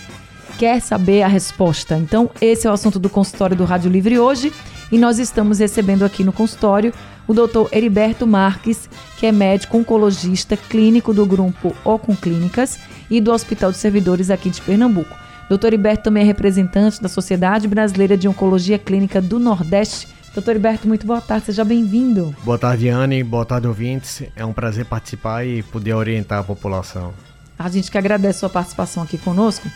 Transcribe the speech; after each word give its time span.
quer 0.59 0.81
saber 0.81 1.23
a 1.23 1.29
resposta. 1.29 1.97
Então, 1.97 2.31
esse 2.41 2.67
é 2.67 2.71
o 2.71 2.73
assunto 2.73 2.99
do 2.99 3.09
consultório 3.09 3.57
do 3.57 3.65
Rádio 3.65 3.91
Livre 3.91 4.19
hoje. 4.19 4.53
E 4.91 4.99
nós 4.99 5.19
estamos 5.19 5.59
recebendo 5.59 6.05
aqui 6.05 6.23
no 6.23 6.33
consultório 6.33 6.93
o 7.27 7.33
doutor 7.33 7.69
Heriberto 7.73 8.27
Marques, 8.27 8.89
que 9.17 9.27
é 9.27 9.33
médico 9.33 9.79
oncologista 9.79 10.57
clínico 10.57 11.15
do 11.15 11.25
grupo 11.25 11.75
Ocon 11.83 12.15
Clínicas 12.15 12.79
e 13.11 13.21
do 13.21 13.33
Hospital 13.33 13.71
dos 13.71 13.81
Servidores 13.81 14.31
aqui 14.31 14.51
de 14.51 14.61
Pernambuco. 14.61 15.17
Doutor 15.53 15.67
Heriberto 15.67 16.05
também 16.05 16.23
é 16.23 16.27
representante 16.27 17.03
da 17.03 17.11
Sociedade 17.11 17.69
Brasileira 17.69 18.17
de 18.17 18.27
Oncologia 18.27 18.79
Clínica 18.79 19.21
do 19.21 19.39
Nordeste. 19.39 20.09
Doutor 20.33 20.53
Heriberto, 20.53 20.89
muito 20.89 21.07
boa 21.07 21.21
tarde, 21.21 21.45
seja 21.45 21.63
bem-vindo. 21.63 22.35
Boa 22.43 22.57
tarde, 22.57 22.89
Anne, 22.89 23.23
boa 23.23 23.45
tarde, 23.45 23.69
ouvintes. 23.69 24.23
É 24.35 24.47
um 24.47 24.53
prazer 24.55 24.87
participar 24.87 25.47
e 25.47 25.63
poder 25.63 25.93
orientar 25.93 26.39
a 26.39 26.43
população. 26.43 27.13
A 27.59 27.69
gente 27.69 27.91
que 27.91 27.99
agradece 27.99 28.39
a 28.39 28.41
sua 28.41 28.49
participação 28.49 29.03
aqui 29.03 29.19
conosco. 29.19 29.69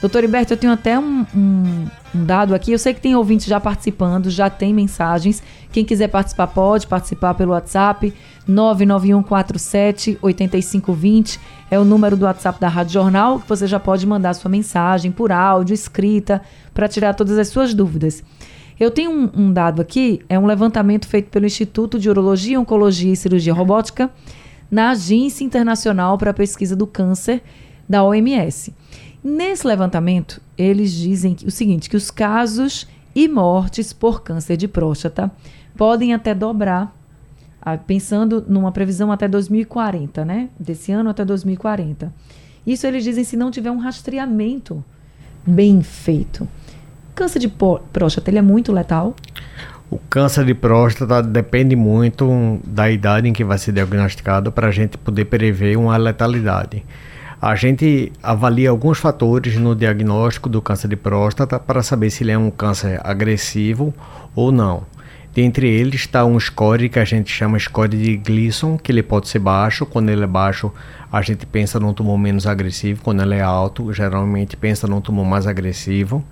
Doutor 0.00 0.18
Heriberto, 0.18 0.52
eu 0.52 0.56
tenho 0.56 0.72
até 0.72 0.98
um, 0.98 1.24
um, 1.34 1.86
um, 2.14 2.24
dado 2.24 2.54
aqui. 2.54 2.72
Eu 2.72 2.78
sei 2.78 2.92
que 2.92 3.00
tem 3.00 3.16
ouvintes 3.16 3.46
já 3.46 3.58
participando, 3.58 4.28
já 4.28 4.50
tem 4.50 4.74
mensagens. 4.74 5.42
Quem 5.72 5.84
quiser 5.84 6.08
participar 6.08 6.48
pode 6.48 6.86
participar 6.86 7.34
pelo 7.34 7.52
WhatsApp 7.52 8.12
99147 8.46 10.18
8520. 10.20 11.40
É 11.70 11.78
o 11.78 11.84
número 11.84 12.16
do 12.16 12.26
WhatsApp 12.26 12.60
da 12.60 12.68
Rádio 12.68 12.92
Jornal, 12.92 13.40
que 13.40 13.48
você 13.48 13.66
já 13.66 13.80
pode 13.80 14.06
mandar 14.06 14.34
sua 14.34 14.50
mensagem 14.50 15.10
por 15.10 15.32
áudio, 15.32 15.72
escrita, 15.72 16.42
para 16.74 16.86
tirar 16.86 17.14
todas 17.14 17.38
as 17.38 17.48
suas 17.48 17.72
dúvidas. 17.72 18.22
Eu 18.78 18.90
tenho 18.90 19.10
um, 19.10 19.30
um, 19.34 19.52
dado 19.52 19.80
aqui, 19.80 20.20
é 20.28 20.38
um 20.38 20.46
levantamento 20.46 21.06
feito 21.06 21.30
pelo 21.30 21.46
Instituto 21.46 21.98
de 21.98 22.10
Urologia, 22.10 22.58
Oncologia 22.60 23.12
e 23.12 23.16
Cirurgia 23.16 23.54
Robótica 23.54 24.10
na 24.70 24.90
Agência 24.90 25.44
Internacional 25.44 26.18
para 26.18 26.32
a 26.32 26.34
Pesquisa 26.34 26.74
do 26.74 26.86
Câncer 26.86 27.42
da 27.88 28.02
OMS. 28.02 28.74
Nesse 29.24 29.66
levantamento, 29.66 30.38
eles 30.56 30.92
dizem 30.92 31.34
que, 31.34 31.46
o 31.46 31.50
seguinte, 31.50 31.88
que 31.88 31.96
os 31.96 32.10
casos 32.10 32.86
e 33.14 33.26
mortes 33.26 33.90
por 33.90 34.22
câncer 34.22 34.58
de 34.58 34.68
próstata 34.68 35.32
podem 35.74 36.12
até 36.12 36.34
dobrar, 36.34 36.94
pensando 37.86 38.44
numa 38.46 38.70
previsão 38.70 39.10
até 39.10 39.26
2040, 39.26 40.26
né? 40.26 40.50
Desse 40.60 40.92
ano 40.92 41.08
até 41.08 41.24
2040. 41.24 42.12
Isso 42.66 42.86
eles 42.86 43.02
dizem 43.02 43.24
se 43.24 43.34
não 43.34 43.50
tiver 43.50 43.70
um 43.70 43.78
rastreamento 43.78 44.84
bem 45.46 45.82
feito. 45.82 46.46
Câncer 47.14 47.38
de 47.38 47.48
próstata, 47.48 48.30
ele 48.30 48.38
é 48.38 48.42
muito 48.42 48.72
letal? 48.72 49.16
O 49.90 49.98
câncer 50.10 50.44
de 50.44 50.54
próstata 50.54 51.22
depende 51.22 51.74
muito 51.74 52.60
da 52.66 52.90
idade 52.90 53.26
em 53.26 53.32
que 53.32 53.44
vai 53.44 53.56
ser 53.56 53.72
diagnosticado 53.72 54.52
para 54.52 54.68
a 54.68 54.70
gente 54.70 54.98
poder 54.98 55.24
prever 55.24 55.78
uma 55.78 55.96
letalidade. 55.96 56.84
A 57.46 57.54
gente 57.56 58.10
avalia 58.22 58.70
alguns 58.70 58.96
fatores 58.96 59.58
no 59.58 59.76
diagnóstico 59.76 60.48
do 60.48 60.62
câncer 60.62 60.88
de 60.88 60.96
próstata 60.96 61.60
para 61.60 61.82
saber 61.82 62.08
se 62.08 62.24
ele 62.24 62.30
é 62.30 62.38
um 62.38 62.50
câncer 62.50 62.98
agressivo 63.04 63.92
ou 64.34 64.50
não. 64.50 64.84
Dentre 65.34 65.68
eles 65.68 66.00
está 66.00 66.24
um 66.24 66.40
score 66.40 66.88
que 66.88 66.98
a 66.98 67.04
gente 67.04 67.30
chama 67.30 67.58
score 67.58 67.90
de 67.90 68.16
Gleason, 68.16 68.78
que 68.78 68.90
ele 68.90 69.02
pode 69.02 69.28
ser 69.28 69.40
baixo. 69.40 69.84
Quando 69.84 70.08
ele 70.08 70.24
é 70.24 70.26
baixo, 70.26 70.72
a 71.12 71.20
gente 71.20 71.44
pensa 71.44 71.78
num 71.78 71.92
tumor 71.92 72.16
menos 72.16 72.46
agressivo. 72.46 73.02
Quando 73.02 73.22
ele 73.22 73.34
é 73.34 73.42
alto, 73.42 73.92
geralmente 73.92 74.56
pensa 74.56 74.86
num 74.86 75.02
tumor 75.02 75.26
mais 75.26 75.46
agressivo. 75.46 76.24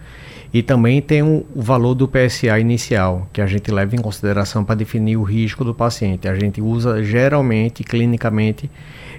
E 0.51 0.63
também 0.63 1.03
tem 1.03 1.23
o, 1.23 1.45
valor 1.55 1.95
do 1.95 2.09
PSA 2.09 2.59
inicial, 2.59 3.29
que 3.35 3.43
a 3.43 3.47
gente 3.47 3.71
leva 3.71 3.95
em 3.95 4.01
consideração 4.01 4.65
para 4.65 4.77
definir 4.77 5.19
o 5.19 5.23
risco 5.23 5.63
do 5.63 5.75
paciente. 5.75 6.27
A 6.27 6.35
gente 6.35 6.63
usa 6.63 7.05
geralmente, 7.05 7.85
clinicamente, 7.85 8.71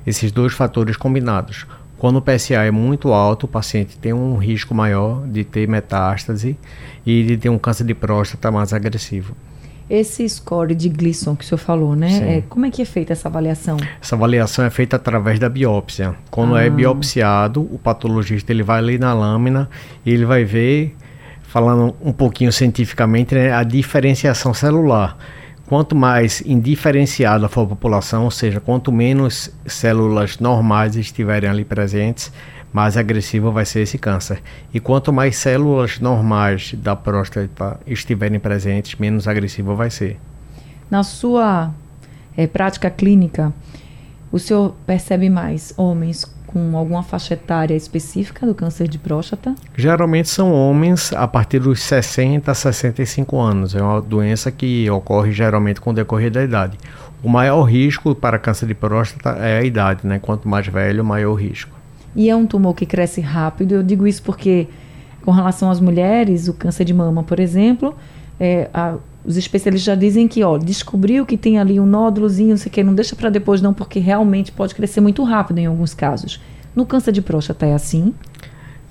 esses 0.07 0.31
dois 0.31 0.53
fatores 0.53 0.97
combinados. 0.97 1.67
Quando 2.03 2.17
o 2.17 2.21
PSA 2.21 2.55
é 2.55 2.69
muito 2.69 3.13
alto, 3.13 3.45
o 3.45 3.47
paciente 3.47 3.97
tem 3.97 4.11
um 4.11 4.35
risco 4.35 4.75
maior 4.75 5.25
de 5.25 5.45
ter 5.45 5.69
metástase 5.69 6.57
e 7.05 7.23
de 7.23 7.37
ter 7.37 7.47
um 7.47 7.57
câncer 7.57 7.85
de 7.85 7.93
próstata 7.93 8.51
mais 8.51 8.73
agressivo. 8.73 9.33
Esse 9.89 10.27
score 10.27 10.75
de 10.75 10.89
Gleason 10.89 11.33
que 11.33 11.45
o 11.45 11.47
senhor 11.47 11.59
falou, 11.59 11.95
né? 11.95 12.39
É, 12.39 12.43
como 12.49 12.65
é 12.65 12.69
que 12.69 12.81
é 12.81 12.85
feita 12.85 13.13
essa 13.13 13.29
avaliação? 13.29 13.77
Essa 14.01 14.15
avaliação 14.15 14.65
é 14.65 14.69
feita 14.69 14.97
através 14.97 15.39
da 15.39 15.47
biópsia. 15.47 16.13
Quando 16.29 16.57
é 16.57 16.63
ah. 16.63 16.65
é 16.65 16.69
biopsiado, 16.69 17.61
o 17.61 17.79
patologista 17.79 18.51
ele 18.51 18.63
vai 18.63 18.79
ali 18.79 18.97
na 18.97 19.13
lâmina 19.13 19.69
e 20.05 20.11
ele 20.11 20.25
vai 20.25 20.43
ver, 20.43 20.97
falando 21.41 21.95
um 22.01 22.11
pouquinho 22.11 22.51
cientificamente, 22.51 23.33
né, 23.33 23.53
a 23.53 23.63
diferenciação 23.63 24.53
celular. 24.53 25.17
Quanto 25.67 25.95
mais 25.95 26.41
indiferenciada 26.41 27.47
for 27.47 27.61
a 27.61 27.67
população, 27.67 28.25
ou 28.25 28.31
seja, 28.31 28.59
quanto 28.59 28.91
menos 28.91 29.49
células 29.65 30.37
normais 30.37 30.95
estiverem 30.95 31.49
ali 31.49 31.63
presentes, 31.63 32.31
mais 32.73 32.97
agressivo 32.97 33.51
vai 33.51 33.65
ser 33.65 33.81
esse 33.81 33.97
câncer. 33.97 34.41
E 34.73 34.79
quanto 34.79 35.13
mais 35.13 35.37
células 35.37 35.99
normais 35.99 36.73
da 36.75 36.95
próstata 36.95 37.79
estiverem 37.85 38.39
presentes, 38.39 38.99
menos 38.99 39.27
agressivo 39.27 39.75
vai 39.75 39.89
ser. 39.89 40.19
Na 40.89 41.03
sua 41.03 41.71
é, 42.35 42.45
prática 42.45 42.89
clínica, 42.89 43.53
o 44.31 44.39
senhor 44.39 44.75
percebe 44.85 45.29
mais 45.29 45.73
homens 45.77 46.25
com 46.53 46.77
alguma 46.77 47.01
faixa 47.01 47.33
etária 47.33 47.75
específica 47.75 48.45
do 48.45 48.53
câncer 48.53 48.87
de 48.87 48.99
próstata? 48.99 49.55
Geralmente 49.75 50.29
são 50.29 50.53
homens 50.53 51.11
a 51.11 51.27
partir 51.27 51.57
dos 51.57 51.81
60 51.81 52.51
a 52.51 52.53
65 52.53 53.39
anos. 53.39 53.75
É 53.75 53.81
uma 53.81 53.99
doença 53.99 54.51
que 54.51 54.87
ocorre 54.91 55.31
geralmente 55.31 55.81
com 55.81 55.89
o 55.89 55.93
decorrer 55.93 56.29
da 56.29 56.43
idade. 56.43 56.77
O 57.23 57.27
maior 57.27 57.63
risco 57.63 58.13
para 58.13 58.37
câncer 58.37 58.67
de 58.67 58.75
próstata 58.75 59.31
é 59.39 59.57
a 59.57 59.63
idade, 59.63 60.05
né? 60.05 60.19
Quanto 60.19 60.47
mais 60.47 60.67
velho, 60.67 61.03
maior 61.03 61.31
o 61.31 61.35
risco. 61.35 61.71
E 62.15 62.29
é 62.29 62.35
um 62.35 62.45
tumor 62.45 62.75
que 62.75 62.85
cresce 62.85 63.19
rápido. 63.19 63.73
Eu 63.73 63.81
digo 63.81 64.05
isso 64.05 64.21
porque, 64.21 64.67
com 65.23 65.31
relação 65.31 65.71
às 65.71 65.79
mulheres, 65.79 66.47
o 66.47 66.53
câncer 66.53 66.85
de 66.85 66.93
mama, 66.93 67.23
por 67.23 67.39
exemplo, 67.39 67.95
é, 68.39 68.69
a, 68.71 68.95
os 69.25 69.37
especialistas 69.37 69.85
já 69.85 69.95
dizem 69.95 70.27
que, 70.27 70.43
ó, 70.43 70.57
descobriu 70.57 71.25
que 71.25 71.37
tem 71.37 71.57
ali 71.57 71.79
um 71.79 71.85
nódulozinho, 71.85 72.49
não 72.49 72.57
sei 72.57 72.69
o 72.69 72.73
que, 72.73 72.83
não 72.83 72.93
deixa 72.93 73.15
para 73.15 73.29
depois 73.29 73.61
não, 73.61 73.73
porque 73.73 73.99
realmente 73.99 74.51
pode 74.51 74.75
crescer 74.75 75.01
muito 75.01 75.23
rápido 75.23 75.59
em 75.59 75.65
alguns 75.65 75.93
casos. 75.93 76.41
No 76.75 76.85
câncer 76.85 77.11
de 77.11 77.21
próstata 77.21 77.65
é 77.65 77.73
assim? 77.73 78.13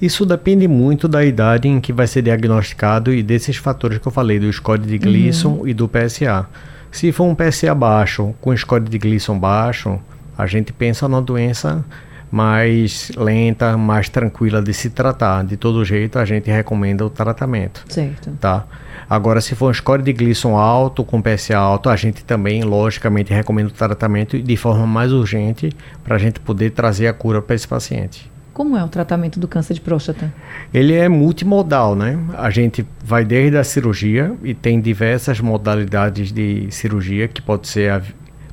Isso 0.01 0.25
depende 0.27 0.67
muito 0.67 1.07
da 1.07 1.25
idade 1.25 1.69
em 1.69 1.81
que 1.81 1.93
vai 1.93 2.07
ser 2.07 2.23
diagnosticado 2.23 3.13
e 3.13 3.23
desses 3.23 3.57
fatores 3.57 3.99
que 3.99 4.09
eu 4.09 4.13
falei, 4.13 4.41
do 4.41 4.53
score 4.53 4.81
de 4.81 4.99
Gleason 4.99 5.59
uhum. 5.59 5.69
e 5.69 5.75
do 5.75 5.89
PSA. 5.89 6.47
Se 6.91 7.13
for 7.13 7.25
um 7.25 7.35
PSA 7.35 7.75
baixo, 7.75 8.35
com 8.41 8.57
score 8.57 8.83
de 8.83 8.99
Gleason 8.99 9.39
baixo, 9.39 10.01
a 10.37 10.47
gente 10.47 10.73
pensa 10.73 11.07
numa 11.09 11.23
doença 11.23 11.85
mais 12.33 13.13
lenta, 13.15 13.77
mais 13.77 14.09
tranquila 14.09 14.63
de 14.63 14.73
se 14.73 14.89
tratar. 14.89 15.45
De 15.45 15.59
todo 15.59 15.85
jeito, 15.85 16.19
a 16.19 16.25
gente 16.25 16.51
recomenda 16.51 17.05
o 17.05 17.11
tratamento. 17.11 17.85
Certo. 17.89 18.31
Tá? 18.41 18.65
Agora, 19.09 19.43
se 19.43 19.55
for 19.55 19.71
um 19.71 19.75
score 19.75 20.03
de 20.03 20.15
Gleason 20.15 20.57
alto, 20.57 21.05
com 21.05 21.21
PSA 21.21 21.59
alto, 21.59 21.91
a 21.91 21.97
gente 21.97 22.25
também, 22.25 22.65
logicamente, 22.65 23.35
recomenda 23.35 23.69
o 23.69 23.73
tratamento 23.73 24.41
de 24.41 24.57
forma 24.57 24.87
mais 24.87 25.13
urgente 25.13 25.71
para 26.03 26.17
a 26.17 26.19
gente 26.19 26.41
poder 26.41 26.71
trazer 26.71 27.07
a 27.07 27.13
cura 27.13 27.43
para 27.43 27.55
esse 27.55 27.69
paciente. 27.69 28.33
Como 28.55 28.77
é 28.77 28.85
o 28.85 28.89
tratamento 28.89 29.39
do 29.39 29.47
câncer 29.47 29.75
de 29.75 29.83
próstata? 29.83 30.33
Ele 30.73 30.95
é 30.95 31.11
multimodal, 31.11 31.95
né? 31.95 32.19
A 32.39 32.49
gente 32.49 32.87
vai 33.05 33.27
desde 33.27 33.59
a 33.59 33.65
cirurgia 33.65 34.35
e 34.43 34.55
tem 34.55 34.81
diversas 34.81 35.39
modalidades 35.41 36.33
de 36.33 36.71
cirurgia, 36.71 37.29
que 37.29 37.43
pode 37.43 37.69
ser 37.69 37.91
a, 37.91 38.03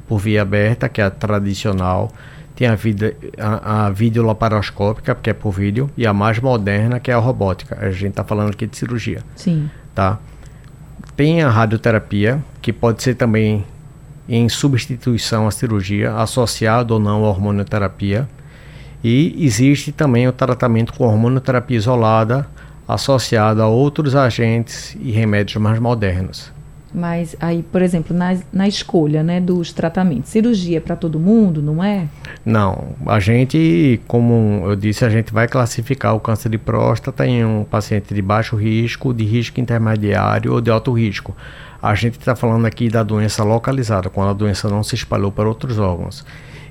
por 0.05 0.19
via 0.19 0.41
aberta, 0.41 0.89
que 0.89 0.99
é 0.99 1.05
a 1.05 1.09
tradicional, 1.09 2.11
tem 2.59 2.67
a, 2.67 2.75
vida, 2.75 3.15
a, 3.37 3.85
a 3.85 3.89
videolaparoscópica, 3.89 5.15
que 5.15 5.29
é 5.29 5.33
por 5.33 5.51
vídeo, 5.51 5.89
e 5.95 6.05
a 6.05 6.11
mais 6.11 6.41
moderna, 6.41 6.99
que 6.99 7.09
é 7.09 7.13
a 7.13 7.17
robótica. 7.17 7.77
A 7.79 7.89
gente 7.89 8.09
está 8.09 8.23
falando 8.25 8.49
aqui 8.49 8.67
de 8.67 8.75
cirurgia. 8.75 9.23
Sim. 9.33 9.69
Tá? 9.95 10.19
Tem 11.15 11.41
a 11.41 11.49
radioterapia, 11.49 12.43
que 12.61 12.73
pode 12.73 13.01
ser 13.01 13.15
também 13.15 13.63
em 14.27 14.49
substituição 14.49 15.47
à 15.47 15.51
cirurgia, 15.51 16.13
associado 16.15 16.95
ou 16.95 16.99
não 16.99 17.23
à 17.23 17.29
hormonioterapia. 17.29 18.27
E 19.01 19.37
existe 19.39 19.93
também 19.93 20.27
o 20.27 20.33
tratamento 20.33 20.91
com 20.91 21.05
hormonioterapia 21.05 21.77
isolada, 21.77 22.45
associado 22.85 23.61
a 23.61 23.67
outros 23.67 24.17
agentes 24.17 24.97
e 24.99 25.11
remédios 25.11 25.61
mais 25.61 25.79
modernos. 25.79 26.51
Mas 26.93 27.35
aí, 27.39 27.61
por 27.61 27.81
exemplo, 27.81 28.15
na, 28.15 28.35
na 28.51 28.67
escolha 28.67 29.21
né, 29.21 29.39
dos 29.39 29.71
tratamentos, 29.71 30.31
cirurgia 30.31 30.77
é 30.77 30.79
para 30.79 30.95
todo 30.95 31.19
mundo, 31.19 31.61
não 31.61 31.83
é? 31.83 32.07
Não. 32.43 32.95
A 33.05 33.19
gente, 33.19 34.01
como 34.07 34.63
eu 34.65 34.75
disse, 34.75 35.05
a 35.05 35.09
gente 35.09 35.31
vai 35.31 35.47
classificar 35.47 36.15
o 36.15 36.19
câncer 36.19 36.49
de 36.49 36.57
próstata 36.57 37.27
em 37.27 37.45
um 37.45 37.63
paciente 37.63 38.13
de 38.13 38.21
baixo 38.21 38.55
risco, 38.55 39.13
de 39.13 39.23
risco 39.23 39.59
intermediário 39.59 40.51
ou 40.51 40.61
de 40.61 40.71
alto 40.71 40.91
risco. 40.91 41.35
A 41.81 41.93
gente 41.93 42.17
está 42.17 42.35
falando 42.35 42.65
aqui 42.65 42.89
da 42.89 43.03
doença 43.03 43.43
localizada, 43.43 44.09
quando 44.09 44.29
a 44.29 44.33
doença 44.33 44.67
não 44.67 44.81
se 44.81 44.95
espalhou 44.95 45.31
para 45.31 45.47
outros 45.47 45.77
órgãos. 45.77 46.25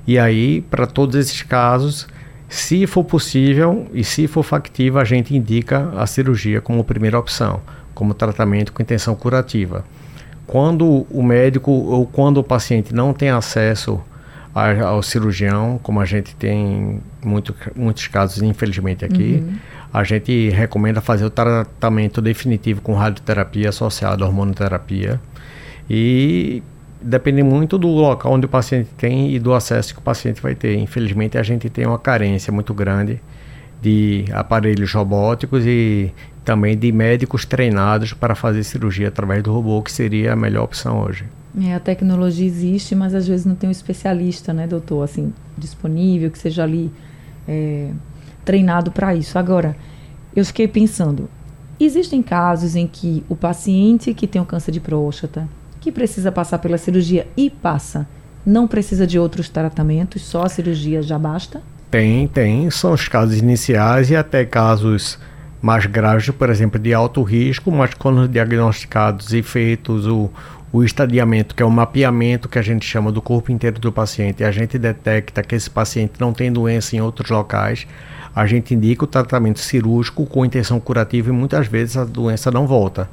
E 0.05 0.19
aí, 0.19 0.61
para 0.61 0.85
todos 0.85 1.15
esses 1.15 1.41
casos, 1.43 2.07
se 2.49 2.85
for 2.85 3.05
possível 3.05 3.87
e 3.93 4.03
se 4.03 4.27
for 4.27 4.43
factível, 4.43 4.99
a 4.99 5.05
gente 5.05 5.35
indica 5.35 5.89
a 5.95 6.05
cirurgia 6.05 6.59
como 6.59 6.83
primeira 6.83 7.17
opção, 7.17 7.61
como 7.93 8.13
tratamento 8.13 8.73
com 8.73 8.81
intenção 8.81 9.15
curativa 9.15 9.85
quando 10.49 11.05
o 11.11 11.21
médico 11.21 11.71
ou 11.71 12.07
quando 12.07 12.37
o 12.37 12.43
paciente 12.43 12.93
não 12.93 13.13
tem 13.13 13.29
acesso 13.29 14.01
a, 14.53 14.81
ao 14.81 15.03
cirurgião, 15.03 15.79
como 15.83 15.99
a 16.01 16.05
gente 16.05 16.35
tem 16.35 16.99
muito, 17.23 17.55
muitos 17.75 18.07
casos, 18.07 18.41
infelizmente, 18.41 19.05
aqui, 19.05 19.43
uhum. 19.43 19.53
a 19.93 20.03
gente 20.03 20.49
recomenda 20.49 21.01
fazer 21.01 21.23
o 21.23 21.29
tratamento 21.29 22.19
definitivo 22.19 22.81
com 22.81 22.95
radioterapia 22.95 23.69
associado 23.69 24.23
à 24.23 24.27
hormonoterapia. 24.27 25.21
E 25.87 26.63
depende 26.99 27.43
muito 27.43 27.77
do 27.77 27.87
local 27.87 28.33
onde 28.33 28.47
o 28.47 28.49
paciente 28.49 28.89
tem 28.97 29.35
e 29.35 29.37
do 29.37 29.53
acesso 29.53 29.93
que 29.93 29.99
o 29.99 30.03
paciente 30.03 30.41
vai 30.41 30.55
ter. 30.55 30.75
Infelizmente, 30.79 31.37
a 31.37 31.43
gente 31.43 31.69
tem 31.69 31.85
uma 31.85 31.99
carência 31.99 32.51
muito 32.51 32.73
grande 32.73 33.21
de 33.79 34.25
aparelhos 34.31 34.91
robóticos 34.91 35.63
e 35.63 36.11
também 36.49 36.75
de 36.75 36.91
médicos 36.91 37.45
treinados 37.45 38.11
para 38.11 38.33
fazer 38.33 38.63
cirurgia 38.63 39.09
através 39.09 39.43
do 39.43 39.53
robô, 39.53 39.83
que 39.83 39.91
seria 39.91 40.33
a 40.33 40.35
melhor 40.35 40.63
opção 40.63 40.99
hoje. 40.99 41.23
É, 41.61 41.75
a 41.75 41.79
tecnologia 41.79 42.47
existe, 42.47 42.95
mas 42.95 43.13
às 43.13 43.27
vezes 43.27 43.45
não 43.45 43.53
tem 43.53 43.69
um 43.69 43.71
especialista, 43.71 44.51
né, 44.51 44.65
doutor, 44.65 45.03
assim, 45.03 45.31
disponível, 45.55 46.31
que 46.31 46.39
seja 46.39 46.63
ali 46.63 46.91
é, 47.47 47.91
treinado 48.43 48.89
para 48.89 49.13
isso. 49.13 49.37
Agora, 49.37 49.77
eu 50.35 50.43
fiquei 50.43 50.67
pensando, 50.67 51.29
existem 51.79 52.19
casos 52.23 52.75
em 52.75 52.87
que 52.87 53.23
o 53.29 53.35
paciente 53.35 54.11
que 54.15 54.25
tem 54.25 54.41
o 54.41 54.43
um 54.43 54.47
câncer 54.47 54.71
de 54.71 54.79
próstata, 54.79 55.47
que 55.79 55.91
precisa 55.91 56.31
passar 56.31 56.57
pela 56.57 56.79
cirurgia 56.79 57.27
e 57.37 57.51
passa, 57.51 58.07
não 58.43 58.67
precisa 58.67 59.05
de 59.05 59.19
outros 59.19 59.49
tratamentos, 59.49 60.23
só 60.23 60.45
a 60.45 60.49
cirurgia 60.49 61.03
já 61.03 61.19
basta? 61.19 61.61
Tem, 61.91 62.27
tem. 62.27 62.71
São 62.71 62.93
os 62.93 63.07
casos 63.07 63.37
iniciais 63.37 64.09
e 64.09 64.15
até 64.15 64.43
casos 64.45 65.19
mais 65.61 65.85
graves, 65.85 66.29
por 66.29 66.49
exemplo, 66.49 66.79
de 66.79 66.93
alto 66.93 67.21
risco, 67.21 67.71
mas 67.71 67.93
quando 67.93 68.27
diagnosticados 68.27 69.33
e 69.33 69.41
feitos 69.41 70.07
o, 70.07 70.29
o 70.71 70.83
estadiamento, 70.83 71.53
que 71.53 71.63
é 71.63 71.65
o 71.65 71.71
mapeamento 71.71 72.47
que 72.47 72.59
a 72.59 72.61
gente 72.61 72.85
chama 72.85 73.11
do 73.11 73.21
corpo 73.21 73.51
inteiro 73.51 73.79
do 73.79 73.91
paciente, 73.91 74.41
e 74.41 74.45
a 74.45 74.51
gente 74.51 74.77
detecta 74.77 75.43
que 75.43 75.55
esse 75.55 75.69
paciente 75.69 76.13
não 76.19 76.31
tem 76.31 76.51
doença 76.51 76.95
em 76.95 77.01
outros 77.01 77.29
locais, 77.29 77.85
a 78.35 78.45
gente 78.45 78.73
indica 78.73 79.03
o 79.03 79.07
tratamento 79.07 79.59
cirúrgico 79.59 80.25
com 80.25 80.45
intenção 80.45 80.79
curativa 80.79 81.29
e 81.29 81.33
muitas 81.33 81.67
vezes 81.67 81.97
a 81.97 82.05
doença 82.05 82.51
não 82.51 82.67
volta. 82.67 83.09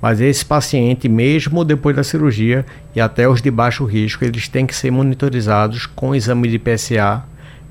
Mas 0.00 0.20
esse 0.20 0.44
paciente, 0.44 1.08
mesmo 1.08 1.64
depois 1.64 1.94
da 1.94 2.04
cirurgia 2.04 2.64
e 2.94 3.00
até 3.00 3.28
os 3.28 3.42
de 3.42 3.50
baixo 3.50 3.84
risco, 3.84 4.24
eles 4.24 4.48
têm 4.48 4.64
que 4.64 4.74
ser 4.74 4.90
monitorizados 4.90 5.84
com 5.86 6.14
exame 6.14 6.48
de 6.48 6.58
PSA 6.58 7.22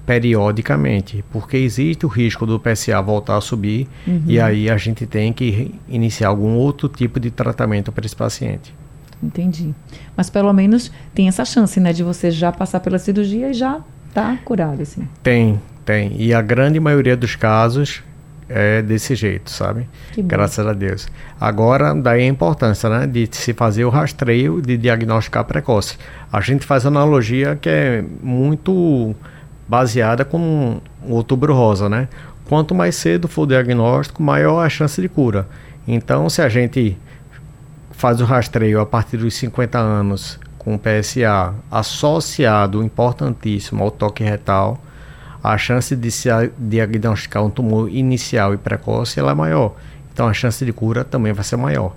periodicamente, 0.09 1.23
porque 1.31 1.55
existe 1.55 2.03
o 2.03 2.09
risco 2.09 2.43
do 2.43 2.59
PSA 2.59 2.99
voltar 2.99 3.37
a 3.37 3.41
subir 3.41 3.87
uhum. 4.07 4.23
e 4.25 4.41
aí 4.41 4.67
a 4.67 4.75
gente 4.75 5.05
tem 5.05 5.31
que 5.31 5.75
iniciar 5.87 6.29
algum 6.29 6.55
outro 6.55 6.89
tipo 6.89 7.19
de 7.19 7.29
tratamento 7.29 7.91
para 7.91 8.03
esse 8.07 8.15
paciente. 8.15 8.73
Entendi. 9.21 9.71
Mas 10.17 10.27
pelo 10.27 10.51
menos 10.51 10.91
tem 11.13 11.27
essa 11.27 11.45
chance, 11.45 11.79
né, 11.79 11.93
de 11.93 12.01
você 12.01 12.31
já 12.31 12.51
passar 12.51 12.79
pela 12.79 12.97
cirurgia 12.97 13.51
e 13.51 13.53
já 13.53 13.81
tá 14.11 14.35
curado, 14.43 14.81
assim. 14.81 15.07
Tem, 15.21 15.61
tem. 15.85 16.19
E 16.19 16.33
a 16.33 16.41
grande 16.41 16.79
maioria 16.79 17.15
dos 17.15 17.35
casos 17.35 18.01
é 18.49 18.81
desse 18.81 19.13
jeito, 19.13 19.51
sabe? 19.51 19.87
Graças 20.17 20.65
a 20.65 20.73
Deus. 20.73 21.07
Agora, 21.39 21.93
daí 21.93 22.23
a 22.23 22.27
importância, 22.27 22.89
né, 22.89 23.05
de 23.05 23.29
se 23.31 23.53
fazer 23.53 23.85
o 23.85 23.89
rastreio 23.89 24.59
de 24.59 24.75
diagnosticar 24.75 25.45
precoce. 25.45 25.99
A 26.33 26.41
gente 26.41 26.65
faz 26.65 26.83
analogia 26.83 27.55
que 27.55 27.69
é 27.69 28.03
muito 28.23 29.15
baseada 29.69 30.25
com 30.25 30.81
o 31.03 31.13
outubro 31.13 31.53
rosa, 31.53 31.87
né? 31.87 32.09
Quanto 32.45 32.73
mais 32.73 32.95
cedo 32.95 33.27
for 33.27 33.43
o 33.43 33.45
diagnóstico, 33.45 34.23
maior 34.23 34.65
a 34.65 34.67
chance 34.67 34.99
de 34.99 35.07
cura. 35.07 35.47
Então, 35.87 36.27
se 36.27 36.41
a 36.41 36.49
gente 36.49 36.97
faz 37.91 38.19
o 38.19 38.25
rastreio 38.25 38.81
a 38.81 38.85
partir 38.85 39.17
dos 39.17 39.35
50 39.35 39.77
anos 39.77 40.39
com 40.57 40.75
PSA 40.77 41.53
associado, 41.69 42.83
importantíssimo, 42.83 43.83
ao 43.83 43.91
toque 43.91 44.23
retal, 44.23 44.81
a 45.43 45.55
chance 45.57 45.95
de 45.95 46.09
se 46.09 46.29
diagnosticar 46.57 47.45
um 47.45 47.49
tumor 47.49 47.89
inicial 47.89 48.53
e 48.53 48.57
precoce 48.57 49.19
ela 49.19 49.31
é 49.31 49.35
maior. 49.35 49.75
Então, 50.11 50.27
a 50.27 50.33
chance 50.33 50.65
de 50.65 50.73
cura 50.73 51.03
também 51.03 51.31
vai 51.31 51.43
ser 51.43 51.57
maior. 51.57 51.95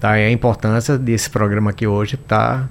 Daí 0.00 0.24
a 0.24 0.30
importância 0.30 0.96
desse 0.96 1.28
programa 1.28 1.70
aqui 1.70 1.86
hoje 1.86 2.14
está 2.14 2.68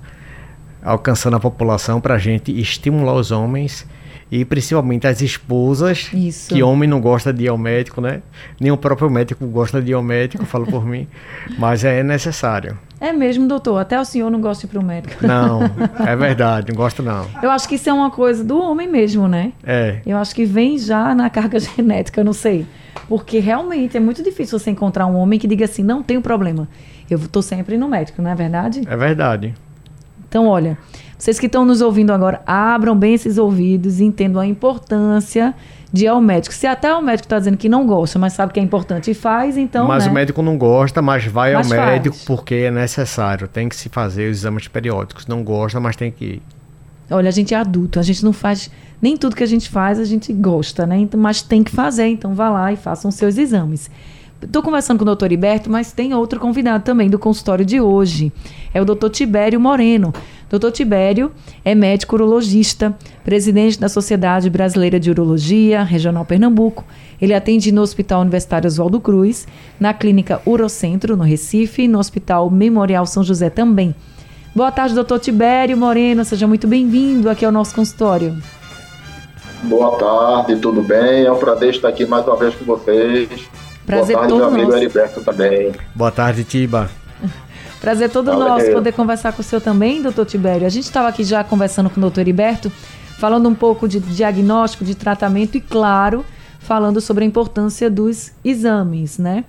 alcançando 0.82 1.36
a 1.36 1.40
população 1.40 2.00
para 2.00 2.16
a 2.16 2.18
gente 2.18 2.58
estimular 2.58 3.14
os 3.14 3.30
homens 3.30 3.86
e 4.32 4.44
principalmente 4.44 5.08
as 5.08 5.22
esposas, 5.22 6.10
Isso. 6.14 6.54
que 6.54 6.62
homem 6.62 6.88
não 6.88 7.00
gosta 7.00 7.32
de 7.32 7.46
ir 7.46 7.48
ao 7.48 7.58
médico, 7.58 8.02
né? 8.02 8.22
Nem 8.60 8.72
o 8.72 8.78
próprio 8.78 9.10
médico 9.10 9.46
gosta 9.48 9.82
de 9.82 9.92
ir 9.92 9.94
ao 9.94 10.04
médico, 10.04 10.46
falo 10.46 10.66
por 10.66 10.86
mim, 10.86 11.08
mas 11.58 11.84
é 11.84 12.04
necessário. 12.04 12.78
É 13.00 13.14
mesmo, 13.14 13.48
doutor. 13.48 13.78
Até 13.78 14.00
o 14.00 14.04
senhor 14.04 14.30
não 14.30 14.42
gosta 14.42 14.62
de 14.62 14.68
ir 14.68 14.70
para 14.72 14.80
o 14.80 14.86
médico. 14.86 15.26
Não, 15.26 15.62
é 16.06 16.16
verdade, 16.16 16.72
não 16.72 16.76
gosto 16.76 17.02
não. 17.04 17.26
Eu 17.42 17.50
acho 17.52 17.68
que 17.70 17.76
isso 17.76 17.90
é 17.90 17.94
uma 17.94 18.10
coisa 18.10 18.44
do 18.44 18.60
homem 18.60 18.88
mesmo, 18.88 19.28
né? 19.28 19.54
É. 19.64 20.02
Eu 20.06 20.18
acho 20.18 20.34
que 20.34 20.46
vem 20.46 20.78
já 20.78 21.14
na 21.16 21.30
carga 21.30 21.60
genética, 21.60 22.22
eu 22.22 22.26
não 22.26 22.34
sei. 22.34 22.66
Porque 23.08 23.40
realmente 23.40 23.96
é 23.96 24.00
muito 24.00 24.24
difícil 24.24 24.58
você 24.60 24.72
encontrar 24.72 25.06
um 25.06 25.16
homem 25.16 25.40
que 25.40 25.48
diga 25.48 25.66
assim, 25.66 25.84
não 25.84 26.04
tenho 26.04 26.22
problema. 26.22 26.68
Eu 27.10 27.18
estou 27.18 27.42
sempre 27.42 27.78
no 27.78 27.88
médico, 27.88 28.22
não 28.22 28.32
é 28.32 28.36
verdade? 28.36 28.82
É 28.86 28.98
verdade. 28.98 29.54
Então, 30.28 30.48
olha, 30.48 30.78
vocês 31.18 31.40
que 31.40 31.48
estão 31.48 31.66
nos 31.66 31.82
ouvindo 31.82 32.12
agora, 32.12 32.42
abram 32.46 32.96
bem 32.96 33.14
esses 33.16 33.38
ouvidos 33.38 34.00
e 34.00 34.04
entendam 34.04 34.42
a 34.42 34.46
importância 34.46 35.56
de 35.92 36.06
ir 36.06 36.08
ao 36.08 36.22
médico. 36.22 36.54
Se 36.54 36.68
até 36.68 36.94
o 36.94 37.02
médico 37.02 37.26
está 37.26 37.40
dizendo 37.40 37.58
que 37.58 37.68
não 37.68 37.88
gosta, 37.88 38.20
mas 38.20 38.34
sabe 38.34 38.54
que 38.54 38.60
é 38.60 38.64
importante 38.64 39.12
e 39.12 39.14
faz, 39.14 39.58
então. 39.58 39.88
Mas 39.88 40.06
né? 40.06 40.12
o 40.12 40.14
médico 40.14 40.42
não 40.42 40.58
gosta, 40.58 41.02
mas 41.02 41.26
vai 41.26 41.54
mas 41.54 41.72
ao 41.72 41.78
faz. 41.78 41.92
médico 41.92 42.18
porque 42.26 42.56
é 42.56 42.72
necessário. 42.72 43.48
Tem 43.48 43.68
que 43.68 43.76
se 43.76 43.90
fazer 43.90 44.30
os 44.30 44.38
exames 44.38 44.68
periódicos. 44.68 45.26
Não 45.26 45.44
gosta, 45.44 45.80
mas 45.80 45.96
tem 45.96 46.12
que 46.12 46.26
ir. 46.26 46.42
Olha, 47.10 47.30
a 47.30 47.32
gente 47.32 47.54
é 47.54 47.58
adulto, 47.58 48.00
a 48.00 48.04
gente 48.04 48.24
não 48.24 48.34
faz. 48.34 48.70
Nem 49.02 49.16
tudo 49.16 49.36
que 49.36 49.44
a 49.44 49.48
gente 49.48 49.70
faz 49.70 50.00
a 50.00 50.04
gente 50.04 50.32
gosta, 50.34 50.86
né? 50.86 50.98
Então, 50.98 51.20
mas 51.20 51.42
tem 51.42 51.64
que 51.64 51.72
fazer, 51.72 52.08
então 52.08 52.36
vá 52.36 52.50
lá 52.50 52.72
e 52.72 52.76
façam 52.76 53.10
seus 53.10 53.38
exames. 53.38 53.90
Estou 54.42 54.62
conversando 54.62 54.98
com 55.00 55.04
o 55.04 55.06
doutor 55.06 55.32
Iberto, 55.32 55.70
mas 55.70 55.92
tem 55.92 56.14
outro 56.14 56.40
convidado 56.40 56.84
também 56.84 57.10
do 57.10 57.18
consultório 57.18 57.66
de 57.66 57.82
hoje. 57.82 58.32
É 58.72 58.80
o 58.80 58.86
doutor 58.86 59.10
Tibério 59.10 59.60
Moreno. 59.60 60.14
Doutor 60.50 60.72
Tibério 60.72 61.32
é 61.64 61.76
médico 61.76 62.16
urologista, 62.16 62.96
presidente 63.24 63.80
da 63.80 63.90
Sociedade 63.90 64.50
Brasileira 64.50 65.00
de 65.00 65.12
Urologia, 65.12 65.84
Regional 65.84 66.24
Pernambuco. 66.24 66.86
Ele 67.22 67.34
atende 67.34 67.72
no 67.72 67.82
Hospital 67.82 68.22
Universitário 68.22 68.68
Oswaldo 68.68 69.00
Cruz, 69.00 69.46
na 69.80 69.94
Clínica 69.94 70.42
Urocentro, 70.46 71.18
no 71.18 71.24
Recife, 71.24 71.84
e 71.84 71.88
no 71.88 72.00
Hospital 72.00 72.50
Memorial 72.50 73.06
São 73.06 73.24
José 73.24 73.50
também. 73.50 73.94
Boa 74.56 74.72
tarde, 74.72 74.96
doutor 74.96 75.20
Tibério 75.20 75.78
Moreno. 75.78 76.24
Seja 76.24 76.48
muito 76.48 76.66
bem-vindo 76.66 77.30
aqui 77.30 77.44
ao 77.44 77.52
nosso 77.52 77.76
consultório. 77.76 78.38
Boa 79.64 79.98
tarde, 79.98 80.56
tudo 80.58 80.82
bem? 80.82 81.26
É 81.26 81.32
um 81.32 81.38
prazer 81.38 81.72
estar 81.72 81.90
aqui 81.90 82.06
mais 82.06 82.26
uma 82.26 82.38
vez 82.38 82.56
com 82.56 82.64
vocês. 82.64 83.28
Prazer 83.86 84.16
Boa 84.16 84.28
tarde, 84.28 84.30
todo 84.30 84.38
meu 84.38 84.48
amigo 84.48 84.72
nosso. 84.72 84.84
Heriberto 84.84 85.22
também. 85.24 85.72
Boa 85.94 86.12
tarde, 86.12 86.44
Tiba. 86.44 86.90
Prazer 87.80 88.10
todo 88.10 88.32
Fala 88.32 88.50
nosso 88.50 88.72
poder 88.72 88.92
conversar 88.92 89.34
com 89.34 89.42
o 89.42 89.44
senhor 89.44 89.62
também, 89.62 90.02
doutor 90.02 90.26
Tibério. 90.26 90.66
A 90.66 90.70
gente 90.70 90.86
estava 90.86 91.08
aqui 91.08 91.24
já 91.24 91.44
conversando 91.44 91.90
com 91.90 92.00
o 92.00 92.02
doutor 92.02 92.22
Heriberto, 92.22 92.72
falando 93.20 93.48
um 93.48 93.54
pouco 93.54 93.88
de 93.88 94.00
diagnóstico, 94.00 94.84
de 94.84 94.96
tratamento 94.96 95.56
e, 95.56 95.62
claro, 95.62 96.26
falando 96.60 97.00
sobre 97.00 97.24
a 97.24 97.28
importância 97.28 97.90
dos 97.90 98.32
exames, 98.44 99.20
né? 99.20 99.46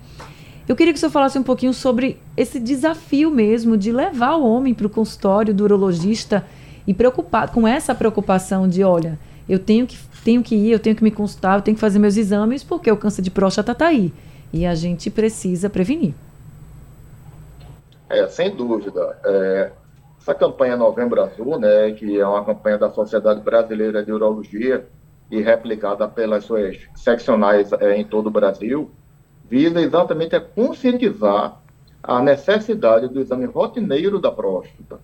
Eu 0.67 0.75
queria 0.75 0.93
que 0.93 0.97
o 0.97 0.99
senhor 0.99 1.11
falasse 1.11 1.39
um 1.39 1.43
pouquinho 1.43 1.73
sobre 1.73 2.19
esse 2.37 2.59
desafio 2.59 3.31
mesmo 3.31 3.75
de 3.75 3.91
levar 3.91 4.35
o 4.35 4.45
homem 4.45 4.75
para 4.75 4.85
o 4.85 4.89
consultório 4.89 5.51
do 5.51 5.63
urologista 5.63 6.45
e 6.85 6.93
preocupado 6.93 7.51
com 7.51 7.67
essa 7.67 7.95
preocupação 7.95 8.67
de, 8.67 8.83
olha, 8.83 9.17
eu 9.49 9.57
tenho 9.57 9.87
que, 9.87 9.97
tenho 10.23 10.43
que 10.43 10.55
ir, 10.55 10.71
eu 10.71 10.79
tenho 10.79 10.95
que 10.95 11.03
me 11.03 11.09
consultar, 11.09 11.57
eu 11.57 11.63
tenho 11.63 11.73
que 11.73 11.81
fazer 11.81 11.97
meus 11.97 12.15
exames 12.15 12.63
porque 12.63 12.91
o 12.91 12.97
câncer 12.97 13.23
de 13.23 13.31
próstata 13.31 13.71
está 13.71 13.87
aí. 13.87 14.13
E 14.53 14.63
a 14.63 14.75
gente 14.75 15.09
precisa 15.09 15.69
prevenir. 15.69 16.13
É, 18.09 18.27
sem 18.27 18.55
dúvida. 18.55 19.19
É, 19.23 19.71
essa 20.19 20.33
campanha 20.33 20.75
Novembro 20.75 21.21
Azul, 21.21 21.59
né, 21.59 21.91
que 21.91 22.19
é 22.19 22.25
uma 22.25 22.43
campanha 22.43 22.77
da 22.77 22.89
Sociedade 22.89 23.41
Brasileira 23.41 24.03
de 24.03 24.11
Urologia 24.11 24.85
e 25.31 25.41
replicada 25.41 26.07
pelas 26.07 26.43
suas 26.43 26.77
seccionais 26.95 27.71
é, 27.73 27.95
em 27.95 28.03
todo 28.03 28.27
o 28.27 28.31
Brasil, 28.31 28.91
visa 29.49 29.79
exatamente 29.79 30.35
a 30.35 30.41
conscientizar 30.41 31.61
a 32.01 32.21
necessidade 32.21 33.07
do 33.07 33.19
exame 33.19 33.45
rotineiro 33.45 34.19
da 34.19 34.31
próstata. 34.31 34.99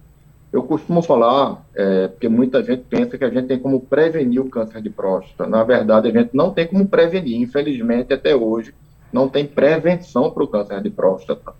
Eu 0.51 0.63
costumo 0.63 1.01
falar, 1.01 1.65
é, 1.75 2.07
porque 2.07 2.29
muita 2.29 2.63
gente 2.63 2.83
pensa 2.83 3.17
que 3.17 3.25
a 3.25 3.29
gente 3.29 3.47
tem 3.47 3.59
como 3.59 3.81
prevenir 3.81 4.41
o 4.41 4.49
câncer 4.49 4.81
de 4.81 4.89
próstata. 4.89 5.49
Na 5.49 5.63
verdade, 5.63 6.07
a 6.07 6.11
gente 6.11 6.29
não 6.33 6.51
tem 6.51 6.65
como 6.65 6.87
prevenir. 6.87 7.41
Infelizmente, 7.41 8.13
até 8.13 8.33
hoje, 8.35 8.73
não 9.11 9.27
tem 9.27 9.45
prevenção 9.45 10.31
para 10.31 10.43
o 10.43 10.47
câncer 10.47 10.81
de 10.81 10.89
próstata. 10.89 11.53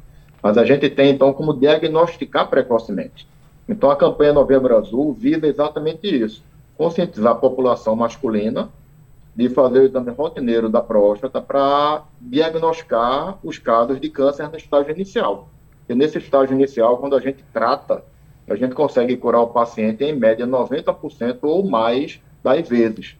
Mas 0.46 0.60
a 0.60 0.64
gente 0.64 0.88
tem, 0.92 1.10
então, 1.10 1.34
como 1.34 1.56
diagnosticar 1.56 2.48
precocemente. 2.48 3.28
Então, 3.68 3.90
a 3.90 3.96
campanha 3.96 4.32
Novembro 4.32 4.78
Azul 4.78 5.12
visa 5.12 5.48
exatamente 5.48 6.06
isso: 6.06 6.44
conscientizar 6.78 7.32
a 7.32 7.36
população 7.36 7.96
masculina 7.96 8.70
de 9.36 9.50
fazer 9.50 9.80
o 9.80 9.86
exame 9.86 10.12
rotineiro 10.12 10.70
da 10.70 10.82
próstata 10.82 11.42
para 11.42 12.04
diagnosticar 12.22 13.40
os 13.44 13.58
casos 13.58 14.00
de 14.00 14.08
câncer 14.08 14.48
no 14.48 14.56
estágio 14.56 14.94
inicial. 14.94 15.50
E 15.90 15.96
nesse 15.96 16.20
estágio 16.20 16.54
inicial, 16.54 17.00
quando 17.00 17.16
a 17.16 17.20
gente 17.20 17.44
trata, 17.52 18.04
a 18.48 18.56
gente 18.56 18.76
consegue 18.76 19.18
curar 19.18 19.42
o 19.42 19.48
paciente 19.48 20.04
em 20.04 20.14
média 20.14 20.46
90% 20.46 21.40
ou 21.42 21.68
mais 21.68 22.22
das 22.44 22.70
vezes. 22.70 23.16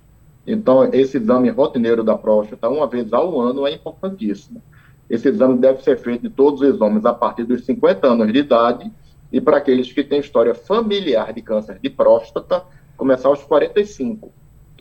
Então, 0.46 0.84
esse 0.94 1.18
exame 1.18 1.50
rotineiro 1.50 2.04
da 2.04 2.16
próstata, 2.16 2.70
uma 2.70 2.86
vez 2.86 3.12
ao 3.12 3.42
ano, 3.42 3.66
é 3.66 3.72
importantíssimo. 3.72 4.62
Esse 5.10 5.30
exame 5.30 5.58
deve 5.58 5.84
ser 5.84 5.98
feito 5.98 6.24
de 6.24 6.30
todos 6.30 6.62
os 6.62 6.82
homens 6.82 7.06
a 7.06 7.14
partir 7.14 7.44
dos 7.44 7.66
50 7.66 8.08
anos 8.08 8.32
de 8.32 8.40
idade 8.40 8.92
e 9.32 9.40
para 9.40 9.58
aqueles 9.58 9.92
que 9.92 10.04
têm 10.04 10.20
história 10.20 10.56
familiar 10.56 11.34
de 11.34 11.42
câncer 11.42 11.80
de 11.80 11.90
próstata, 11.90 12.64
começar 12.98 13.30
aos 13.30 13.44
45 13.44 14.32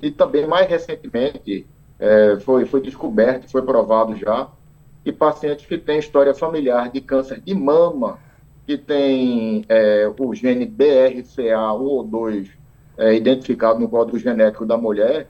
e 0.02 0.10
também 0.10 0.46
mais 0.46 0.68
recentemente 0.68 1.66
é, 1.98 2.38
foi, 2.40 2.64
foi 2.64 2.80
descoberto, 2.80 3.50
foi 3.50 3.62
provado 3.62 4.16
já, 4.16 4.48
que 5.02 5.12
pacientes 5.12 5.66
que 5.66 5.78
têm 5.78 5.98
história 5.98 6.34
familiar 6.34 6.90
de 6.90 7.00
câncer 7.00 7.40
de 7.40 7.54
mama, 7.54 8.18
que 8.66 8.76
tem 8.76 9.64
é, 9.68 10.10
o 10.18 10.34
gene 10.34 10.66
BRCA1 10.66 11.80
ou 11.80 12.02
2 12.02 12.48
é, 12.96 13.14
identificado 13.14 13.78
no 13.78 13.88
quadro 13.88 14.18
genético 14.18 14.64
da 14.64 14.76
mulher, 14.76 15.28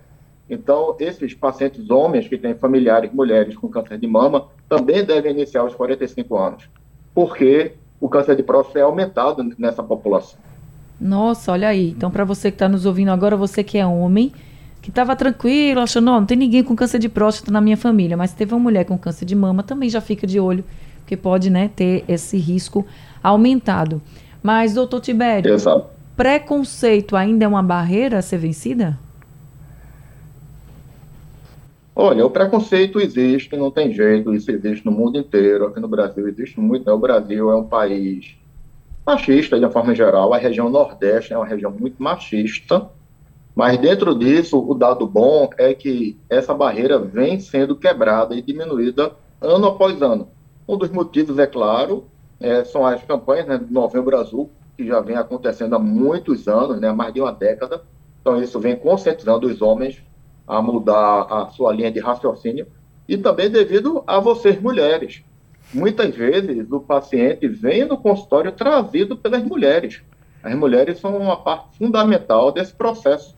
então 0.48 0.96
esses 0.98 1.34
pacientes 1.34 1.90
homens 1.90 2.28
que 2.28 2.36
têm 2.36 2.54
familiares 2.54 3.12
mulheres 3.12 3.56
com 3.56 3.68
câncer 3.68 3.98
de 3.98 4.06
mama 4.06 4.46
também 4.68 5.04
devem 5.04 5.32
iniciar 5.32 5.62
aos 5.62 5.74
45 5.74 6.36
anos, 6.36 6.68
porque 7.14 7.72
o 8.00 8.08
câncer 8.08 8.36
de 8.36 8.42
próstata 8.42 8.78
é 8.80 8.82
aumentado 8.82 9.42
nessa 9.58 9.82
população. 9.82 10.38
Nossa, 11.00 11.52
olha 11.52 11.68
aí. 11.68 11.90
Então, 11.90 12.10
para 12.10 12.24
você 12.24 12.50
que 12.50 12.56
está 12.56 12.68
nos 12.68 12.86
ouvindo 12.86 13.10
agora, 13.10 13.36
você 13.36 13.64
que 13.64 13.78
é 13.78 13.86
homem, 13.86 14.32
que 14.80 14.90
estava 14.90 15.16
tranquilo, 15.16 15.80
achando, 15.80 16.04
não, 16.04 16.20
não 16.20 16.26
tem 16.26 16.36
ninguém 16.36 16.62
com 16.62 16.76
câncer 16.76 16.98
de 16.98 17.08
próstata 17.08 17.50
na 17.50 17.60
minha 17.60 17.76
família, 17.76 18.16
mas 18.16 18.34
teve 18.34 18.52
uma 18.54 18.60
mulher 18.60 18.84
com 18.84 18.98
câncer 18.98 19.24
de 19.24 19.34
mama, 19.34 19.62
também 19.62 19.88
já 19.88 20.00
fica 20.00 20.26
de 20.26 20.38
olho, 20.38 20.64
porque 20.98 21.16
pode, 21.16 21.50
né, 21.50 21.70
ter 21.74 22.04
esse 22.06 22.36
risco 22.36 22.86
aumentado. 23.22 24.00
Mas, 24.42 24.74
doutor 24.74 25.00
Tibério, 25.00 25.52
Exato. 25.52 25.86
preconceito 26.16 27.16
ainda 27.16 27.46
é 27.46 27.48
uma 27.48 27.62
barreira 27.62 28.18
a 28.18 28.22
ser 28.22 28.36
vencida? 28.36 28.98
Olha, 31.96 32.26
o 32.26 32.30
preconceito 32.30 33.00
existe, 33.00 33.56
não 33.56 33.70
tem 33.70 33.92
jeito, 33.92 34.34
isso 34.34 34.50
existe 34.50 34.84
no 34.84 34.90
mundo 34.90 35.16
inteiro, 35.16 35.66
aqui 35.66 35.78
no 35.78 35.86
Brasil 35.86 36.26
existe 36.26 36.58
muito, 36.58 36.84
né? 36.84 36.92
o 36.92 36.98
Brasil 36.98 37.52
é 37.52 37.56
um 37.56 37.68
país 37.68 38.36
machista 39.06 39.56
de 39.56 39.64
uma 39.64 39.70
forma 39.70 39.94
geral, 39.94 40.34
a 40.34 40.38
região 40.38 40.68
Nordeste 40.68 41.32
é 41.32 41.36
uma 41.36 41.46
região 41.46 41.70
muito 41.70 42.02
machista, 42.02 42.90
mas 43.54 43.78
dentro 43.78 44.12
disso, 44.18 44.58
o 44.58 44.74
dado 44.74 45.06
bom 45.06 45.48
é 45.56 45.72
que 45.72 46.18
essa 46.28 46.52
barreira 46.52 46.98
vem 46.98 47.38
sendo 47.38 47.76
quebrada 47.76 48.34
e 48.34 48.42
diminuída 48.42 49.12
ano 49.40 49.66
após 49.66 50.02
ano. 50.02 50.28
Um 50.66 50.76
dos 50.76 50.90
motivos, 50.90 51.38
é 51.38 51.46
claro, 51.46 52.06
é, 52.40 52.64
são 52.64 52.84
as 52.84 53.04
campanhas 53.04 53.46
né, 53.46 53.56
do 53.56 53.72
Novembro 53.72 54.18
Azul, 54.18 54.50
que 54.76 54.84
já 54.84 54.98
vem 55.00 55.14
acontecendo 55.14 55.76
há 55.76 55.78
muitos 55.78 56.48
anos, 56.48 56.80
né, 56.80 56.88
há 56.88 56.92
mais 56.92 57.14
de 57.14 57.20
uma 57.20 57.30
década. 57.30 57.82
Então, 58.20 58.42
isso 58.42 58.58
vem 58.58 58.74
conscientizando 58.74 59.46
os 59.46 59.62
homens 59.62 60.02
a 60.46 60.60
mudar 60.60 61.26
a 61.30 61.48
sua 61.48 61.72
linha 61.72 61.90
de 61.90 62.00
raciocínio 62.00 62.66
e 63.08 63.16
também 63.16 63.50
devido 63.50 64.02
a 64.06 64.18
vocês, 64.18 64.60
mulheres. 64.60 65.22
Muitas 65.72 66.14
vezes, 66.14 66.70
o 66.70 66.80
paciente 66.80 67.48
vem 67.48 67.84
no 67.84 67.98
consultório 67.98 68.52
trazido 68.52 69.16
pelas 69.16 69.42
mulheres. 69.42 70.02
As 70.42 70.54
mulheres 70.54 70.98
são 70.98 71.16
uma 71.16 71.36
parte 71.36 71.78
fundamental 71.78 72.52
desse 72.52 72.72
processo 72.72 73.34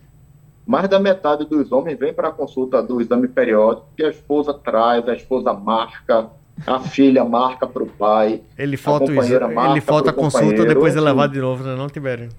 mais 0.66 0.88
da 0.88 0.98
metade 0.98 1.44
dos 1.44 1.70
homens 1.70 1.96
vem 1.96 2.12
para 2.12 2.28
a 2.28 2.32
consulta 2.32 2.82
do 2.82 3.00
exame 3.00 3.28
periódico 3.28 3.86
que 3.96 4.02
a 4.02 4.10
esposa 4.10 4.52
traz, 4.52 5.08
a 5.08 5.14
esposa 5.14 5.52
marca, 5.52 6.28
a 6.66 6.80
filha 6.80 7.24
marca 7.24 7.68
para 7.68 7.84
o 7.84 7.86
pai. 7.86 8.42
Ele 8.58 8.76
falta, 8.76 9.12
marca 9.12 9.70
ele 9.70 9.80
falta 9.80 10.10
a 10.10 10.12
consulta, 10.12 10.64
depois 10.64 10.96
é 10.96 11.00
levado 11.00 11.32
de 11.32 11.40
novo, 11.40 11.62
né, 11.62 11.76
não, 11.76 11.86
Tibério? 11.86 12.30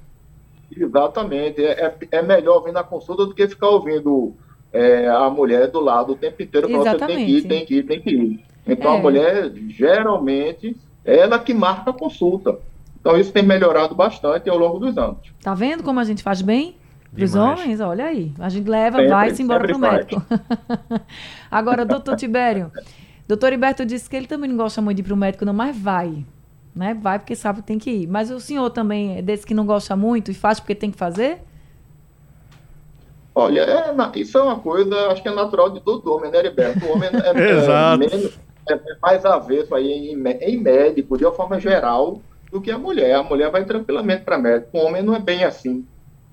Exatamente. 0.75 1.63
É, 1.63 1.85
é, 1.85 1.95
é 2.11 2.21
melhor 2.21 2.59
vir 2.65 2.73
na 2.73 2.83
consulta 2.83 3.25
do 3.25 3.33
que 3.33 3.47
ficar 3.47 3.69
ouvindo 3.69 4.35
é, 4.77 5.07
a 5.07 5.29
mulher 5.29 5.71
do 5.71 5.79
lado 5.79 6.13
o 6.13 6.15
tempo 6.15 6.41
inteiro 6.43 6.69
falando 6.69 6.99
você 6.99 7.05
tem 7.07 7.25
que 7.25 7.31
ir, 7.31 7.41
tem 7.47 7.65
que 7.65 7.75
ir, 7.75 7.83
tem 7.83 8.01
que 8.01 8.09
ir. 8.11 8.45
Então 8.67 8.93
é. 8.93 8.97
a 8.97 9.01
mulher, 9.01 9.51
geralmente, 9.69 10.77
é 11.03 11.17
ela 11.17 11.39
que 11.39 11.53
marca 11.53 11.89
a 11.89 11.93
consulta. 11.93 12.59
Então 12.99 13.17
isso 13.17 13.31
tem 13.31 13.43
melhorado 13.43 13.95
bastante 13.95 14.49
ao 14.49 14.57
longo 14.57 14.79
dos 14.79 14.97
anos. 14.97 15.33
Tá 15.41 15.53
vendo 15.53 15.81
como 15.81 15.99
a 15.99 16.03
gente 16.03 16.21
faz 16.21 16.41
bem? 16.41 16.75
Para 17.13 17.23
os 17.23 17.33
homens, 17.33 17.79
olha 17.79 18.05
aí. 18.05 18.31
A 18.37 18.49
gente 18.49 18.69
leva, 18.69 18.97
sempre, 18.97 19.11
vai-se 19.11 19.41
embora 19.41 19.65
para 19.65 19.75
o 19.75 19.79
médico. 19.79 20.21
Agora, 21.49 21.85
doutor 21.85 22.15
Tibério, 22.15 22.71
doutor 23.27 23.53
Iberto 23.53 23.85
disse 23.85 24.07
que 24.07 24.15
ele 24.15 24.27
também 24.27 24.49
não 24.49 24.57
gosta 24.57 24.81
muito 24.81 24.97
de 24.97 25.01
ir 25.01 25.05
para 25.05 25.13
o 25.13 25.17
médico, 25.17 25.45
não, 25.45 25.53
mas 25.53 25.75
vai. 25.75 26.23
Né? 26.75 26.93
Vai 26.93 27.17
porque 27.17 27.35
sabe 27.35 27.61
que 27.61 27.67
tem 27.67 27.79
que 27.79 27.89
ir. 27.89 28.07
Mas 28.07 28.29
o 28.29 28.39
senhor 28.39 28.69
também 28.69 29.17
é 29.17 29.21
desse 29.21 29.47
que 29.47 29.53
não 29.53 29.65
gosta 29.65 29.95
muito 29.95 30.29
e 30.29 30.33
faz 30.35 30.59
porque 30.59 30.75
tem 30.75 30.91
que 30.91 30.97
fazer? 30.97 31.39
Olha, 33.39 33.61
é, 33.61 34.19
isso 34.19 34.35
é 34.35 34.41
uma 34.41 34.57
coisa, 34.57 35.11
acho 35.11 35.21
que 35.21 35.29
é 35.29 35.31
natural 35.31 35.69
de 35.69 35.79
todo 35.79 36.11
homem, 36.11 36.31
né, 36.31 36.39
Heriberto? 36.39 36.83
O 36.83 36.93
homem 36.93 37.07
é, 37.13 37.17
é, 37.29 37.95
menos, 37.95 38.39
é 38.67 38.79
mais 38.99 39.23
avesso 39.25 39.75
aí 39.75 40.09
em, 40.09 40.27
em 40.41 40.57
médico, 40.57 41.15
de 41.15 41.23
uma 41.23 41.31
forma 41.31 41.59
geral, 41.59 42.19
do 42.51 42.59
que 42.59 42.71
a 42.71 42.79
mulher. 42.79 43.13
A 43.13 43.21
mulher 43.21 43.51
vai 43.51 43.63
tranquilamente 43.63 44.23
para 44.23 44.39
médico. 44.39 44.75
O 44.75 44.83
homem 44.83 45.03
não 45.03 45.15
é 45.15 45.19
bem 45.19 45.43
assim. 45.43 45.85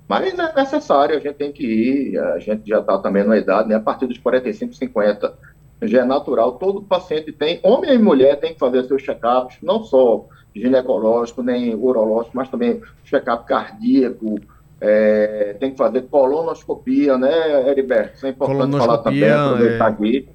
Mas 0.08 0.32
é 0.32 0.54
necessário, 0.54 1.18
a 1.18 1.20
gente 1.20 1.34
tem 1.34 1.52
que 1.52 1.66
ir, 1.66 2.18
a 2.18 2.38
gente 2.38 2.66
já 2.66 2.80
está 2.80 2.96
também 2.96 3.22
na 3.22 3.36
idade, 3.36 3.68
né? 3.68 3.74
A 3.74 3.80
partir 3.80 4.06
dos 4.06 4.16
45, 4.16 4.72
50, 4.72 5.34
já 5.82 6.00
é 6.00 6.04
natural. 6.06 6.52
Todo 6.52 6.80
paciente 6.84 7.32
tem, 7.32 7.60
homem 7.62 7.92
e 7.92 7.98
mulher, 7.98 8.40
tem 8.40 8.54
que 8.54 8.58
fazer 8.58 8.82
seus 8.84 9.02
check-ups, 9.02 9.58
não 9.62 9.84
só 9.84 10.24
ginecológico, 10.56 11.42
nem 11.42 11.74
urológico, 11.74 12.34
mas 12.34 12.48
também 12.48 12.80
check-up 13.04 13.44
cardíaco, 13.44 14.40
é, 14.80 15.56
tem 15.58 15.70
que 15.70 15.76
fazer 15.76 16.02
colonoscopia, 16.02 17.16
né, 17.16 17.68
Heriberto? 17.68 18.16
Isso 18.16 18.26
é 18.26 18.30
importante 18.30 18.76
falar 18.76 18.98
também, 18.98 19.30
aproveitar 19.30 19.86
é... 19.86 19.88
aqui. 19.88 20.28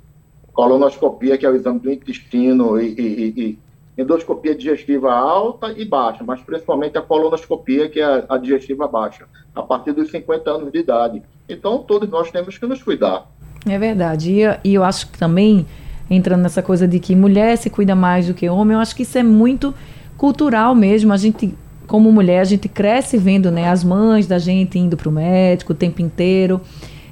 Colonoscopia, 0.53 1.37
que 1.37 1.45
é 1.45 1.49
o 1.49 1.55
exame 1.55 1.79
do 1.79 1.91
intestino 1.91 2.79
e, 2.79 2.93
e, 2.97 3.33
e 3.41 3.59
endoscopia 4.01 4.55
digestiva 4.55 5.11
alta 5.11 5.73
e 5.77 5.85
baixa, 5.85 6.23
mas 6.23 6.41
principalmente 6.41 6.97
a 6.97 7.01
colonoscopia, 7.01 7.89
que 7.89 7.99
é 7.99 8.25
a 8.27 8.37
digestiva 8.37 8.87
baixa, 8.87 9.25
a 9.53 9.61
partir 9.61 9.91
dos 9.91 10.09
50 10.09 10.49
anos 10.49 10.71
de 10.71 10.79
idade. 10.79 11.21
Então, 11.47 11.79
todos 11.79 12.09
nós 12.09 12.31
temos 12.31 12.57
que 12.57 12.65
nos 12.65 12.81
cuidar. 12.81 13.27
É 13.67 13.77
verdade. 13.77 14.31
E, 14.31 14.69
e 14.69 14.73
eu 14.73 14.83
acho 14.83 15.11
que 15.11 15.17
também, 15.17 15.65
entrando 16.09 16.41
nessa 16.41 16.61
coisa 16.61 16.87
de 16.87 16.99
que 16.99 17.15
mulher 17.15 17.57
se 17.57 17.69
cuida 17.69 17.95
mais 17.95 18.27
do 18.27 18.33
que 18.33 18.47
homem, 18.49 18.75
eu 18.75 18.79
acho 18.79 18.95
que 18.95 19.03
isso 19.03 19.17
é 19.17 19.23
muito 19.23 19.73
cultural 20.17 20.73
mesmo. 20.73 21.11
A 21.11 21.17
gente, 21.17 21.55
como 21.89 22.11
mulher, 22.11 22.39
a 22.39 22.43
gente 22.43 22.69
cresce 22.69 23.17
vendo 23.17 23.49
né, 23.49 23.67
as 23.67 23.83
mães 23.83 24.27
da 24.27 24.37
gente 24.37 24.77
indo 24.77 24.95
para 24.95 25.09
o 25.09 25.11
médico 25.11 25.73
o 25.73 25.75
tempo 25.75 26.03
inteiro, 26.03 26.61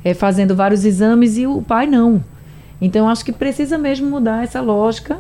é, 0.06 0.14
fazendo 0.14 0.56
vários 0.56 0.86
exames, 0.86 1.36
e 1.36 1.48
o 1.48 1.64
pai 1.64 1.88
não. 1.88 2.24
Então, 2.80 3.10
acho 3.10 3.26
que 3.26 3.32
precisa 3.32 3.76
mesmo 3.76 4.08
mudar 4.08 4.44
essa 4.44 4.62
lógica 4.62 5.18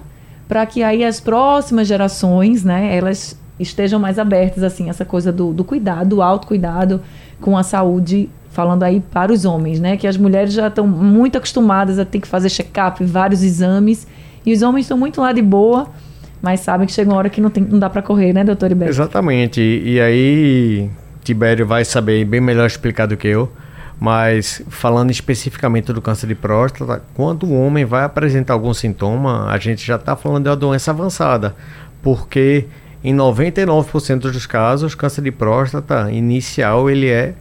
para 0.48 0.64
que 0.68 0.84
aí 0.84 1.04
as 1.04 1.20
próximas 1.20 1.88
gerações, 1.88 2.64
né, 2.64 2.96
elas 2.96 3.36
estejam 3.60 4.00
mais 4.00 4.20
abertas, 4.20 4.62
assim, 4.62 4.92
essa 4.92 5.04
coisa 5.04 5.32
do, 5.32 5.52
do 5.52 5.64
cuidado, 5.64 6.10
do 6.10 6.22
autocuidado 6.22 7.02
com 7.42 7.58
a 7.58 7.64
saúde, 7.64 8.30
falando 8.52 8.84
aí 8.84 9.00
para 9.00 9.34
os 9.34 9.44
homens, 9.44 9.80
né, 9.80 9.98
que 9.98 10.06
as 10.06 10.18
mulheres 10.18 10.54
já 10.54 10.68
estão 10.68 10.86
muito 10.86 11.36
acostumadas 11.36 11.98
a 11.98 12.06
ter 12.06 12.20
que 12.20 12.28
fazer 12.28 12.50
check-up, 12.50 13.04
vários 13.04 13.42
exames, 13.42 14.06
e 14.46 14.54
os 14.54 14.62
homens 14.62 14.84
estão 14.84 15.00
muito 15.00 15.20
lá 15.20 15.34
de 15.34 15.42
boa, 15.42 15.88
mas 16.41 16.60
sabem 16.62 16.86
que 16.86 16.94
chega 16.94 17.10
uma 17.10 17.17
hora 17.17 17.29
que 17.29 17.41
não, 17.41 17.50
tem, 17.50 17.63
não 17.63 17.79
dá 17.79 17.89
para 17.89 18.01
correr, 18.01 18.34
né, 18.34 18.44
doutor 18.44 18.72
Iberto? 18.72 18.91
Exatamente, 18.91 19.62
e 19.62 20.00
aí 20.00 20.89
Tibério 21.24 21.65
vai 21.65 21.84
saber 21.84 22.24
bem 22.25 22.39
melhor 22.39 22.67
explicar 22.67 23.06
do 23.06 23.17
que 23.17 23.27
eu, 23.27 23.51
mas 24.00 24.62
falando 24.70 25.12
especificamente 25.12 25.91
do 25.91 26.01
câncer 26.01 26.27
de 26.27 26.36
próstata, 26.36 27.03
quando 27.13 27.48
o 27.48 27.60
homem 27.60 27.84
vai 27.84 28.03
apresentar 28.03 28.53
algum 28.53 28.74
sintoma, 28.74 29.48
a 29.50 29.58
gente 29.58 29.86
já 29.86 29.96
está 29.96 30.15
falando 30.15 30.44
de 30.44 30.50
uma 30.50 30.56
doença 30.56 30.91
avançada, 30.91 31.56
porque 32.01 32.65
em 33.03 33.15
99% 33.15 34.20
dos 34.20 34.46
casos, 34.46 34.96
câncer 34.96 35.22
de 35.22 35.32
próstata 35.32 36.12
inicial 36.12 36.89
ele 36.89 37.10
é 37.10 37.34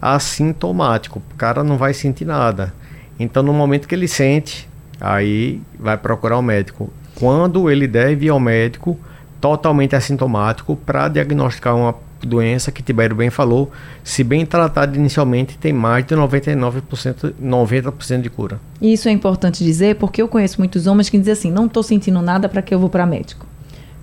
assintomático, 0.00 1.22
o 1.32 1.36
cara 1.36 1.64
não 1.64 1.78
vai 1.78 1.94
sentir 1.94 2.24
nada. 2.24 2.74
Então, 3.18 3.42
no 3.42 3.52
momento 3.52 3.86
que 3.88 3.94
ele 3.94 4.08
sente, 4.08 4.68
aí 5.00 5.62
vai 5.78 5.96
procurar 5.96 6.36
o 6.36 6.40
um 6.40 6.42
médico. 6.42 6.92
Quando 7.14 7.70
ele 7.70 7.86
deve 7.86 8.26
ir 8.26 8.30
ao 8.30 8.40
médico, 8.40 8.98
totalmente 9.40 9.94
assintomático 9.94 10.74
para 10.74 11.08
diagnosticar 11.08 11.76
uma 11.76 11.94
doença 12.24 12.72
que 12.72 12.82
Tibério 12.82 13.14
bem 13.14 13.30
falou, 13.30 13.70
se 14.02 14.24
bem 14.24 14.46
tratada 14.46 14.96
inicialmente, 14.96 15.58
tem 15.58 15.72
mais 15.72 16.06
de 16.06 16.14
99%, 16.14 17.34
90% 17.42 18.20
de 18.22 18.30
cura. 18.30 18.60
Isso 18.80 19.08
é 19.08 19.12
importante 19.12 19.62
dizer 19.62 19.96
porque 19.96 20.22
eu 20.22 20.28
conheço 20.28 20.58
muitos 20.58 20.86
homens 20.86 21.08
que 21.08 21.18
dizem 21.18 21.32
assim: 21.32 21.50
não 21.50 21.66
estou 21.66 21.82
sentindo 21.82 22.20
nada 22.22 22.48
para 22.48 22.62
que 22.62 22.74
eu 22.74 22.78
vou 22.78 22.88
para 22.88 23.06
médico. 23.06 23.46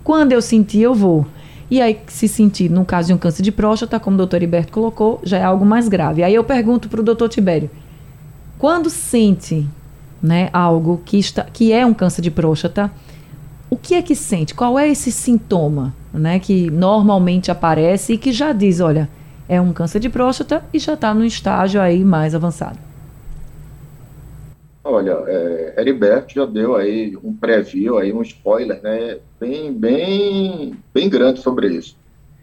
Quando 0.04 0.32
eu 0.32 0.42
sentir, 0.42 0.82
eu 0.82 0.94
vou. 0.94 1.26
E 1.70 1.82
aí, 1.82 2.00
se 2.08 2.28
sentir, 2.28 2.70
no 2.70 2.84
caso 2.84 3.08
de 3.08 3.14
um 3.14 3.18
câncer 3.18 3.44
de 3.44 3.52
próstata, 3.52 4.00
como 4.00 4.16
o 4.16 4.18
doutor 4.18 4.44
Iberto 4.44 4.72
colocou, 4.74 5.22
já 5.24 5.38
é 5.38 5.44
algo 5.44 5.66
mais 5.66 5.88
grave. 5.88 6.22
Aí 6.22 6.36
eu 6.36 6.44
pergunto 6.44 6.90
para 6.90 7.00
o 7.00 7.04
doutor 7.04 7.30
Tibério: 7.30 7.70
quando 8.58 8.90
sente 8.90 9.66
né, 10.22 10.50
algo 10.54 11.02
que, 11.04 11.18
está, 11.18 11.44
que 11.44 11.72
é 11.74 11.86
um 11.86 11.94
câncer 11.94 12.22
de 12.22 12.32
próstata, 12.32 12.92
o 13.70 13.78
que 13.78 13.96
é 13.96 14.02
que 14.02 14.16
sente? 14.16 14.54
Qual 14.54 14.78
é 14.78 14.90
esse 14.90 15.12
sintoma 15.12 15.94
né, 16.14 16.40
que 16.40 16.70
normalmente 16.70 17.50
aparece 17.50 18.14
e 18.14 18.18
que 18.18 18.32
já 18.32 18.52
diz, 18.52 18.80
olha, 18.80 19.10
é 19.48 19.60
um 19.60 19.74
câncer 19.74 20.00
de 20.00 20.10
próstata 20.10 20.64
e 20.74 20.80
já 20.80 20.94
está 20.94 21.14
no 21.14 21.26
estágio 21.26 21.82
aí 21.82 22.04
mais 22.04 22.36
avançado? 22.36 22.78
Olha, 24.84 25.24
é, 25.28 25.76
Heriberto 25.78 26.34
já 26.34 26.46
deu 26.46 26.76
aí 26.76 27.16
um 27.24 27.34
preview, 27.34 27.98
aí 27.98 28.12
um 28.12 28.22
spoiler, 28.24 28.82
né, 28.82 29.20
bem, 29.40 29.72
bem, 29.72 30.76
bem 30.94 31.08
grande 31.08 31.40
sobre 31.40 31.68
isso. 31.68 31.96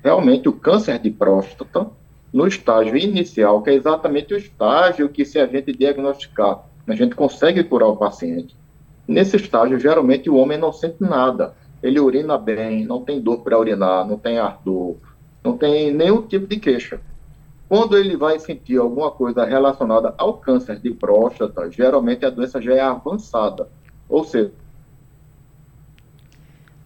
Realmente, 0.03 0.49
o 0.49 0.53
câncer 0.53 0.99
de 0.99 1.11
próstata, 1.11 1.89
no 2.33 2.47
estágio 2.47 2.97
inicial, 2.97 3.61
que 3.63 3.71
é 3.71 3.75
exatamente 3.75 4.33
o 4.33 4.37
estágio 4.37 5.09
que 5.09 5.25
se 5.25 5.39
a 5.39 5.47
gente 5.47 5.73
diagnosticar, 5.73 6.68
a 6.89 6.95
gente 6.95 7.15
consegue 7.15 7.63
curar 7.65 7.89
o 7.89 7.97
paciente. 7.97 8.57
Nesse 9.07 9.37
estágio, 9.37 9.79
geralmente 9.79 10.29
o 10.29 10.37
homem 10.37 10.59
não 10.59 10.73
sente 10.73 11.01
nada. 11.01 11.55
Ele 11.83 12.01
urina 12.01 12.37
bem, 12.37 12.85
não 12.85 13.03
tem 13.03 13.21
dor 13.21 13.39
para 13.43 13.59
urinar, 13.59 14.07
não 14.07 14.19
tem 14.19 14.39
ardor, 14.39 14.97
não 15.45 15.57
tem 15.57 15.93
nenhum 15.93 16.23
tipo 16.23 16.47
de 16.47 16.59
queixa. 16.59 17.01
Quando 17.69 17.97
ele 17.97 18.17
vai 18.17 18.39
sentir 18.39 18.79
alguma 18.79 19.11
coisa 19.11 19.45
relacionada 19.45 20.15
ao 20.17 20.35
câncer 20.35 20.81
de 20.81 20.91
próstata, 20.91 21.71
geralmente 21.71 22.25
a 22.25 22.31
doença 22.31 22.61
já 22.61 22.75
é 22.75 22.81
avançada. 22.81 23.69
Ou 24.09 24.25
seja. 24.25 24.51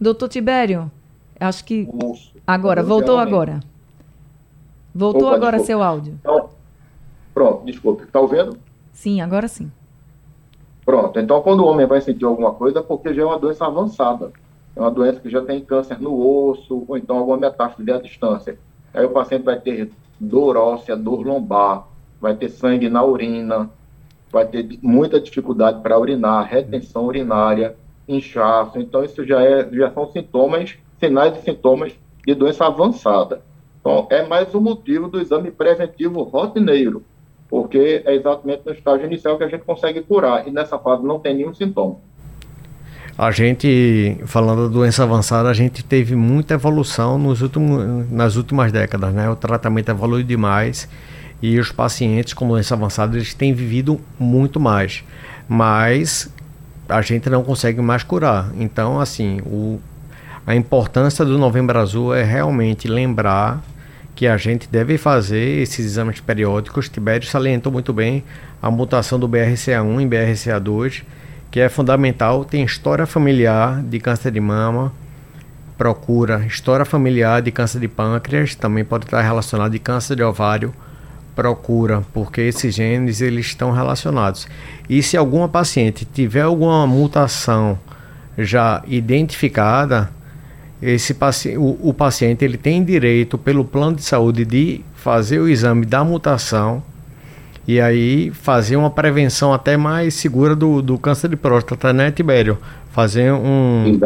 Doutor 0.00 0.28
Tibério, 0.28 0.90
acho 1.38 1.64
que. 1.64 1.88
Agora, 2.44 2.82
voltou 2.82 3.18
agora. 3.18 3.60
Voltou 4.92 5.28
Opa, 5.28 5.36
agora 5.36 5.56
desculpa. 5.58 5.66
seu 5.66 5.82
áudio. 5.82 6.18
Então, 6.20 6.50
pronto, 7.32 7.64
desculpe. 7.64 8.02
Está 8.02 8.20
ouvindo? 8.20 8.58
Sim, 8.92 9.20
agora 9.20 9.48
sim. 9.48 9.70
Pronto, 10.84 11.18
então 11.18 11.40
quando 11.42 11.60
o 11.60 11.66
homem 11.66 11.86
vai 11.86 12.00
sentir 12.00 12.24
alguma 12.24 12.52
coisa, 12.52 12.80
é 12.80 12.82
porque 12.82 13.14
já 13.14 13.22
é 13.22 13.24
uma 13.24 13.38
doença 13.38 13.66
avançada. 13.66 14.32
É 14.74 14.80
uma 14.80 14.90
doença 14.90 15.20
que 15.20 15.30
já 15.30 15.42
tem 15.42 15.60
câncer 15.60 16.00
no 16.00 16.14
osso, 16.18 16.84
ou 16.88 16.96
então 16.96 17.18
alguma 17.18 17.36
metástase 17.36 17.90
à 17.90 17.98
distância. 17.98 18.58
Aí 18.92 19.04
o 19.04 19.10
paciente 19.10 19.44
vai 19.44 19.60
ter 19.60 19.90
dor 20.18 20.56
óssea, 20.56 20.96
dor 20.96 21.26
lombar, 21.26 21.86
vai 22.20 22.34
ter 22.34 22.48
sangue 22.48 22.88
na 22.88 23.04
urina, 23.04 23.70
vai 24.30 24.46
ter 24.46 24.78
muita 24.82 25.20
dificuldade 25.20 25.80
para 25.82 25.98
urinar, 25.98 26.48
retenção 26.48 27.06
urinária, 27.06 27.76
inchaço. 28.08 28.78
Então, 28.78 29.04
isso 29.04 29.24
já, 29.24 29.42
é, 29.42 29.68
já 29.72 29.90
são 29.90 30.10
sintomas, 30.10 30.76
sinais 30.98 31.36
e 31.38 31.42
sintomas 31.42 31.92
de 32.26 32.34
doença 32.34 32.66
avançada. 32.66 33.42
Então, 33.80 34.06
é 34.10 34.26
mais 34.26 34.54
um 34.54 34.60
motivo 34.60 35.08
do 35.08 35.20
exame 35.20 35.50
preventivo 35.50 36.22
rotineiro 36.22 37.04
porque 37.52 38.02
é 38.06 38.14
exatamente 38.14 38.62
no 38.64 38.72
estágio 38.72 39.04
inicial 39.04 39.36
que 39.36 39.44
a 39.44 39.46
gente 39.46 39.62
consegue 39.62 40.00
curar, 40.00 40.48
e 40.48 40.50
nessa 40.50 40.78
fase 40.78 41.04
não 41.04 41.20
tem 41.20 41.34
nenhum 41.36 41.52
sintoma. 41.52 41.96
A 43.18 43.30
gente, 43.30 44.16
falando 44.24 44.68
da 44.68 44.72
doença 44.72 45.02
avançada, 45.02 45.50
a 45.50 45.52
gente 45.52 45.84
teve 45.84 46.16
muita 46.16 46.54
evolução 46.54 47.18
nos 47.18 47.42
últimos, 47.42 48.10
nas 48.10 48.36
últimas 48.36 48.72
décadas, 48.72 49.12
né? 49.12 49.28
O 49.28 49.36
tratamento 49.36 49.90
evoluiu 49.90 50.24
demais 50.24 50.88
e 51.42 51.58
os 51.58 51.70
pacientes 51.70 52.32
com 52.32 52.48
doença 52.48 52.74
avançada 52.74 53.18
eles 53.18 53.34
têm 53.34 53.52
vivido 53.52 54.00
muito 54.18 54.58
mais, 54.58 55.04
mas 55.46 56.34
a 56.88 57.02
gente 57.02 57.28
não 57.28 57.44
consegue 57.44 57.82
mais 57.82 58.02
curar. 58.02 58.50
Então, 58.56 58.98
assim, 58.98 59.42
o, 59.44 59.78
a 60.46 60.54
importância 60.56 61.22
do 61.22 61.36
Novembro 61.36 61.78
Azul 61.78 62.14
é 62.14 62.22
realmente 62.22 62.88
lembrar 62.88 63.62
que 64.22 64.26
a 64.28 64.36
gente 64.36 64.68
deve 64.70 64.96
fazer 64.98 65.62
esses 65.62 65.84
exames 65.84 66.20
periódicos. 66.20 66.88
Tibério 66.88 67.26
salientou 67.26 67.72
muito 67.72 67.92
bem 67.92 68.22
a 68.62 68.70
mutação 68.70 69.18
do 69.18 69.28
BRCA1 69.28 70.00
em 70.00 70.08
BRCA2, 70.08 71.02
que 71.50 71.58
é 71.58 71.68
fundamental. 71.68 72.44
Tem 72.44 72.62
história 72.62 73.04
familiar 73.04 73.82
de 73.82 73.98
câncer 73.98 74.30
de 74.30 74.38
mama, 74.38 74.92
procura 75.76 76.46
história 76.46 76.84
familiar 76.84 77.42
de 77.42 77.50
câncer 77.50 77.80
de 77.80 77.88
pâncreas, 77.88 78.54
também 78.54 78.84
pode 78.84 79.06
estar 79.06 79.20
relacionado 79.22 79.72
de 79.72 79.80
câncer 79.80 80.14
de 80.14 80.22
ovário, 80.22 80.72
procura, 81.34 82.04
porque 82.12 82.42
esses 82.42 82.72
genes 82.72 83.20
eles 83.20 83.46
estão 83.46 83.72
relacionados. 83.72 84.46
E 84.88 85.02
se 85.02 85.16
alguma 85.16 85.48
paciente 85.48 86.04
tiver 86.04 86.42
alguma 86.42 86.86
mutação 86.86 87.76
já 88.38 88.84
identificada, 88.86 90.10
esse 90.82 91.14
paci 91.14 91.56
o, 91.56 91.78
o, 91.80 91.94
paciente 91.94 92.44
ele 92.44 92.56
tem 92.56 92.82
direito 92.82 93.38
pelo 93.38 93.64
plano 93.64 93.96
de 93.96 94.02
saúde 94.02 94.44
de 94.44 94.80
fazer 94.94 95.38
o 95.38 95.48
exame 95.48 95.86
da 95.86 96.02
mutação 96.02 96.82
e 97.66 97.80
aí 97.80 98.30
fazer 98.30 98.74
uma 98.74 98.90
prevenção 98.90 99.52
até 99.52 99.76
mais 99.76 100.14
segura 100.14 100.56
do, 100.56 100.82
do 100.82 100.98
câncer 100.98 101.28
de 101.28 101.36
próstata, 101.36 101.92
né, 101.92 102.10
Tibério? 102.10 102.58
Fazer 102.90 103.32
um, 103.32 103.98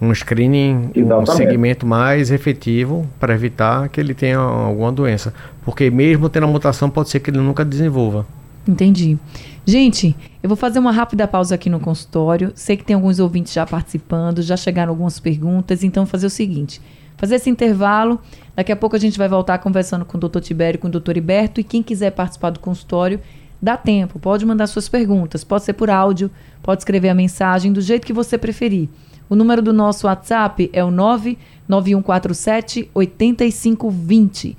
um 0.00 0.14
screening, 0.14 0.90
Exatamente. 0.94 1.30
um 1.30 1.34
segmento 1.34 1.86
mais 1.86 2.30
efetivo 2.30 3.06
para 3.20 3.34
evitar 3.34 3.90
que 3.90 4.00
ele 4.00 4.14
tenha 4.14 4.38
alguma 4.38 4.90
doença. 4.90 5.34
Porque 5.64 5.90
mesmo 5.90 6.30
tendo 6.30 6.44
a 6.44 6.46
mutação, 6.48 6.88
pode 6.88 7.10
ser 7.10 7.20
que 7.20 7.30
ele 7.30 7.38
nunca 7.38 7.62
desenvolva. 7.62 8.26
Entendi. 8.66 9.18
Gente, 9.68 10.16
eu 10.42 10.48
vou 10.48 10.56
fazer 10.56 10.78
uma 10.78 10.90
rápida 10.90 11.28
pausa 11.28 11.54
aqui 11.54 11.68
no 11.68 11.78
consultório. 11.78 12.52
Sei 12.54 12.74
que 12.74 12.82
tem 12.82 12.96
alguns 12.96 13.18
ouvintes 13.18 13.52
já 13.52 13.66
participando, 13.66 14.40
já 14.40 14.56
chegaram 14.56 14.92
algumas 14.92 15.20
perguntas, 15.20 15.84
então 15.84 16.06
vou 16.06 16.10
fazer 16.10 16.26
o 16.26 16.30
seguinte: 16.30 16.80
fazer 17.18 17.34
esse 17.34 17.50
intervalo. 17.50 18.18
Daqui 18.56 18.72
a 18.72 18.76
pouco 18.76 18.96
a 18.96 18.98
gente 18.98 19.18
vai 19.18 19.28
voltar 19.28 19.58
conversando 19.58 20.06
com 20.06 20.16
o 20.16 20.20
doutor 20.20 20.40
Tibério 20.40 20.80
com 20.80 20.88
o 20.88 20.90
doutor 20.90 21.18
Iberto. 21.18 21.60
E 21.60 21.64
quem 21.64 21.82
quiser 21.82 22.12
participar 22.12 22.48
do 22.48 22.60
consultório, 22.60 23.20
dá 23.60 23.76
tempo, 23.76 24.18
pode 24.18 24.46
mandar 24.46 24.68
suas 24.68 24.88
perguntas. 24.88 25.44
Pode 25.44 25.64
ser 25.64 25.74
por 25.74 25.90
áudio, 25.90 26.30
pode 26.62 26.80
escrever 26.80 27.10
a 27.10 27.14
mensagem 27.14 27.70
do 27.70 27.82
jeito 27.82 28.06
que 28.06 28.12
você 28.14 28.38
preferir. 28.38 28.88
O 29.28 29.36
número 29.36 29.60
do 29.60 29.74
nosso 29.74 30.06
WhatsApp 30.06 30.70
é 30.72 30.82
o 30.82 30.90
99147 30.90 32.90
8520. 32.94 34.56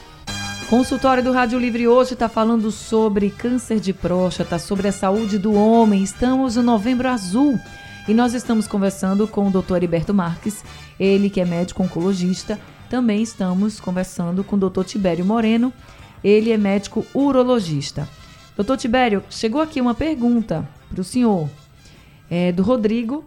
Consultório 0.70 1.24
do 1.24 1.32
Rádio 1.32 1.58
Livre 1.58 1.88
hoje 1.88 2.14
está 2.14 2.30
falando 2.30 2.70
sobre 2.70 3.32
câncer 3.32 3.80
de 3.80 3.92
próstata, 3.92 4.60
sobre 4.60 4.88
a 4.88 4.92
saúde 4.92 5.40
do 5.40 5.52
homem. 5.52 6.04
Estamos 6.04 6.58
no 6.58 6.62
Novembro 6.62 7.08
Azul 7.08 7.60
e 8.08 8.14
nós 8.14 8.36
estamos 8.36 8.68
conversando 8.68 9.28
com 9.28 9.48
o 9.48 9.50
Dr. 9.50 9.78
Heriberto 9.78 10.14
Marques, 10.14 10.64
ele 11.00 11.28
que 11.28 11.42
é 11.42 11.46
médico 11.46 11.82
oncologista. 11.82 12.60
Também 12.88 13.24
estamos 13.24 13.80
conversando 13.80 14.44
com 14.44 14.58
o 14.58 14.70
Dr. 14.70 14.84
Tibério 14.84 15.26
Moreno, 15.26 15.74
ele 16.24 16.52
é 16.52 16.58
médico 16.58 17.04
urologista. 17.16 18.08
Doutor 18.56 18.78
Tibério, 18.78 19.24
chegou 19.28 19.62
aqui 19.62 19.82
uma 19.82 19.96
pergunta 19.96 20.70
para 20.88 21.02
o 21.02 21.04
senhor, 21.04 21.50
é, 22.30 22.52
do 22.52 22.62
Rodrigo. 22.62 23.26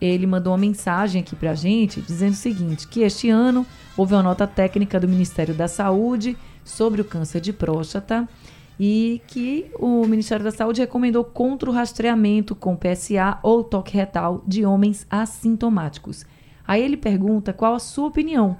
Ele 0.00 0.26
mandou 0.26 0.52
uma 0.52 0.58
mensagem 0.58 1.20
aqui 1.20 1.34
para 1.34 1.50
a 1.50 1.54
gente 1.54 2.00
dizendo 2.00 2.32
o 2.32 2.36
seguinte: 2.36 2.86
que 2.86 3.00
este 3.00 3.28
ano 3.28 3.66
houve 3.96 4.14
uma 4.14 4.22
nota 4.22 4.46
técnica 4.46 5.00
do 5.00 5.08
Ministério 5.08 5.54
da 5.54 5.66
Saúde 5.66 6.36
sobre 6.64 7.00
o 7.00 7.04
câncer 7.04 7.40
de 7.40 7.52
próstata 7.52 8.28
e 8.78 9.20
que 9.26 9.66
o 9.78 10.06
Ministério 10.06 10.44
da 10.44 10.52
Saúde 10.52 10.80
recomendou 10.80 11.24
contra 11.24 11.68
o 11.68 11.72
rastreamento 11.72 12.54
com 12.54 12.76
PSA 12.76 13.38
ou 13.42 13.64
toque 13.64 13.96
retal 13.96 14.42
de 14.46 14.64
homens 14.64 15.06
assintomáticos. 15.10 16.24
Aí 16.66 16.82
ele 16.82 16.96
pergunta 16.96 17.52
qual 17.52 17.74
a 17.74 17.80
sua 17.80 18.06
opinião. 18.06 18.56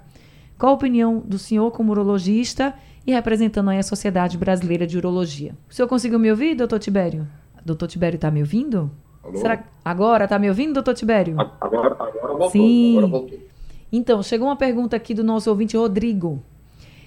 Qual 0.58 0.72
a 0.72 0.74
opinião 0.74 1.20
do 1.20 1.38
senhor 1.38 1.70
como 1.70 1.92
urologista 1.92 2.74
e 3.06 3.12
representando 3.12 3.70
aí 3.70 3.78
a 3.78 3.82
Sociedade 3.82 4.36
Brasileira 4.36 4.86
de 4.86 4.98
Urologia? 4.98 5.54
O 5.70 5.74
senhor 5.74 5.86
conseguiu 5.86 6.18
me 6.18 6.30
ouvir, 6.30 6.56
doutor 6.56 6.80
Tibério? 6.80 7.28
Doutor 7.64 7.86
Tibério 7.86 8.16
está 8.16 8.28
me 8.28 8.40
ouvindo? 8.40 8.90
Alô? 9.28 9.38
Será 9.38 9.64
agora 9.84 10.24
está 10.24 10.38
me 10.38 10.48
ouvindo, 10.48 10.74
doutor 10.74 10.94
Tibério? 10.94 11.36
Agora, 11.60 11.94
agora 11.98 12.32
voltou. 12.34 12.50
Sim. 12.50 12.98
Agora 12.98 13.06
voltou. 13.06 13.38
Então, 13.90 14.22
chegou 14.22 14.48
uma 14.48 14.56
pergunta 14.56 14.96
aqui 14.96 15.14
do 15.14 15.24
nosso 15.24 15.48
ouvinte 15.48 15.76
Rodrigo. 15.76 16.42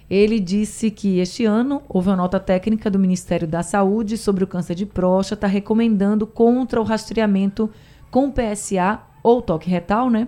Ele 0.10 0.40
disse 0.40 0.92
que 0.92 1.20
este 1.20 1.46
ano 1.46 1.82
houve 1.88 2.10
uma 2.10 2.18
nota 2.18 2.40
técnica 2.40 2.90
do 2.90 3.00
Ministério 3.00 3.48
da 3.48 3.64
Saúde 3.64 4.18
sobre 4.18 4.44
o 4.44 4.48
câncer 4.48 4.76
de 4.76 4.86
próstata 4.86 5.48
recomendando 5.48 6.28
contra 6.28 6.82
o 6.82 6.84
rastreamento 6.84 7.70
com 8.10 8.30
PSA 8.30 9.00
ou 9.24 9.42
toque 9.42 9.70
retal, 9.70 10.10
né? 10.10 10.28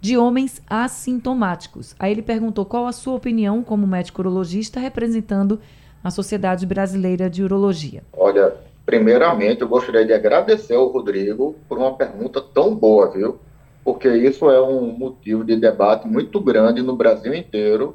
De 0.00 0.16
homens 0.16 0.62
assintomáticos. 0.68 1.96
Aí 1.98 2.12
ele 2.12 2.22
perguntou 2.22 2.64
qual 2.64 2.86
a 2.86 2.92
sua 2.92 3.14
opinião 3.14 3.64
como 3.64 3.86
médico 3.86 4.20
urologista 4.20 4.78
representando 4.78 5.58
a 6.04 6.10
Sociedade 6.10 6.64
Brasileira 6.64 7.28
de 7.28 7.42
Urologia. 7.42 8.04
Olha, 8.12 8.54
primeiramente 8.86 9.60
eu 9.60 9.68
gostaria 9.68 10.06
de 10.06 10.14
agradecer 10.14 10.74
ao 10.74 10.86
Rodrigo 10.86 11.56
por 11.68 11.76
uma 11.76 11.94
pergunta 11.94 12.40
tão 12.40 12.74
boa, 12.74 13.10
viu? 13.10 13.38
porque 13.86 14.08
isso 14.08 14.50
é 14.50 14.60
um 14.60 14.90
motivo 14.90 15.44
de 15.44 15.54
debate 15.54 16.08
muito 16.08 16.40
grande 16.40 16.82
no 16.82 16.96
Brasil 16.96 17.32
inteiro, 17.32 17.94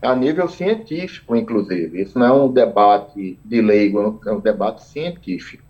a 0.00 0.14
nível 0.14 0.48
científico, 0.48 1.34
inclusive. 1.34 2.00
Isso 2.00 2.16
não 2.16 2.26
é 2.26 2.32
um 2.32 2.52
debate 2.52 3.36
de 3.44 3.60
leigo, 3.60 4.20
é 4.24 4.30
um 4.30 4.38
debate 4.38 4.84
científico. 4.84 5.64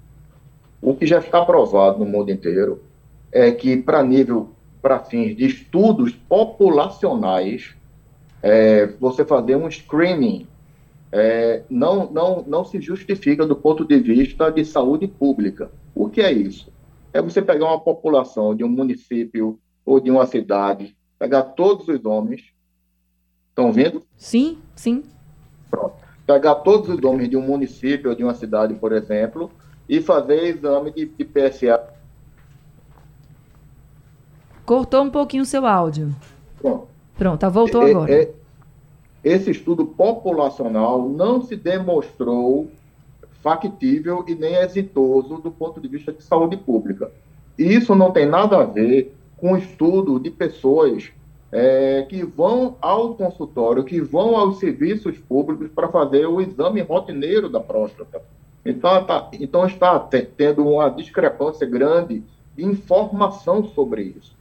O 0.82 0.94
que 0.94 1.06
já 1.06 1.18
está 1.18 1.42
provado 1.46 1.98
no 1.98 2.04
mundo 2.04 2.30
inteiro 2.30 2.82
é 3.32 3.50
que, 3.50 3.74
para 3.78 4.02
nível, 4.02 4.50
para 4.82 4.98
fins 4.98 5.34
de 5.34 5.46
estudos 5.46 6.12
populacionais, 6.28 7.74
é, 8.42 8.84
você 9.00 9.24
fazer 9.24 9.56
um 9.56 9.70
screening 9.70 10.46
é, 11.11 11.62
não, 11.71 12.11
não, 12.11 12.44
não 12.47 12.64
se 12.64 12.81
justifica 12.81 13.47
do 13.47 13.57
ponto 13.57 13.85
de 13.85 13.99
vista 13.99 14.51
de 14.51 14.64
saúde 14.64 15.07
pública. 15.07 15.71
O 15.94 16.09
que 16.09 16.21
é 16.21 16.31
isso? 16.33 16.73
É 17.12 17.23
você 17.23 17.40
pegar 17.40 17.66
uma 17.66 17.81
população 17.81 18.55
de 18.55 18.62
um 18.62 18.68
município 18.68 19.59
ou 19.85 20.01
de 20.01 20.11
uma 20.11 20.27
cidade, 20.27 20.97
pegar 21.18 21.42
todos 21.42 21.88
os 21.88 22.05
homens, 22.05 22.53
estão 23.49 23.73
vendo? 23.73 24.03
Sim, 24.16 24.59
sim. 24.77 25.03
Pronto. 25.71 25.97
Pegar 26.27 26.57
todos 26.57 26.90
os 26.90 27.03
homens 27.03 27.31
de 27.31 27.37
um 27.37 27.42
município 27.42 28.11
ou 28.11 28.16
de 28.16 28.23
uma 28.23 28.35
cidade, 28.35 28.75
por 28.75 28.92
exemplo, 28.92 29.51
e 29.88 30.03
fazer 30.03 30.44
exame 30.44 30.92
de, 30.92 31.07
de 31.07 31.25
PSA. 31.25 31.83
Cortou 34.66 35.03
um 35.03 35.11
pouquinho 35.11 35.42
o 35.42 35.47
seu 35.47 35.66
áudio. 35.66 36.14
Pronto. 36.61 36.88
Pronto, 37.16 37.40
tá, 37.40 37.49
voltou 37.49 37.87
é, 37.87 37.90
agora. 37.90 38.12
É, 38.12 38.33
esse 39.22 39.50
estudo 39.50 39.85
populacional 39.85 41.09
não 41.09 41.42
se 41.42 41.57
demonstrou 41.57 42.70
factível 43.42 44.24
e 44.26 44.35
nem 44.35 44.57
exitoso 44.57 45.38
do 45.38 45.50
ponto 45.50 45.81
de 45.81 45.88
vista 45.88 46.12
de 46.12 46.22
saúde 46.22 46.57
pública. 46.57 47.11
E 47.59 47.64
isso 47.64 47.94
não 47.94 48.11
tem 48.11 48.26
nada 48.26 48.59
a 48.59 48.64
ver 48.64 49.14
com 49.37 49.52
o 49.52 49.57
estudo 49.57 50.18
de 50.18 50.31
pessoas 50.31 51.11
é, 51.50 52.07
que 52.09 52.24
vão 52.24 52.76
ao 52.81 53.14
consultório, 53.14 53.85
que 53.85 54.00
vão 54.00 54.37
aos 54.37 54.59
serviços 54.59 55.18
públicos 55.18 55.68
para 55.68 55.88
fazer 55.88 56.26
o 56.26 56.40
exame 56.40 56.81
rotineiro 56.81 57.48
da 57.48 57.61
próstata. 57.61 58.22
Então, 58.64 59.04
tá, 59.04 59.31
então 59.33 59.66
está 59.66 59.98
tendo 59.98 60.66
uma 60.66 60.88
discrepância 60.88 61.66
grande 61.66 62.22
de 62.57 62.64
informação 62.64 63.64
sobre 63.64 64.14
isso. 64.18 64.37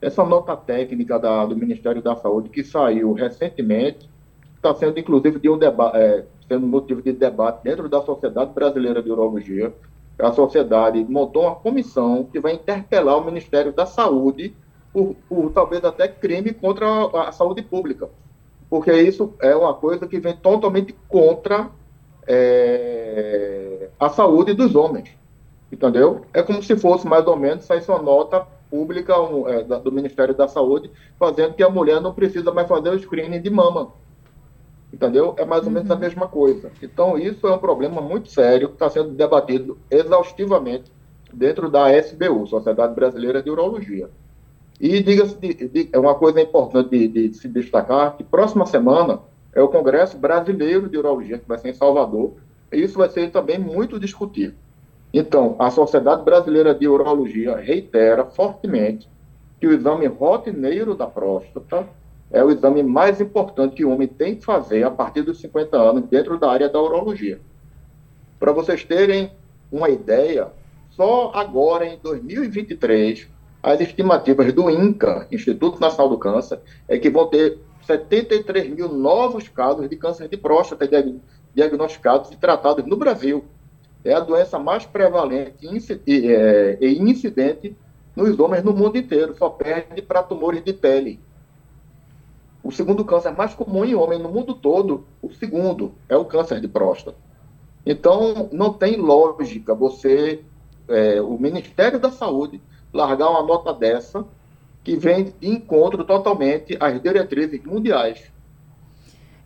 Essa 0.00 0.24
nota 0.24 0.56
técnica 0.56 1.18
da, 1.18 1.44
do 1.44 1.54
Ministério 1.54 2.00
da 2.00 2.16
Saúde, 2.16 2.48
que 2.48 2.64
saiu 2.64 3.12
recentemente, 3.12 4.08
está 4.56 4.74
sendo 4.74 4.98
inclusive 4.98 5.38
de 5.38 5.50
um 5.50 5.58
debate, 5.58 5.96
é, 5.96 6.24
sendo 6.48 6.66
motivo 6.66 7.02
de 7.02 7.12
debate 7.12 7.62
dentro 7.62 7.88
da 7.88 8.00
Sociedade 8.00 8.52
Brasileira 8.52 9.02
de 9.02 9.10
Urologia. 9.10 9.72
A 10.18 10.32
sociedade 10.32 11.04
montou 11.04 11.44
uma 11.44 11.54
comissão 11.54 12.24
que 12.24 12.40
vai 12.40 12.54
interpelar 12.54 13.18
o 13.18 13.24
Ministério 13.24 13.72
da 13.72 13.86
Saúde 13.86 14.54
por, 14.92 15.14
por 15.28 15.50
talvez 15.52 15.84
até 15.84 16.08
crime 16.08 16.52
contra 16.52 16.86
a, 16.86 17.28
a, 17.28 17.32
saúde 17.32 17.62
pública, 17.62 18.08
porque 18.68 18.92
isso 18.92 19.34
é 19.40 19.54
uma 19.54 19.72
coisa 19.72 20.06
que 20.06 20.18
vem 20.18 20.34
totalmente 20.34 20.94
contra 21.08 21.70
é, 22.26 23.88
a 23.98 24.08
saúde 24.08 24.52
dos 24.52 24.74
homens, 24.74 25.10
entendeu? 25.70 26.22
É 26.34 26.42
como 26.42 26.62
se 26.62 26.76
fosse 26.76 27.06
mais 27.06 27.26
ou 27.26 27.36
menos 27.36 27.64
saísse 27.64 27.90
uma 27.90 28.02
nota 28.02 28.46
pública 28.70 29.20
um, 29.20 29.48
é, 29.48 29.62
do 29.62 29.92
Ministério 29.92 30.34
da 30.34 30.46
Saúde 30.46 30.90
fazendo 31.18 31.54
que 31.54 31.62
a 31.62 31.68
mulher 31.68 32.00
não 32.00 32.14
precisa 32.14 32.52
mais 32.52 32.68
fazer 32.68 32.90
o 32.90 32.98
screening 32.98 33.40
de 33.40 33.50
mama. 33.50 33.92
Entendeu? 34.92 35.34
É 35.36 35.44
mais 35.44 35.64
ou 35.64 35.70
menos 35.70 35.90
a 35.90 35.94
uhum. 35.94 36.00
mesma 36.00 36.28
coisa. 36.28 36.70
Então, 36.82 37.18
isso 37.18 37.46
é 37.46 37.54
um 37.54 37.58
problema 37.58 38.00
muito 38.00 38.30
sério 38.30 38.68
que 38.68 38.74
está 38.74 38.88
sendo 38.88 39.10
debatido 39.10 39.78
exaustivamente 39.90 40.90
dentro 41.32 41.70
da 41.70 41.92
SBU, 41.96 42.46
Sociedade 42.46 42.94
Brasileira 42.94 43.42
de 43.42 43.50
Urologia. 43.50 44.10
E 44.80 45.02
diga-se, 45.02 45.90
é 45.92 45.98
uma 45.98 46.14
coisa 46.14 46.40
importante 46.40 46.88
de, 46.88 47.06
de, 47.08 47.34
se 47.34 47.46
destacar, 47.46 48.16
que 48.16 48.24
próxima 48.24 48.66
semana 48.66 49.20
é 49.52 49.60
o 49.60 49.68
Congresso 49.68 50.16
Brasileiro 50.16 50.88
de 50.88 50.96
Urologia, 50.96 51.38
que 51.38 51.46
vai 51.46 51.58
ser 51.58 51.68
em 51.68 51.74
Salvador, 51.74 52.34
e 52.72 52.82
isso 52.82 52.98
vai 52.98 53.10
ser 53.10 53.30
também 53.30 53.58
muito 53.58 54.00
discutido. 54.00 54.54
Então, 55.12 55.56
a 55.58 55.70
Sociedade 55.70 56.24
Brasileira 56.24 56.74
de 56.74 56.86
Urologia 56.86 57.56
reitera 57.56 58.24
fortemente 58.24 59.08
que 59.58 59.66
o 59.66 59.72
exame 59.72 60.06
rotineiro 60.06 60.94
da 60.94 61.06
próstata 61.06 61.86
é 62.30 62.42
o 62.44 62.50
exame 62.50 62.82
mais 62.82 63.20
importante 63.20 63.74
que 63.74 63.84
o 63.84 63.90
homem 63.90 64.06
tem 64.06 64.36
que 64.36 64.44
fazer 64.44 64.84
a 64.84 64.90
partir 64.90 65.22
dos 65.22 65.40
50 65.40 65.76
anos 65.76 66.04
dentro 66.04 66.38
da 66.38 66.50
área 66.50 66.68
da 66.68 66.80
urologia. 66.80 67.40
Para 68.38 68.52
vocês 68.52 68.84
terem 68.84 69.32
uma 69.70 69.90
ideia, 69.90 70.48
só 70.90 71.32
agora 71.34 71.86
em 71.86 71.98
2023, 71.98 73.28
as 73.62 73.80
estimativas 73.80 74.52
do 74.52 74.70
INCA, 74.70 75.26
Instituto 75.30 75.80
Nacional 75.80 76.08
do 76.08 76.18
Câncer, 76.18 76.60
é 76.88 76.98
que 76.98 77.10
vão 77.10 77.26
ter 77.26 77.58
73 77.86 78.70
mil 78.70 78.88
novos 78.88 79.48
casos 79.48 79.88
de 79.88 79.96
câncer 79.96 80.28
de 80.28 80.36
próstata 80.36 80.88
diagnosticados 81.54 82.30
e 82.30 82.36
tratados 82.36 82.86
no 82.86 82.96
Brasil. 82.96 83.44
É 84.04 84.14
a 84.14 84.20
doença 84.20 84.58
mais 84.58 84.86
prevalente 84.86 85.66
é, 86.06 86.78
e 86.80 86.98
incidente 86.98 87.76
nos 88.16 88.38
homens 88.38 88.64
no 88.64 88.72
mundo 88.72 88.98
inteiro, 88.98 89.34
só 89.36 89.48
perde 89.48 90.02
para 90.02 90.22
tumores 90.22 90.62
de 90.64 90.72
pele. 90.72 91.20
O 92.62 92.70
segundo 92.70 93.04
câncer 93.04 93.30
mais 93.32 93.54
comum 93.54 93.84
em 93.84 93.94
homem 93.94 94.18
no 94.18 94.28
mundo 94.28 94.54
todo, 94.54 95.06
o 95.22 95.32
segundo, 95.32 95.94
é 96.08 96.16
o 96.16 96.24
câncer 96.24 96.60
de 96.60 96.68
próstata. 96.68 97.16
Então, 97.84 98.48
não 98.52 98.72
tem 98.72 98.96
lógica 98.96 99.74
você, 99.74 100.42
é, 100.88 101.20
o 101.22 101.38
Ministério 101.38 101.98
da 101.98 102.10
Saúde, 102.10 102.60
largar 102.92 103.30
uma 103.30 103.42
nota 103.42 103.72
dessa 103.72 104.24
que 104.84 104.96
vem 104.96 105.32
de 105.40 105.48
encontro 105.48 106.04
totalmente 106.04 106.76
às 106.80 107.00
diretrizes 107.00 107.62
mundiais. 107.64 108.30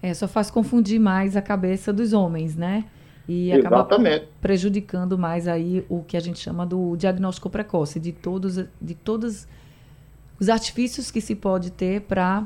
É, 0.03 0.13
só 0.13 0.27
faz 0.27 0.51
confundir 0.51 0.99
mais 0.99 1.37
a 1.37 1.43
cabeça 1.43 1.93
dos 1.93 2.13
homens, 2.13 2.57
né? 2.57 2.85
E 3.27 3.53
acaba 3.53 3.89
prejudicando 4.41 5.17
mais 5.17 5.49
aí 5.49 5.85
o 5.89 6.03
que 6.03 6.17
a 6.17 6.21
gente 6.21 6.39
chama 6.39 6.67
do 6.67 6.95
diagnóstico 6.97 7.49
precoce, 7.49 7.99
de 7.99 8.13
todos, 8.13 8.57
de 8.81 8.95
todos 8.95 9.47
os 10.39 10.49
artifícios 10.49 11.11
que 11.11 11.21
se 11.21 11.35
pode 11.35 11.71
ter 11.71 12.03
para 12.03 12.45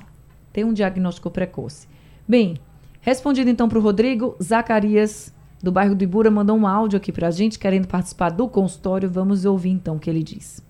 ter 0.52 0.64
um 0.64 0.72
diagnóstico 0.72 1.30
precoce. 1.30 1.88
Bem, 2.26 2.58
respondido 3.00 3.50
então 3.50 3.68
para 3.68 3.78
o 3.78 3.82
Rodrigo, 3.82 4.36
Zacarias, 4.40 5.34
do 5.60 5.72
bairro 5.72 5.96
do 5.96 6.04
Ibura, 6.04 6.30
mandou 6.30 6.56
um 6.56 6.66
áudio 6.66 6.96
aqui 6.96 7.10
para 7.10 7.28
a 7.28 7.30
gente, 7.32 7.58
querendo 7.58 7.88
participar 7.88 8.30
do 8.30 8.48
consultório. 8.48 9.10
Vamos 9.10 9.44
ouvir 9.44 9.70
então 9.70 9.96
o 9.96 9.98
que 9.98 10.08
ele 10.08 10.22
diz. 10.22 10.62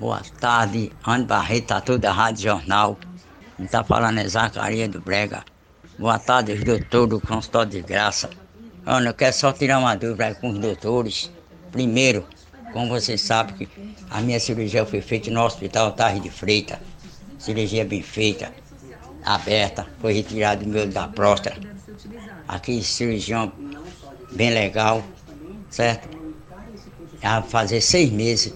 Boa 0.00 0.20
tarde, 0.40 0.90
Ana 1.06 1.24
Barreto, 1.24 1.66
tá 1.68 1.80
tudo 1.80 1.98
da 1.98 2.12
Rádio 2.12 2.42
Jornal. 2.44 2.98
Está 3.60 3.84
falando 3.84 4.18
é 4.18 4.28
Zacarias 4.28 4.88
do 4.88 5.00
Brega. 5.00 5.44
Boa 5.96 6.18
tarde, 6.18 6.56
doutor 6.64 7.06
do 7.06 7.20
consultório 7.20 7.70
de 7.70 7.82
graça. 7.82 8.28
Ana, 8.84 9.10
eu 9.10 9.14
quero 9.14 9.32
só 9.32 9.52
tirar 9.52 9.78
uma 9.78 9.94
dúvida 9.94 10.34
com 10.34 10.50
os 10.50 10.58
doutores. 10.58 11.30
Primeiro, 11.70 12.26
como 12.72 12.88
vocês 12.88 13.20
sabem, 13.20 13.54
que 13.54 13.68
a 14.10 14.20
minha 14.20 14.40
cirurgia 14.40 14.84
foi 14.84 15.00
feita 15.00 15.30
no 15.30 15.40
Hospital 15.40 15.92
Tarde 15.92 16.20
de 16.20 16.30
Freitas. 16.30 16.78
Cirurgia 17.38 17.84
bem 17.84 18.02
feita 18.02 18.52
aberta, 19.24 19.86
foi 20.00 20.14
retirado 20.14 20.66
meu 20.66 20.86
da 20.88 21.06
próstata. 21.06 21.60
Aqui 22.48 22.82
cirurgião 22.82 23.52
bem 24.32 24.50
legal, 24.50 25.00
certo? 25.70 26.08
Já 27.22 27.40
fazer 27.40 27.80
seis 27.80 28.10
meses. 28.10 28.52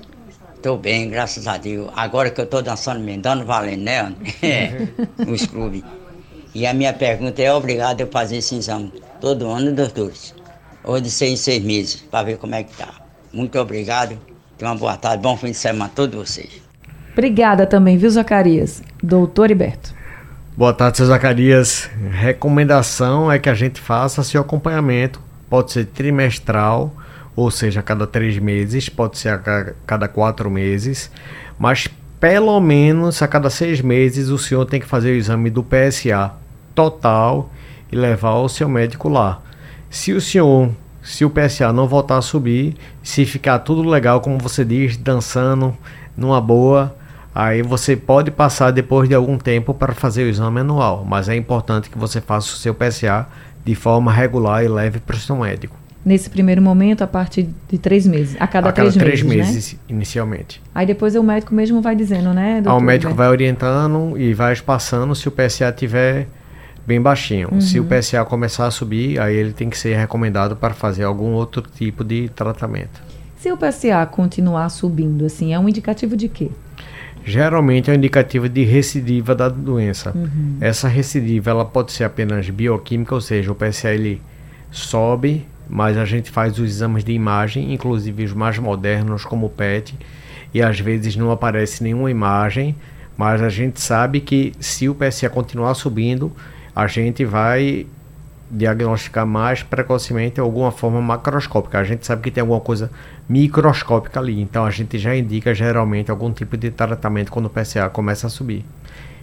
Estou 0.57 0.77
bem, 0.77 1.09
graças 1.09 1.47
a 1.47 1.57
Deus. 1.57 1.89
Agora 1.95 2.31
que 2.31 2.41
eu 2.41 2.47
estou 2.47 2.63
dançando, 2.63 2.99
me 2.99 3.17
dando 3.17 3.45
valendo, 3.45 3.85
né? 3.85 4.13
É, 4.43 4.89
nos 5.25 5.47
clubes. 5.47 5.85
E 6.53 6.67
a 6.67 6.75
minha 6.75 6.93
pergunta 6.93 7.41
é 7.41 7.53
obrigado 7.53 8.03
a 8.03 8.07
fazer 8.09 8.39
esse 8.39 8.57
exame 8.57 8.93
todo 9.27 9.51
ano, 9.51 9.73
doutores. 9.73 10.33
Ou 10.85 11.01
de 11.01 11.11
seis 11.11 11.33
em 11.33 11.37
seis 11.37 11.65
meses, 11.65 11.97
para 11.97 12.23
ver 12.23 12.37
como 12.37 12.55
é 12.55 12.63
que 12.63 12.73
tá. 12.77 12.95
Muito 13.33 13.59
obrigado. 13.59 14.17
Tenha 14.57 14.71
uma 14.71 14.79
boa 14.79 14.97
tarde, 14.97 15.21
bom 15.21 15.37
fim 15.37 15.51
de 15.51 15.57
semana 15.57 15.87
a 15.87 15.89
todos 15.89 16.15
vocês. 16.15 16.63
Obrigada 17.13 17.67
também, 17.67 17.99
viu, 17.99 18.09
Zacarias? 18.09 18.85
Doutor 19.03 19.51
Iberto. 19.51 19.93
Boa 20.57 20.73
tarde, 20.73 20.99
seu 20.99 21.07
Zacarias. 21.07 21.91
Recomendação 22.13 23.33
é 23.33 23.37
que 23.37 23.49
a 23.49 23.55
gente 23.55 23.81
faça 23.81 24.23
seu 24.23 24.41
acompanhamento. 24.41 25.21
Pode 25.51 25.73
ser 25.73 25.87
trimestral, 25.87 26.95
ou 27.35 27.51
seja, 27.51 27.81
a 27.81 27.83
cada 27.83 28.07
três 28.07 28.39
meses, 28.39 28.89
pode 28.89 29.19
ser 29.19 29.31
a 29.31 29.75
cada 29.85 30.07
quatro 30.07 30.49
meses, 30.49 31.11
mas 31.59 31.89
pelo 32.21 32.61
menos 32.61 33.21
a 33.21 33.27
cada 33.27 33.51
seis 33.51 33.81
meses 33.81 34.29
o 34.29 34.39
senhor 34.39 34.67
tem 34.67 34.79
que 34.79 34.87
fazer 34.87 35.11
o 35.11 35.17
exame 35.17 35.51
do 35.51 35.65
PSA 35.65 36.33
total 36.77 37.51
e 37.91 37.97
levar 37.97 38.35
o 38.35 38.49
seu 38.49 38.69
médico 38.69 39.09
lá. 39.09 39.41
Se 39.91 40.13
o 40.13 40.21
senhor, 40.21 40.71
se 41.03 41.25
o 41.25 41.31
PSA 41.31 41.73
não 41.73 41.87
voltar 41.87 42.19
a 42.19 42.23
subir, 42.23 42.75
se 43.03 43.25
ficar 43.25 43.61
tudo 43.61 43.89
legal, 43.89 44.21
como 44.21 44.39
você 44.39 44.65
diz, 44.65 44.97
dançando 44.97 45.77
numa 46.17 46.41
boa, 46.41 46.95
Aí 47.37 47.61
você 47.61 47.95
pode 47.95 48.31
passar 48.31 48.71
depois 48.71 49.11
de 49.11 49.15
algum 49.15 49.37
tempo 49.37 49.75
para 49.75 49.93
fazer 49.93 50.25
o 50.25 50.27
exame 50.27 50.61
anual, 50.61 51.05
mas 51.07 51.29
é 51.29 51.37
importante 51.37 51.91
que 51.91 51.99
você 51.99 52.19
faça 52.19 52.47
o 52.47 52.57
seu 52.57 52.75
PSA 52.75 53.27
de 53.63 53.75
forma 53.75 54.11
regular 54.11 54.65
e 54.65 54.69
leve 54.69 55.01
para 55.01 55.17
o 55.17 55.19
seu 55.19 55.37
médico. 55.37 55.77
nesse 56.03 56.31
primeiro 56.31 56.63
momento 56.63 57.03
a 57.03 57.07
partir 57.07 57.51
de 57.69 57.77
três 57.77 58.07
meses, 58.07 58.37
a 58.41 58.47
cada, 58.47 58.71
a 58.71 58.73
cada 58.73 58.91
três, 58.91 58.95
três 58.95 59.23
meses, 59.23 59.55
meses, 59.55 59.73
né? 59.75 59.79
inicialmente. 59.91 60.63
Aí 60.75 60.87
depois 60.87 61.15
o 61.15 61.23
médico 61.23 61.55
mesmo 61.55 61.83
vai 61.83 61.95
dizendo, 61.95 62.33
né? 62.33 62.63
Doutor 62.63 62.81
o 62.81 62.83
médico 62.83 63.13
vai 63.13 63.29
orientando 63.29 64.17
e 64.17 64.33
vai 64.33 64.55
espaçando 64.55 65.15
se 65.15 65.29
o 65.29 65.31
PSA 65.31 65.71
tiver 65.73 66.29
bem 66.87 67.01
baixinho. 67.01 67.61
Se 67.61 67.79
o 67.81 67.83
Uhum. 67.83 67.89
PSA 67.89 68.25
começar 68.25 68.67
a 68.67 68.71
subir, 68.71 69.19
aí 69.21 69.35
ele 69.35 69.53
tem 69.53 69.69
que 69.69 69.77
ser 69.77 69.97
recomendado 69.97 70.55
para 70.57 70.73
fazer 70.75 71.05
algum 71.05 71.33
outro 71.33 71.63
tipo 71.63 72.05
de 72.05 72.29
tratamento. 72.29 73.03
Se 73.37 73.51
o 73.53 73.57
PSA 73.57 74.07
continuar 74.07 74.69
subindo, 74.71 75.25
assim, 75.27 75.53
é 75.53 75.59
um 75.59 75.69
indicativo 75.69 76.17
de 76.17 76.29
quê? 76.29 76.51
Geralmente 77.25 77.91
é 77.91 77.93
um 77.93 77.97
indicativo 77.97 78.49
de 78.49 78.63
recidiva 78.63 79.35
da 79.35 79.49
doença. 79.49 80.13
Uhum. 80.15 80.57
Essa 80.61 80.87
recidiva 80.87 81.51
ela 81.51 81.65
pode 81.65 81.91
ser 81.93 82.05
apenas 82.05 82.49
bioquímica, 82.49 83.15
ou 83.15 83.21
seja, 83.21 83.51
o 83.51 83.55
PSA 83.55 83.93
ele 83.93 84.23
sobe, 84.71 85.45
mas 85.69 85.97
a 85.97 86.05
gente 86.05 86.31
faz 86.31 86.59
os 86.59 86.65
exames 86.71 87.03
de 87.03 87.13
imagem, 87.13 87.73
inclusive 87.73 88.25
os 88.25 88.33
mais 88.33 88.59
modernos 88.59 89.25
como 89.25 89.47
o 89.47 89.51
PET, 89.51 89.95
e 90.55 90.63
às 90.63 90.79
vezes 90.79 91.17
não 91.17 91.33
aparece 91.33 91.83
nenhuma 91.83 92.11
imagem, 92.11 92.77
mas 93.17 93.43
a 93.43 93.49
gente 93.49 93.81
sabe 93.81 94.21
que 94.21 94.53
se 94.61 94.89
o 94.89 94.95
PSA 94.95 95.29
continuar 95.29 95.75
subindo, 95.75 96.31
a 96.77 96.87
gente 96.87 97.25
vai 97.25 97.87
diagnosticar 98.51 99.27
mais 99.27 99.63
precocemente 99.63 100.39
alguma 100.39 100.71
forma 100.71 101.01
macroscópica. 101.01 101.79
A 101.79 101.85
gente 101.85 102.05
sabe 102.05 102.23
que 102.23 102.31
tem 102.31 102.43
alguma 102.43 102.61
coisa 102.61 102.91
microscópica 103.27 104.21
ali, 104.21 104.39
então 104.41 104.63
a 104.63 104.71
gente 104.71 104.99
já 104.99 105.17
indica 105.17 105.55
geralmente 105.55 106.11
algum 106.11 106.31
tipo 106.31 106.55
de 106.55 106.71
tratamento 106.71 107.33
quando 107.33 107.47
o 107.47 107.51
PSA 107.51 107.89
começa 107.89 108.27
a 108.27 108.31
subir, 108.31 108.63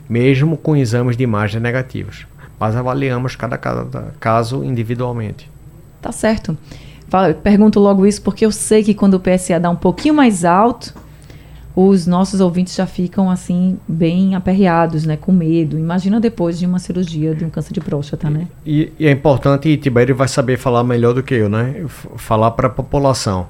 mesmo 0.10 0.58
com 0.58 0.76
exames 0.76 1.16
de 1.16 1.24
imagem 1.24 1.62
negativos. 1.62 2.26
Mas 2.60 2.76
avaliamos 2.76 3.36
cada, 3.36 3.56
cada 3.56 4.14
caso 4.20 4.64
individualmente. 4.64 5.48
Tá 6.02 6.12
certo. 6.12 6.58
Pergunto 7.44 7.80
logo 7.80 8.08
isso 8.08 8.22
porque 8.24 8.46
eu 8.46 8.52
sei 8.52 8.84
que 8.84 8.96
quando 8.96 9.14
o 9.14 9.20
PSA 9.20 9.60
dá 9.60 9.70
um 9.70 9.76
pouquinho 9.76 10.16
mais 10.16 10.44
alto, 10.44 10.94
os 11.76 12.06
nossos 12.06 12.40
ouvintes 12.40 12.76
já 12.76 12.86
ficam 12.86 13.30
assim 13.32 13.80
bem 13.88 14.36
aperreados, 14.36 15.06
né, 15.06 15.18
com 15.18 15.32
medo. 15.32 15.78
Imagina 15.78 16.20
depois 16.20 16.60
de 16.60 16.66
uma 16.66 16.78
cirurgia 16.78 17.34
de 17.34 17.44
um 17.44 17.50
câncer 17.50 17.74
de 17.74 17.82
próstata, 17.82 18.30
né? 18.30 18.48
E, 18.66 18.92
e 19.00 19.08
é 19.08 19.12
importante, 19.12 19.68
e 19.70 19.78
Tibério 19.78 20.16
vai 20.16 20.28
saber 20.28 20.58
falar 20.58 20.84
melhor 20.84 21.14
do 21.14 21.24
que 21.24 21.34
eu, 21.34 21.50
né? 21.50 21.84
Falar 22.16 22.52
para 22.52 22.68
a 22.68 22.70
população. 22.70 23.48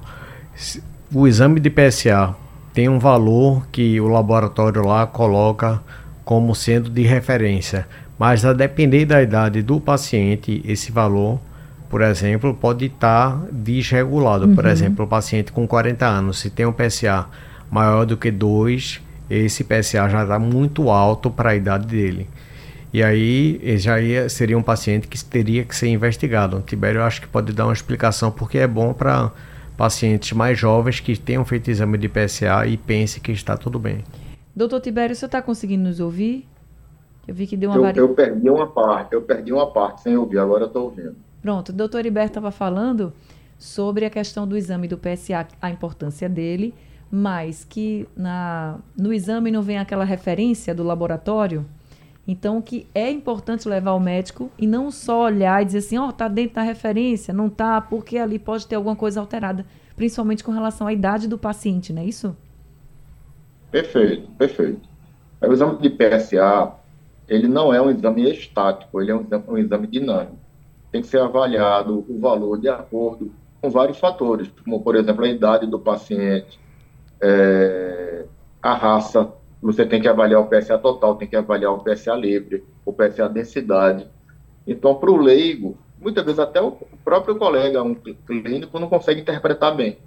O 1.12 1.28
exame 1.28 1.60
de 1.60 1.68
PSA 1.68 2.34
tem 2.72 2.88
um 2.88 2.98
valor 2.98 3.66
que 3.70 4.00
o 4.00 4.08
laboratório 4.08 4.84
lá 4.86 5.06
coloca 5.06 5.82
como 6.24 6.54
sendo 6.54 6.88
de 6.88 7.02
referência, 7.02 7.86
mas 8.18 8.44
a 8.44 8.54
depender 8.54 9.04
da 9.04 9.22
idade 9.22 9.60
do 9.60 9.78
paciente, 9.78 10.62
esse 10.64 10.90
valor, 10.90 11.38
por 11.90 12.00
exemplo, 12.00 12.54
pode 12.54 12.86
estar 12.86 13.38
desregulado. 13.52 14.48
Por 14.48 14.64
exemplo, 14.64 15.04
o 15.04 15.08
paciente 15.08 15.52
com 15.52 15.66
40 15.66 16.06
anos, 16.06 16.38
se 16.38 16.48
tem 16.48 16.64
um 16.64 16.72
PSA 16.72 17.26
maior 17.74 18.06
do 18.06 18.16
que 18.16 18.30
2, 18.30 19.02
esse 19.28 19.64
PSA 19.64 20.08
já 20.08 20.22
está 20.22 20.38
muito 20.38 20.90
alto 20.90 21.28
para 21.28 21.50
a 21.50 21.56
idade 21.56 21.88
dele. 21.88 22.28
E 22.92 23.02
aí 23.02 23.60
já 23.76 24.00
ia, 24.00 24.28
seria 24.28 24.56
um 24.56 24.62
paciente 24.62 25.08
que 25.08 25.22
teria 25.24 25.64
que 25.64 25.74
ser 25.74 25.88
investigado. 25.88 26.58
O 26.58 26.60
Tibério 26.60 27.00
eu 27.00 27.02
acho 27.02 27.20
que 27.20 27.26
pode 27.26 27.52
dar 27.52 27.64
uma 27.66 27.72
explicação 27.72 28.30
porque 28.30 28.58
é 28.58 28.68
bom 28.68 28.94
para 28.94 29.32
pacientes 29.76 30.32
mais 30.32 30.56
jovens 30.56 31.00
que 31.00 31.18
tenham 31.18 31.44
feito 31.44 31.68
exame 31.68 31.98
de 31.98 32.08
PSA 32.08 32.64
e 32.68 32.76
pensem 32.76 33.20
que 33.20 33.32
está 33.32 33.56
tudo 33.56 33.80
bem. 33.80 34.04
Doutor 34.54 34.80
Tibério, 34.80 35.16
você 35.16 35.26
está 35.26 35.42
conseguindo 35.42 35.82
nos 35.82 35.98
ouvir? 35.98 36.46
Eu 37.26 37.34
vi 37.34 37.44
que 37.48 37.56
deu 37.56 37.70
uma 37.70 37.76
Eu, 37.78 37.82
vari... 37.82 37.98
eu 37.98 38.08
perdi 38.10 38.50
uma 38.50 38.68
parte, 38.68 39.14
eu 39.14 39.22
perdi 39.22 39.52
uma 39.52 39.72
parte 39.72 40.02
sem 40.02 40.16
ouvir, 40.16 40.38
agora 40.38 40.62
eu 40.62 40.68
estou 40.68 40.84
ouvindo. 40.84 41.16
Pronto, 41.42 41.70
o 41.70 41.72
doutor 41.72 41.98
Heriberto 41.98 42.28
estava 42.28 42.52
falando 42.52 43.12
sobre 43.58 44.04
a 44.04 44.10
questão 44.10 44.46
do 44.46 44.56
exame 44.56 44.86
do 44.86 44.96
PSA, 44.96 45.48
a 45.60 45.70
importância 45.70 46.28
dele, 46.28 46.72
mas 47.10 47.64
que 47.64 48.08
na, 48.16 48.78
no 48.96 49.12
exame 49.12 49.50
não 49.50 49.62
vem 49.62 49.78
aquela 49.78 50.04
referência 50.04 50.74
do 50.74 50.82
laboratório. 50.82 51.64
Então, 52.26 52.62
que 52.62 52.86
é 52.94 53.10
importante 53.10 53.68
levar 53.68 53.90
ao 53.90 54.00
médico 54.00 54.50
e 54.58 54.66
não 54.66 54.90
só 54.90 55.24
olhar 55.24 55.60
e 55.60 55.66
dizer 55.66 55.78
assim, 55.78 55.98
ó, 55.98 56.10
tá 56.10 56.26
dentro 56.26 56.54
da 56.54 56.62
referência, 56.62 57.34
não 57.34 57.50
tá, 57.50 57.80
porque 57.80 58.16
ali 58.16 58.38
pode 58.38 58.66
ter 58.66 58.76
alguma 58.76 58.96
coisa 58.96 59.20
alterada, 59.20 59.66
principalmente 59.94 60.42
com 60.42 60.50
relação 60.50 60.86
à 60.86 60.92
idade 60.92 61.28
do 61.28 61.36
paciente, 61.36 61.92
não 61.92 62.00
é 62.00 62.06
isso? 62.06 62.34
Perfeito, 63.70 64.30
perfeito. 64.38 64.88
O 65.42 65.52
exame 65.52 65.78
de 65.78 65.90
PSA, 65.90 66.72
ele 67.28 67.46
não 67.46 67.74
é 67.74 67.82
um 67.82 67.90
exame 67.90 68.30
estático, 68.30 69.00
ele 69.00 69.10
é 69.10 69.14
um 69.14 69.20
exame, 69.20 69.44
um 69.48 69.58
exame 69.58 69.86
dinâmico. 69.86 70.38
Tem 70.90 71.02
que 71.02 71.08
ser 71.08 71.20
avaliado 71.20 72.04
o 72.08 72.18
valor 72.18 72.58
de 72.58 72.68
acordo 72.68 73.30
com 73.60 73.68
vários 73.68 73.98
fatores, 73.98 74.48
como, 74.64 74.80
por 74.80 74.94
exemplo, 74.94 75.24
a 75.24 75.28
idade 75.28 75.66
do 75.66 75.78
paciente, 75.78 76.58
é, 77.24 78.24
a 78.62 78.74
raça, 78.74 79.32
você 79.62 79.86
tem 79.86 80.00
que 80.00 80.08
avaliar 80.08 80.42
o 80.42 80.46
PSA 80.46 80.76
total, 80.76 81.16
tem 81.16 81.26
que 81.26 81.36
avaliar 81.36 81.72
o 81.72 81.82
PSA 81.82 82.14
livre, 82.14 82.62
o 82.84 82.92
PSA 82.92 83.28
densidade. 83.30 84.06
Então, 84.66 84.94
para 84.94 85.10
o 85.10 85.16
leigo, 85.16 85.78
muitas 85.98 86.22
vezes 86.22 86.38
até 86.38 86.60
o 86.60 86.72
próprio 87.02 87.36
colega, 87.36 87.82
um 87.82 87.94
clínico, 87.94 88.78
não 88.78 88.88
consegue 88.88 89.22
interpretar 89.22 89.74
bem. 89.74 89.98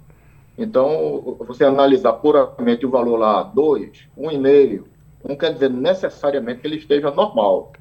Então, 0.56 1.36
você 1.40 1.64
analisar 1.64 2.12
puramente 2.14 2.86
o 2.86 2.90
valor 2.90 3.16
lá, 3.16 3.42
2, 3.42 4.08
1,5, 4.16 4.84
não 5.28 5.36
quer 5.36 5.52
dizer 5.52 5.70
necessariamente 5.70 6.60
que 6.60 6.66
ele 6.68 6.76
esteja 6.76 7.10
normal. 7.10 7.72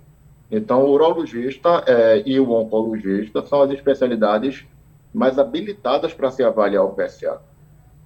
Então, 0.49 0.83
o 0.83 0.91
urologista 0.91 1.83
eh, 1.85 2.23
e 2.25 2.39
o 2.39 2.51
oncologista 2.51 3.45
são 3.45 3.61
as 3.61 3.71
especialidades 3.71 4.65
mais 5.13 5.37
habilitadas 5.37 6.13
para 6.13 6.31
se 6.31 6.43
avaliar 6.43 6.85
o 6.85 6.93
PSA. 6.93 7.39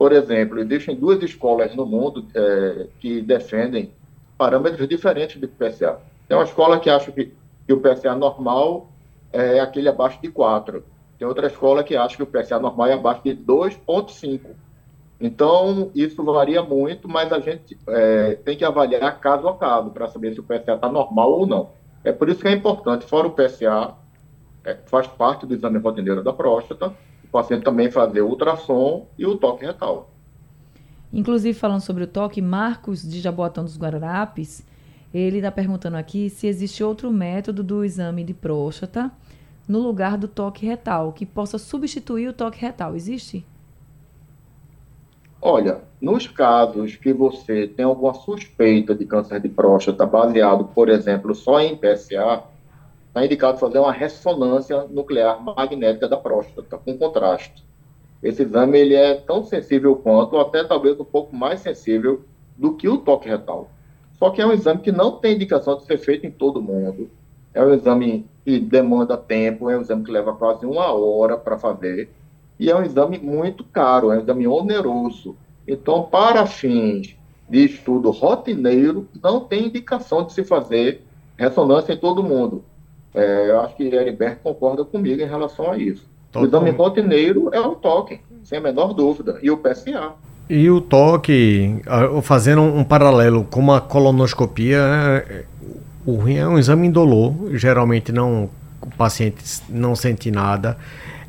Por 0.02 0.14
exemplo, 0.14 0.60
existem 0.60 0.96
duas 0.96 1.22
escolas 1.22 1.76
no 1.76 1.86
mundo 1.86 2.26
eh, 2.34 2.88
que 3.00 3.22
defendem 3.22 3.94
parâmetros 4.36 4.90
diferentes 4.90 5.40
de 5.40 5.46
PSA. 5.46 6.00
Tem 6.28 6.36
uma 6.36 6.44
escola 6.44 6.80
que 6.80 6.90
acha 6.90 7.12
que, 7.12 7.32
que 7.68 7.72
o 7.72 7.80
PSA 7.80 8.16
normal 8.16 8.90
é 9.32 9.60
aquele 9.60 9.88
abaixo 9.88 10.20
de 10.20 10.30
4. 10.30 10.84
Tem 11.20 11.28
outra 11.28 11.46
escola 11.46 11.84
que 11.84 11.96
acha 11.96 12.18
que 12.18 12.24
o 12.24 12.26
PSA 12.26 12.58
normal 12.58 12.88
é 12.88 12.94
abaixo 12.94 13.22
de 13.24 13.36
2,5. 13.36 14.40
Então, 15.20 15.92
isso 15.94 16.24
varia 16.24 16.64
muito, 16.64 17.08
mas 17.08 17.32
a 17.32 17.40
gente 17.40 17.78
é, 17.88 18.40
tem 18.44 18.58
que 18.58 18.66
avaliar 18.66 19.20
caso 19.20 19.48
a 19.48 19.56
caso 19.56 19.92
para 19.92 20.08
saber 20.08 20.34
se 20.34 20.40
o 20.40 20.44
PSA 20.44 20.74
está 20.74 20.92
normal 20.92 21.32
ou 21.32 21.46
não. 21.46 21.70
É 22.04 22.12
por 22.12 22.28
isso 22.28 22.42
que 22.42 22.48
é 22.48 22.54
importante, 22.54 23.06
fora 23.06 23.28
o 23.28 23.36
PSA, 23.36 23.94
é, 24.66 24.78
faz 24.88 25.06
parte 25.06 25.46
do 25.46 25.54
exame 25.54 25.78
rotineiro 25.78 26.24
da 26.24 26.34
próstata, 26.34 26.92
o 27.32 27.39
paciente 27.39 27.63
também 27.63 27.89
fazer 27.89 28.22
o 28.22 28.28
ultrassom 28.28 29.08
e 29.17 29.26
o 29.26 29.38
toque 29.38 29.65
retal. 29.65 30.12
Inclusive, 31.13 31.58
falando 31.58 31.80
sobre 31.80 32.04
o 32.04 32.08
toque, 32.08 32.41
Marcos 32.41 33.02
de 33.02 33.22
Jaboatão 33.22 33.63
dos 33.63 33.78
Guararapes, 33.78 34.65
ele 35.13 35.38
está 35.38 35.50
perguntando 35.50 35.96
aqui 35.96 36.30
se 36.30 36.48
existe 36.48 36.84
outro 36.84 37.10
método 37.10 37.63
do 37.63 37.86
exame 37.86 38.24
de 38.24 38.34
próstata 38.34 39.12
no 39.67 39.80
lugar 39.80 40.17
do 40.17 40.28
toque 40.28 40.65
retal, 40.65 41.13
que 41.13 41.26
possa 41.26 41.58
substituir 41.58 42.28
o 42.28 42.34
toque 42.34 42.60
retal. 42.60 42.96
Existe? 42.96 43.46
Olha, 45.41 45.82
nos 46.02 46.28
casos 46.28 46.96
que 46.98 47.13
você 47.13 47.67
tem 47.67 47.86
alguma 47.86 48.13
suspeita 48.13 48.94
de 48.94 49.06
câncer 49.06 49.39
de 49.39 49.50
próstata 49.50 50.06
baseado, 50.06 50.65
por 50.65 50.89
exemplo, 50.89 51.34
só 51.34 51.60
em 51.62 51.78
PSA, 51.78 52.44
está 53.12 53.26
indicado 53.26 53.60
fazer 53.60 53.78
uma 53.78 53.91
ressonância 53.91 54.86
nuclear 54.89 55.43
magnética 55.43 56.08
da 56.08 56.15
próstata, 56.15 56.78
com 56.78 56.97
contraste. 56.97 57.63
Esse 58.24 58.43
exame 58.43 58.80
ele 58.80 58.95
é 58.95 59.15
tão 59.15 59.43
sensível 59.43 59.97
quanto, 59.97 60.36
ou 60.36 60.41
até 60.41 60.63
talvez 60.63 60.97
um 60.97 61.04
pouco 61.04 61.36
mais 61.36 61.60
sensível 61.60 62.21
do 62.58 62.74
que 62.76 62.88
o 62.88 62.97
toque 62.97 63.28
retal. 63.28 63.69
Só 64.13 64.30
que 64.30 64.41
é 64.41 64.45
um 64.45 64.54
exame 64.54 64.80
que 64.80 64.93
não 64.93 65.17
tem 65.17 65.36
indicação 65.36 65.76
de 65.76 65.84
ser 65.84 65.97
feito 65.97 66.26
em 66.26 66.32
todo 66.32 66.62
mundo. 66.62 67.10
É 67.54 67.62
um 67.62 67.74
exame 67.74 68.26
que 68.45 68.60
demanda 68.60 69.17
tempo, 69.17 69.69
é 69.69 69.78
um 69.78 69.82
exame 69.82 70.06
que 70.06 70.12
leva 70.12 70.34
quase 70.34 70.65
uma 70.65 70.93
hora 70.93 71.36
para 71.36 71.58
fazer. 71.58 72.10
E 72.58 72.69
é 72.69 72.76
um 72.76 72.84
exame 72.84 73.19
muito 73.19 73.63
caro, 73.65 74.12
é 74.12 74.17
um 74.17 74.21
exame 74.21 74.47
oneroso. 74.47 75.36
Então, 75.67 76.04
para 76.04 76.45
fins 76.45 77.17
de 77.50 77.65
estudo 77.65 78.10
rotineiro, 78.12 79.10
não 79.21 79.41
tem 79.41 79.65
indicação 79.65 80.24
de 80.24 80.32
se 80.32 80.45
fazer 80.45 81.02
ressonância 81.38 81.91
em 81.91 81.97
todo 81.97 82.24
mundo. 82.24 82.63
É, 83.13 83.50
eu 83.50 83.62
acho 83.62 83.76
que 83.76 83.84
Heriberto 83.84 84.39
concorda 84.43 84.86
comigo 84.86 85.21
em 85.21 85.28
relação 85.28 85.71
a 85.71 85.78
isso. 85.78 86.10
O 86.34 86.45
exame 86.45 86.69
rotineiro 86.71 87.50
é 87.54 87.60
o 87.60 87.76
toque, 87.76 88.21
sem 88.43 88.58
a 88.58 88.62
menor 88.62 88.93
dúvida, 88.93 89.38
e 89.41 89.52
o 89.52 89.58
PSA. 89.58 90.13
E 90.50 90.69
o 90.69 90.80
toque, 90.80 91.82
fazendo 92.24 92.62
um 92.62 92.84
paralelo 92.84 93.43
com 93.45 93.60
uma 93.60 93.82
colonoscopia, 93.82 94.80
é, 94.80 95.43
o 96.06 96.17
rim 96.17 96.38
é 96.38 96.47
um 96.47 96.58
exame 96.58 96.88
indolor, 96.88 97.34
geralmente 97.54 98.12
não 98.12 98.50
o 98.82 98.95
paciente 98.97 99.62
não 99.69 99.95
sente 99.95 100.32
nada, 100.32 100.78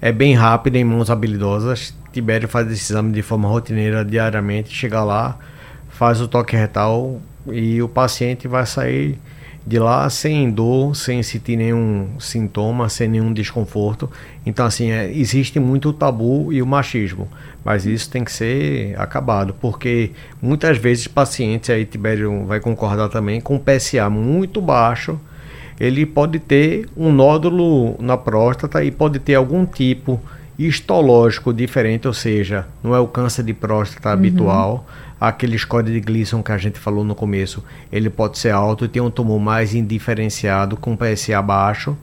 é 0.00 0.10
bem 0.10 0.34
rápido 0.34 0.76
em 0.76 0.84
mãos 0.84 1.10
habilidosas. 1.10 1.94
Tibério 2.12 2.48
faz 2.48 2.70
esse 2.70 2.92
exame 2.92 3.12
de 3.12 3.22
forma 3.22 3.48
rotineira 3.48 4.04
diariamente, 4.04 4.70
chega 4.70 5.02
lá, 5.04 5.38
faz 5.88 6.20
o 6.20 6.28
toque 6.28 6.56
retal 6.56 7.20
e 7.46 7.82
o 7.82 7.88
paciente 7.88 8.48
vai 8.48 8.66
sair 8.66 9.18
de 9.66 9.78
lá 9.78 10.10
sem 10.10 10.50
dor, 10.50 10.96
sem 10.96 11.22
sentir 11.22 11.56
nenhum 11.56 12.08
sintoma, 12.18 12.88
sem 12.88 13.08
nenhum 13.08 13.32
desconforto. 13.32 14.10
Então, 14.44 14.66
assim, 14.66 14.90
é, 14.90 15.10
existe 15.10 15.60
muito 15.60 15.90
o 15.90 15.92
tabu 15.92 16.52
e 16.52 16.60
o 16.60 16.66
machismo, 16.66 17.28
mas 17.64 17.86
isso 17.86 18.10
tem 18.10 18.24
que 18.24 18.32
ser 18.32 18.98
acabado, 18.98 19.54
porque 19.60 20.10
muitas 20.40 20.78
vezes 20.78 21.06
pacientes, 21.06 21.70
aí 21.70 21.84
Tibério 21.84 22.44
vai 22.44 22.58
concordar 22.58 23.08
também, 23.08 23.40
com 23.40 23.58
PSA 23.58 24.10
muito 24.10 24.60
baixo, 24.60 25.18
ele 25.78 26.04
pode 26.04 26.38
ter 26.38 26.88
um 26.96 27.12
nódulo 27.12 27.96
na 28.00 28.16
próstata 28.16 28.84
e 28.84 28.90
pode 28.90 29.18
ter 29.18 29.34
algum 29.34 29.64
tipo 29.64 30.20
histológico 30.58 31.52
diferente, 31.52 32.06
ou 32.06 32.14
seja, 32.14 32.66
não 32.82 32.94
é 32.94 33.00
o 33.00 33.08
câncer 33.08 33.42
de 33.42 33.54
próstata 33.54 34.08
uhum. 34.08 34.14
habitual, 34.14 34.86
aquele 35.28 35.56
score 35.56 35.84
de 35.84 36.00
Gleason 36.00 36.42
que 36.42 36.50
a 36.50 36.58
gente 36.58 36.80
falou 36.80 37.04
no 37.04 37.14
começo, 37.14 37.62
ele 37.92 38.10
pode 38.10 38.38
ser 38.38 38.50
alto 38.50 38.84
e 38.84 38.88
ter 38.88 39.00
um 39.00 39.10
tumor 39.10 39.38
mais 39.38 39.72
indiferenciado 39.72 40.76
com 40.76 40.96
PSA 40.96 41.40
baixo, 41.40 41.96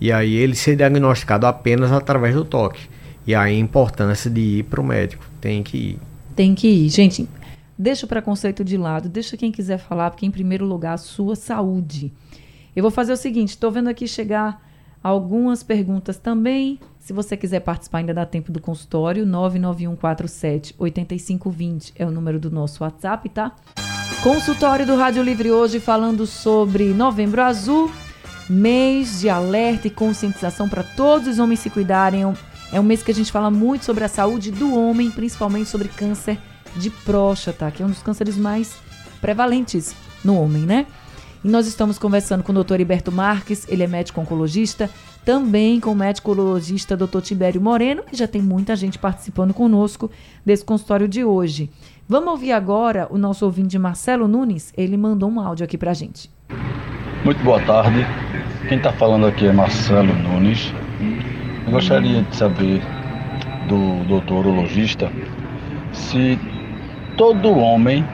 e 0.00 0.10
aí 0.10 0.34
ele 0.34 0.56
ser 0.56 0.74
diagnosticado 0.74 1.46
apenas 1.46 1.92
através 1.92 2.34
do 2.34 2.44
toque. 2.44 2.88
E 3.24 3.36
aí 3.36 3.54
a 3.54 3.58
importância 3.58 4.28
de 4.28 4.40
ir 4.40 4.62
para 4.64 4.80
o 4.80 4.84
médico, 4.84 5.24
tem 5.40 5.62
que 5.62 5.76
ir. 5.76 5.98
Tem 6.34 6.56
que 6.56 6.66
ir. 6.66 6.88
Gente, 6.88 7.28
deixa 7.78 8.04
o 8.04 8.08
preconceito 8.08 8.64
de 8.64 8.76
lado, 8.76 9.08
deixa 9.08 9.36
quem 9.36 9.52
quiser 9.52 9.78
falar, 9.78 10.10
porque 10.10 10.26
em 10.26 10.30
primeiro 10.30 10.66
lugar 10.66 10.94
a 10.94 10.98
sua 10.98 11.36
saúde. 11.36 12.12
Eu 12.74 12.82
vou 12.82 12.90
fazer 12.90 13.12
o 13.12 13.16
seguinte, 13.16 13.50
estou 13.50 13.70
vendo 13.70 13.88
aqui 13.88 14.08
chegar 14.08 14.60
algumas 15.04 15.62
perguntas 15.62 16.18
também 16.18 16.80
se 17.06 17.12
você 17.12 17.36
quiser 17.36 17.60
participar, 17.60 17.98
ainda 17.98 18.12
dá 18.12 18.26
tempo 18.26 18.50
do 18.50 18.60
consultório. 18.60 19.24
99147 19.24 20.74
8520 20.76 21.92
é 21.94 22.04
o 22.04 22.10
número 22.10 22.40
do 22.40 22.50
nosso 22.50 22.82
WhatsApp, 22.82 23.28
tá? 23.28 23.54
Consultório 24.24 24.84
do 24.84 24.96
Rádio 24.96 25.22
Livre 25.22 25.52
hoje 25.52 25.78
falando 25.78 26.26
sobre 26.26 26.86
Novembro 26.86 27.40
Azul, 27.42 27.92
mês 28.50 29.20
de 29.20 29.28
alerta 29.28 29.86
e 29.86 29.90
conscientização 29.90 30.68
para 30.68 30.82
todos 30.82 31.28
os 31.28 31.38
homens 31.38 31.60
se 31.60 31.70
cuidarem. 31.70 32.24
É 32.72 32.80
um 32.80 32.82
mês 32.82 33.04
que 33.04 33.12
a 33.12 33.14
gente 33.14 33.30
fala 33.30 33.52
muito 33.52 33.84
sobre 33.84 34.02
a 34.02 34.08
saúde 34.08 34.50
do 34.50 34.74
homem, 34.74 35.08
principalmente 35.08 35.70
sobre 35.70 35.86
câncer 35.86 36.40
de 36.74 36.90
próstata, 36.90 37.70
que 37.70 37.84
é 37.84 37.86
um 37.86 37.90
dos 37.90 38.02
cânceres 38.02 38.36
mais 38.36 38.78
prevalentes 39.20 39.94
no 40.24 40.40
homem, 40.40 40.64
né? 40.64 40.88
E 41.44 41.48
nós 41.48 41.68
estamos 41.68 42.00
conversando 42.00 42.42
com 42.42 42.50
o 42.50 42.64
Dr. 42.64 42.80
Iberto 42.80 43.12
Marques, 43.12 43.64
ele 43.68 43.84
é 43.84 43.86
médico 43.86 44.20
oncologista, 44.20 44.90
também 45.26 45.80
com 45.80 45.90
o 45.90 45.94
médico 45.96 46.30
urologista 46.30 46.96
Dr. 46.96 47.20
Tibério 47.20 47.60
Moreno, 47.60 48.04
e 48.12 48.16
já 48.16 48.28
tem 48.28 48.40
muita 48.40 48.76
gente 48.76 48.96
participando 48.96 49.52
conosco 49.52 50.08
desse 50.44 50.64
consultório 50.64 51.08
de 51.08 51.24
hoje. 51.24 51.68
Vamos 52.08 52.30
ouvir 52.30 52.52
agora 52.52 53.08
o 53.10 53.18
nosso 53.18 53.44
ouvinte 53.44 53.76
Marcelo 53.76 54.28
Nunes, 54.28 54.72
ele 54.76 54.96
mandou 54.96 55.28
um 55.28 55.40
áudio 55.40 55.64
aqui 55.64 55.76
pra 55.76 55.92
gente. 55.92 56.30
Muito 57.24 57.42
boa 57.42 57.60
tarde. 57.62 58.06
Quem 58.68 58.78
está 58.78 58.92
falando 58.92 59.26
aqui 59.26 59.48
é 59.48 59.52
Marcelo 59.52 60.14
Nunes. 60.14 60.72
Eu 61.66 61.72
gostaria 61.72 62.22
de 62.22 62.36
saber 62.36 62.80
do 63.68 64.04
doutor 64.06 64.46
urologista 64.46 65.10
se 65.92 66.38
todo 67.16 67.50
homem 67.50 68.06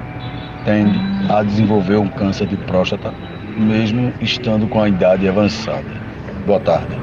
tende 0.65 0.99
a 1.31 1.43
desenvolver 1.43 1.99
um 1.99 2.09
câncer 2.09 2.47
de 2.47 2.57
próstata, 2.57 3.13
mesmo 3.59 4.15
estando 4.23 4.67
com 4.67 4.81
a 4.81 4.89
idade 4.89 5.29
avançada. 5.29 6.02
Boa 6.45 6.59
tarde. 6.59 6.97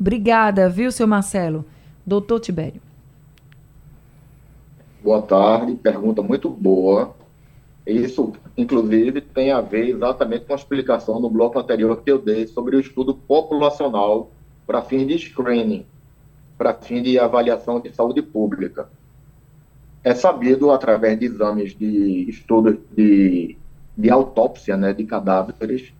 Obrigada, 0.00 0.68
viu, 0.68 0.90
seu 0.90 1.06
Marcelo? 1.06 1.64
Doutor 2.04 2.40
Tibério. 2.40 2.82
Boa 5.00 5.22
tarde, 5.22 5.76
pergunta 5.76 6.22
muito 6.22 6.50
boa. 6.50 7.14
Isso, 7.86 8.32
inclusive, 8.56 9.20
tem 9.20 9.52
a 9.52 9.60
ver 9.60 9.90
exatamente 9.90 10.44
com 10.44 10.54
a 10.54 10.56
explicação 10.56 11.20
no 11.20 11.30
bloco 11.30 11.56
anterior 11.56 12.02
que 12.02 12.10
eu 12.10 12.18
dei 12.18 12.48
sobre 12.48 12.74
o 12.74 12.80
estudo 12.80 13.14
populacional 13.14 14.32
para 14.66 14.82
fim 14.82 15.06
de 15.06 15.16
screening, 15.18 15.86
para 16.58 16.74
fim 16.74 17.00
de 17.00 17.20
avaliação 17.20 17.78
de 17.78 17.94
saúde 17.94 18.22
pública. 18.22 18.88
É 20.02 20.16
sabido, 20.16 20.72
através 20.72 21.16
de 21.16 21.26
exames 21.26 21.76
de 21.76 22.28
estudos 22.28 22.76
de, 22.90 23.56
de 23.96 24.10
autópsia 24.10 24.76
né, 24.76 24.92
de 24.92 25.04
cadáveres, 25.04 25.92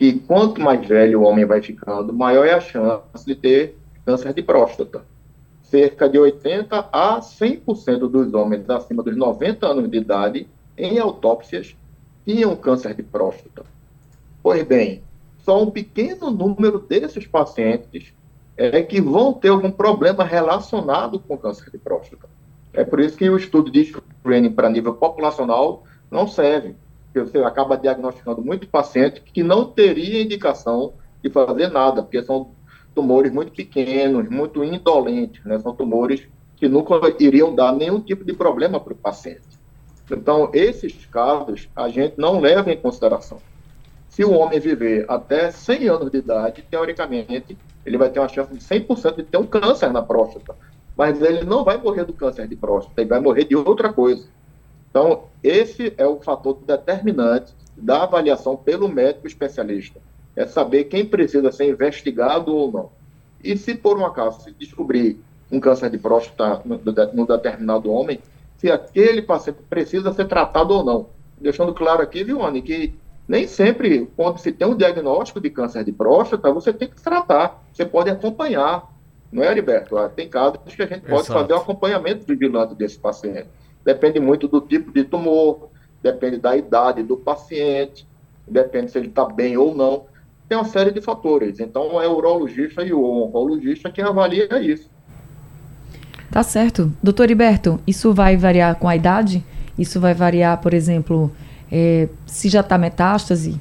que 0.00 0.14
quanto 0.18 0.62
mais 0.62 0.88
velho 0.88 1.20
o 1.20 1.24
homem 1.24 1.44
vai 1.44 1.60
ficando, 1.60 2.10
maior 2.10 2.46
é 2.46 2.54
a 2.54 2.60
chance 2.60 3.26
de 3.26 3.34
ter 3.34 3.76
câncer 4.02 4.32
de 4.32 4.42
próstata. 4.42 5.04
Cerca 5.62 6.08
de 6.08 6.18
80 6.18 6.88
a 6.90 7.20
100% 7.20 8.08
dos 8.08 8.32
homens 8.32 8.68
acima 8.70 9.02
dos 9.02 9.14
90 9.14 9.66
anos 9.66 9.90
de 9.90 9.98
idade, 9.98 10.48
em 10.78 10.98
autópsias, 10.98 11.76
tinham 12.24 12.56
câncer 12.56 12.94
de 12.94 13.02
próstata. 13.02 13.62
Pois 14.42 14.62
bem, 14.62 15.02
só 15.40 15.62
um 15.62 15.70
pequeno 15.70 16.30
número 16.30 16.78
desses 16.78 17.26
pacientes 17.26 18.14
é 18.56 18.82
que 18.82 19.02
vão 19.02 19.34
ter 19.34 19.48
algum 19.48 19.70
problema 19.70 20.24
relacionado 20.24 21.20
com 21.20 21.36
câncer 21.36 21.70
de 21.70 21.76
próstata. 21.76 22.26
É 22.72 22.84
por 22.84 23.00
isso 23.00 23.18
que 23.18 23.28
o 23.28 23.36
estudo 23.36 23.70
de 23.70 23.84
screening 23.84 24.52
para 24.52 24.70
nível 24.70 24.94
populacional 24.94 25.84
não 26.10 26.26
serve 26.26 26.74
porque 27.12 27.30
você 27.30 27.38
acaba 27.38 27.76
diagnosticando 27.76 28.42
muito 28.42 28.68
paciente 28.68 29.20
que 29.20 29.42
não 29.42 29.64
teria 29.64 30.22
indicação 30.22 30.94
de 31.22 31.28
fazer 31.28 31.68
nada, 31.68 32.02
porque 32.02 32.22
são 32.22 32.52
tumores 32.94 33.32
muito 33.32 33.52
pequenos, 33.52 34.28
muito 34.28 34.62
indolentes, 34.64 35.44
né? 35.44 35.58
são 35.58 35.74
tumores 35.74 36.26
que 36.56 36.68
nunca 36.68 36.94
iriam 37.18 37.54
dar 37.54 37.72
nenhum 37.72 38.00
tipo 38.00 38.24
de 38.24 38.32
problema 38.32 38.78
para 38.78 38.92
o 38.92 38.96
paciente. 38.96 39.48
Então, 40.10 40.50
esses 40.52 41.06
casos 41.06 41.68
a 41.74 41.88
gente 41.88 42.14
não 42.18 42.40
leva 42.40 42.70
em 42.70 42.76
consideração. 42.76 43.38
Se 44.08 44.24
o 44.24 44.32
homem 44.32 44.58
viver 44.58 45.06
até 45.08 45.50
100 45.50 45.88
anos 45.88 46.10
de 46.10 46.18
idade, 46.18 46.64
teoricamente, 46.68 47.56
ele 47.86 47.96
vai 47.96 48.10
ter 48.10 48.18
uma 48.18 48.28
chance 48.28 48.52
de 48.52 48.60
100% 48.60 49.16
de 49.16 49.22
ter 49.22 49.38
um 49.38 49.46
câncer 49.46 49.90
na 49.92 50.02
próstata. 50.02 50.54
Mas 50.96 51.22
ele 51.22 51.44
não 51.44 51.64
vai 51.64 51.78
morrer 51.78 52.04
do 52.04 52.12
câncer 52.12 52.46
de 52.46 52.56
próstata, 52.56 53.00
ele 53.00 53.08
vai 53.08 53.20
morrer 53.20 53.44
de 53.44 53.56
outra 53.56 53.92
coisa. 53.92 54.28
Então, 54.90 55.24
esse 55.42 55.94
é 55.96 56.06
o 56.06 56.20
fator 56.20 56.58
determinante 56.66 57.54
da 57.76 58.02
avaliação 58.02 58.56
pelo 58.56 58.88
médico 58.88 59.26
especialista. 59.26 60.00
É 60.36 60.46
saber 60.46 60.84
quem 60.84 61.06
precisa 61.06 61.50
ser 61.52 61.68
investigado 61.68 62.54
ou 62.54 62.70
não. 62.70 62.90
E 63.42 63.56
se 63.56 63.74
por 63.74 63.96
um 63.98 64.04
acaso 64.04 64.42
se 64.42 64.52
descobrir 64.52 65.18
um 65.50 65.58
câncer 65.58 65.90
de 65.90 65.98
próstata 65.98 66.62
no 66.64 67.26
determinado 67.26 67.90
homem, 67.90 68.20
se 68.58 68.70
aquele 68.70 69.22
paciente 69.22 69.58
precisa 69.68 70.12
ser 70.12 70.26
tratado 70.28 70.74
ou 70.74 70.84
não. 70.84 71.06
Deixando 71.40 71.72
claro 71.72 72.02
aqui, 72.02 72.22
viu, 72.22 72.44
Anne, 72.44 72.60
que 72.60 72.94
nem 73.26 73.46
sempre, 73.46 74.10
quando 74.16 74.38
se 74.38 74.52
tem 74.52 74.68
um 74.68 74.76
diagnóstico 74.76 75.40
de 75.40 75.48
câncer 75.50 75.84
de 75.84 75.92
próstata, 75.92 76.52
você 76.52 76.72
tem 76.72 76.88
que 76.88 77.00
tratar. 77.00 77.62
Você 77.72 77.86
pode 77.86 78.10
acompanhar. 78.10 78.88
Não 79.32 79.42
é, 79.42 79.50
Heriberto? 79.50 79.96
Tem 80.14 80.28
casos 80.28 80.58
que 80.66 80.82
a 80.82 80.86
gente 80.86 81.02
pode 81.02 81.22
Exato. 81.22 81.40
fazer 81.40 81.52
o 81.54 81.56
acompanhamento 81.56 82.26
vigilante 82.26 82.74
desse 82.74 82.98
paciente 82.98 83.48
depende 83.84 84.20
muito 84.20 84.46
do 84.48 84.60
tipo 84.60 84.92
de 84.92 85.04
tumor, 85.04 85.68
depende 86.02 86.38
da 86.38 86.56
idade 86.56 87.02
do 87.02 87.16
paciente, 87.16 88.06
depende 88.46 88.90
se 88.90 88.98
ele 88.98 89.08
está 89.08 89.24
bem 89.24 89.56
ou 89.56 89.74
não. 89.74 90.04
Tem 90.48 90.58
uma 90.58 90.64
série 90.64 90.90
de 90.90 91.00
fatores. 91.00 91.60
Então, 91.60 92.02
é 92.02 92.08
o 92.08 92.16
urologista 92.16 92.82
e 92.82 92.92
o 92.92 93.04
oncologista 93.04 93.90
que 93.90 94.02
avalia 94.02 94.60
isso. 94.60 94.90
Tá 96.30 96.42
certo. 96.42 96.92
Doutor 97.02 97.30
Iberto, 97.30 97.80
isso 97.86 98.12
vai 98.12 98.36
variar 98.36 98.76
com 98.76 98.88
a 98.88 98.96
idade? 98.96 99.44
Isso 99.78 100.00
vai 100.00 100.14
variar, 100.14 100.60
por 100.60 100.74
exemplo, 100.74 101.30
é, 101.70 102.08
se 102.26 102.48
já 102.48 102.60
está 102.60 102.76
metástase? 102.76 103.60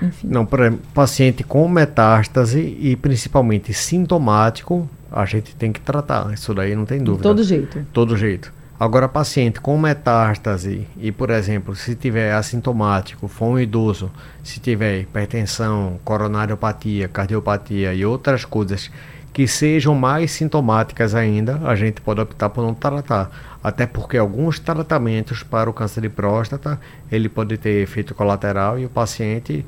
Enfim. 0.00 0.28
Não, 0.28 0.48
exemplo, 0.52 0.80
paciente 0.92 1.44
com 1.44 1.68
metástase 1.68 2.60
e 2.60 2.96
principalmente 2.96 3.72
sintomático, 3.72 4.88
a 5.10 5.24
gente 5.24 5.54
tem 5.54 5.70
que 5.70 5.80
tratar. 5.80 6.32
Isso 6.32 6.52
daí 6.54 6.74
não 6.74 6.84
tem 6.84 6.98
dúvida. 6.98 7.18
De 7.18 7.22
todo 7.22 7.44
jeito. 7.44 7.86
Todo 7.92 8.16
jeito. 8.16 8.52
Agora, 8.82 9.08
paciente 9.08 9.60
com 9.60 9.78
metástase 9.78 10.88
e, 10.96 11.12
por 11.12 11.30
exemplo, 11.30 11.76
se 11.76 11.94
tiver 11.94 12.32
assintomático, 12.32 13.28
for 13.28 13.50
um 13.50 13.60
idoso, 13.60 14.10
se 14.42 14.58
tiver 14.58 15.02
hipertensão, 15.02 16.00
coronariopatia, 16.02 17.06
cardiopatia 17.06 17.94
e 17.94 18.04
outras 18.04 18.44
coisas 18.44 18.90
que 19.32 19.46
sejam 19.46 19.94
mais 19.94 20.32
sintomáticas 20.32 21.14
ainda, 21.14 21.60
a 21.62 21.76
gente 21.76 22.00
pode 22.00 22.22
optar 22.22 22.50
por 22.50 22.64
não 22.64 22.74
tratar. 22.74 23.30
Até 23.62 23.86
porque 23.86 24.18
alguns 24.18 24.58
tratamentos 24.58 25.44
para 25.44 25.70
o 25.70 25.72
câncer 25.72 26.00
de 26.00 26.08
próstata, 26.08 26.80
ele 27.08 27.28
pode 27.28 27.56
ter 27.58 27.84
efeito 27.84 28.16
colateral 28.16 28.80
e 28.80 28.84
o 28.84 28.90
paciente 28.90 29.64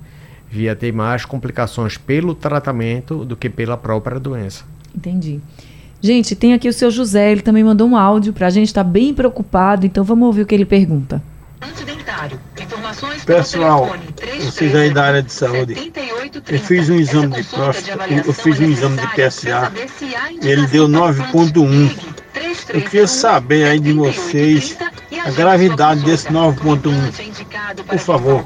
via 0.51 0.75
ter 0.75 0.93
mais 0.93 1.25
complicações 1.25 1.97
pelo 1.97 2.35
tratamento 2.35 3.25
do 3.25 3.37
que 3.37 3.49
pela 3.49 3.77
própria 3.77 4.19
doença. 4.19 4.65
Entendi. 4.93 5.41
Gente, 6.05 6.37
tem 6.37 6.53
aqui 6.53 6.69
o 6.69 6.73
seu 6.75 6.91
José, 6.91 7.33
ele 7.33 7.41
também 7.41 7.65
mandou 7.65 7.89
um 7.89 7.97
áudio 7.97 8.35
para 8.35 8.49
a 8.49 8.51
gente, 8.51 8.67
está 8.67 8.85
bem 8.85 9.15
preocupado, 9.15 9.87
então 9.87 10.05
vamos 10.05 10.27
ouvir 10.27 10.43
o 10.43 10.47
que 10.47 10.55
ele 10.55 10.67
pergunta. 10.67 11.23
Pessoal, 13.25 13.97
vocês 14.39 14.75
aí 14.75 14.91
da 14.93 15.03
área 15.03 15.23
de 15.23 15.33
saúde, 15.33 15.91
eu 16.47 16.59
fiz 16.59 16.91
um 16.91 16.97
exame 16.97 17.41
de 17.41 17.45
próstata, 17.45 18.07
eu 18.13 18.35
fiz 18.35 18.61
um 18.61 18.65
exame 18.65 18.99
de 18.99 19.07
PSA, 19.15 19.73
ele 20.43 20.67
deu 20.67 20.87
9.1. 20.87 21.97
Eu 22.69 22.83
queria 22.83 23.07
saber 23.07 23.65
aí 23.65 23.81
de 23.81 23.95
vocês 23.95 24.77
a 25.25 25.31
gravidade 25.31 26.05
desse 26.05 26.29
9.1. 26.29 27.87
Por 27.87 27.99
favor. 27.99 28.45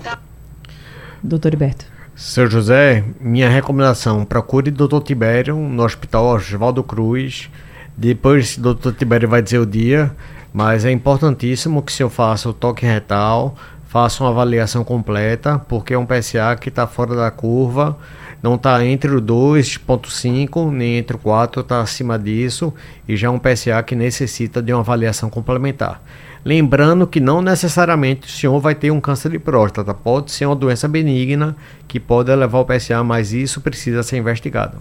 Doutor 1.25 1.55
Iberto. 1.55 1.98
Seu 2.19 2.51
José, 2.51 3.05
minha 3.21 3.49
recomendação, 3.49 4.25
procure 4.25 4.71
o 4.71 4.73
Dr. 4.73 5.01
Tibério 5.05 5.55
no 5.57 5.85
Hospital 5.85 6.27
Oswaldo 6.27 6.83
Cruz. 6.83 7.49
Depois 7.97 8.59
o 8.59 8.75
Dr. 8.75 8.91
Tibério 8.91 9.29
vai 9.29 9.41
dizer 9.41 9.61
o 9.61 9.65
dia, 9.65 10.11
mas 10.53 10.85
é 10.85 10.91
importantíssimo 10.91 11.81
que 11.81 11.93
o 11.93 11.95
senhor 11.95 12.09
faça 12.09 12.49
o 12.49 12.53
toque 12.53 12.85
retal, 12.85 13.55
faça 13.87 14.25
uma 14.25 14.31
avaliação 14.31 14.83
completa, 14.83 15.61
porque 15.61 15.95
é 15.95 15.99
um 15.99 16.05
PSA 16.05 16.57
que 16.61 16.71
está 16.71 16.89
fora 16.89 17.15
da 17.15 17.31
curva, 17.31 17.97
não 18.43 18.57
está 18.57 18.85
entre 18.85 19.15
o 19.15 19.23
2.5 19.23 20.73
nem 20.73 20.97
entre 20.97 21.15
o 21.15 21.21
4, 21.21 21.61
está 21.61 21.81
acima 21.81 22.19
disso, 22.19 22.75
e 23.07 23.17
já 23.17 23.29
é 23.29 23.31
um 23.31 23.39
PSA 23.39 23.81
que 23.85 23.95
necessita 23.95 24.61
de 24.61 24.73
uma 24.73 24.81
avaliação 24.81 25.31
complementar. 25.31 26.03
Lembrando 26.49 27.07
que 27.07 27.21
não 27.21 27.43
necessariamente 27.43 28.27
o 28.27 28.31
senhor 28.31 28.59
vai 28.59 28.75
ter 28.75 28.91
um 28.91 29.03
câncer 29.03 29.31
de 29.31 29.39
próstata, 29.39 29.93
pode 29.93 30.33
ser 30.33 30.47
uma 30.47 30.57
doença 30.57 30.89
benigna 30.89 31.55
que 31.87 32.01
pode 32.01 32.35
levar 32.35 32.57
ao 32.57 32.65
PSA, 32.65 33.05
mas 33.05 33.35
isso 33.35 33.61
precisa 33.61 34.03
ser 34.03 34.17
investigado. 34.17 34.79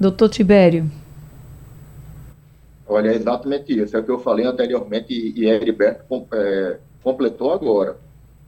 Doutor 0.00 0.30
Tibério. 0.30 0.90
Olha, 2.88 3.10
é 3.10 3.14
exatamente 3.14 3.78
isso. 3.78 3.94
É 3.94 4.00
o 4.00 4.04
que 4.04 4.10
eu 4.10 4.18
falei 4.18 4.46
anteriormente 4.46 5.12
e, 5.12 5.38
e 5.38 5.46
Heriberto 5.46 6.26
é, 6.32 6.78
completou 7.02 7.52
agora. 7.52 7.98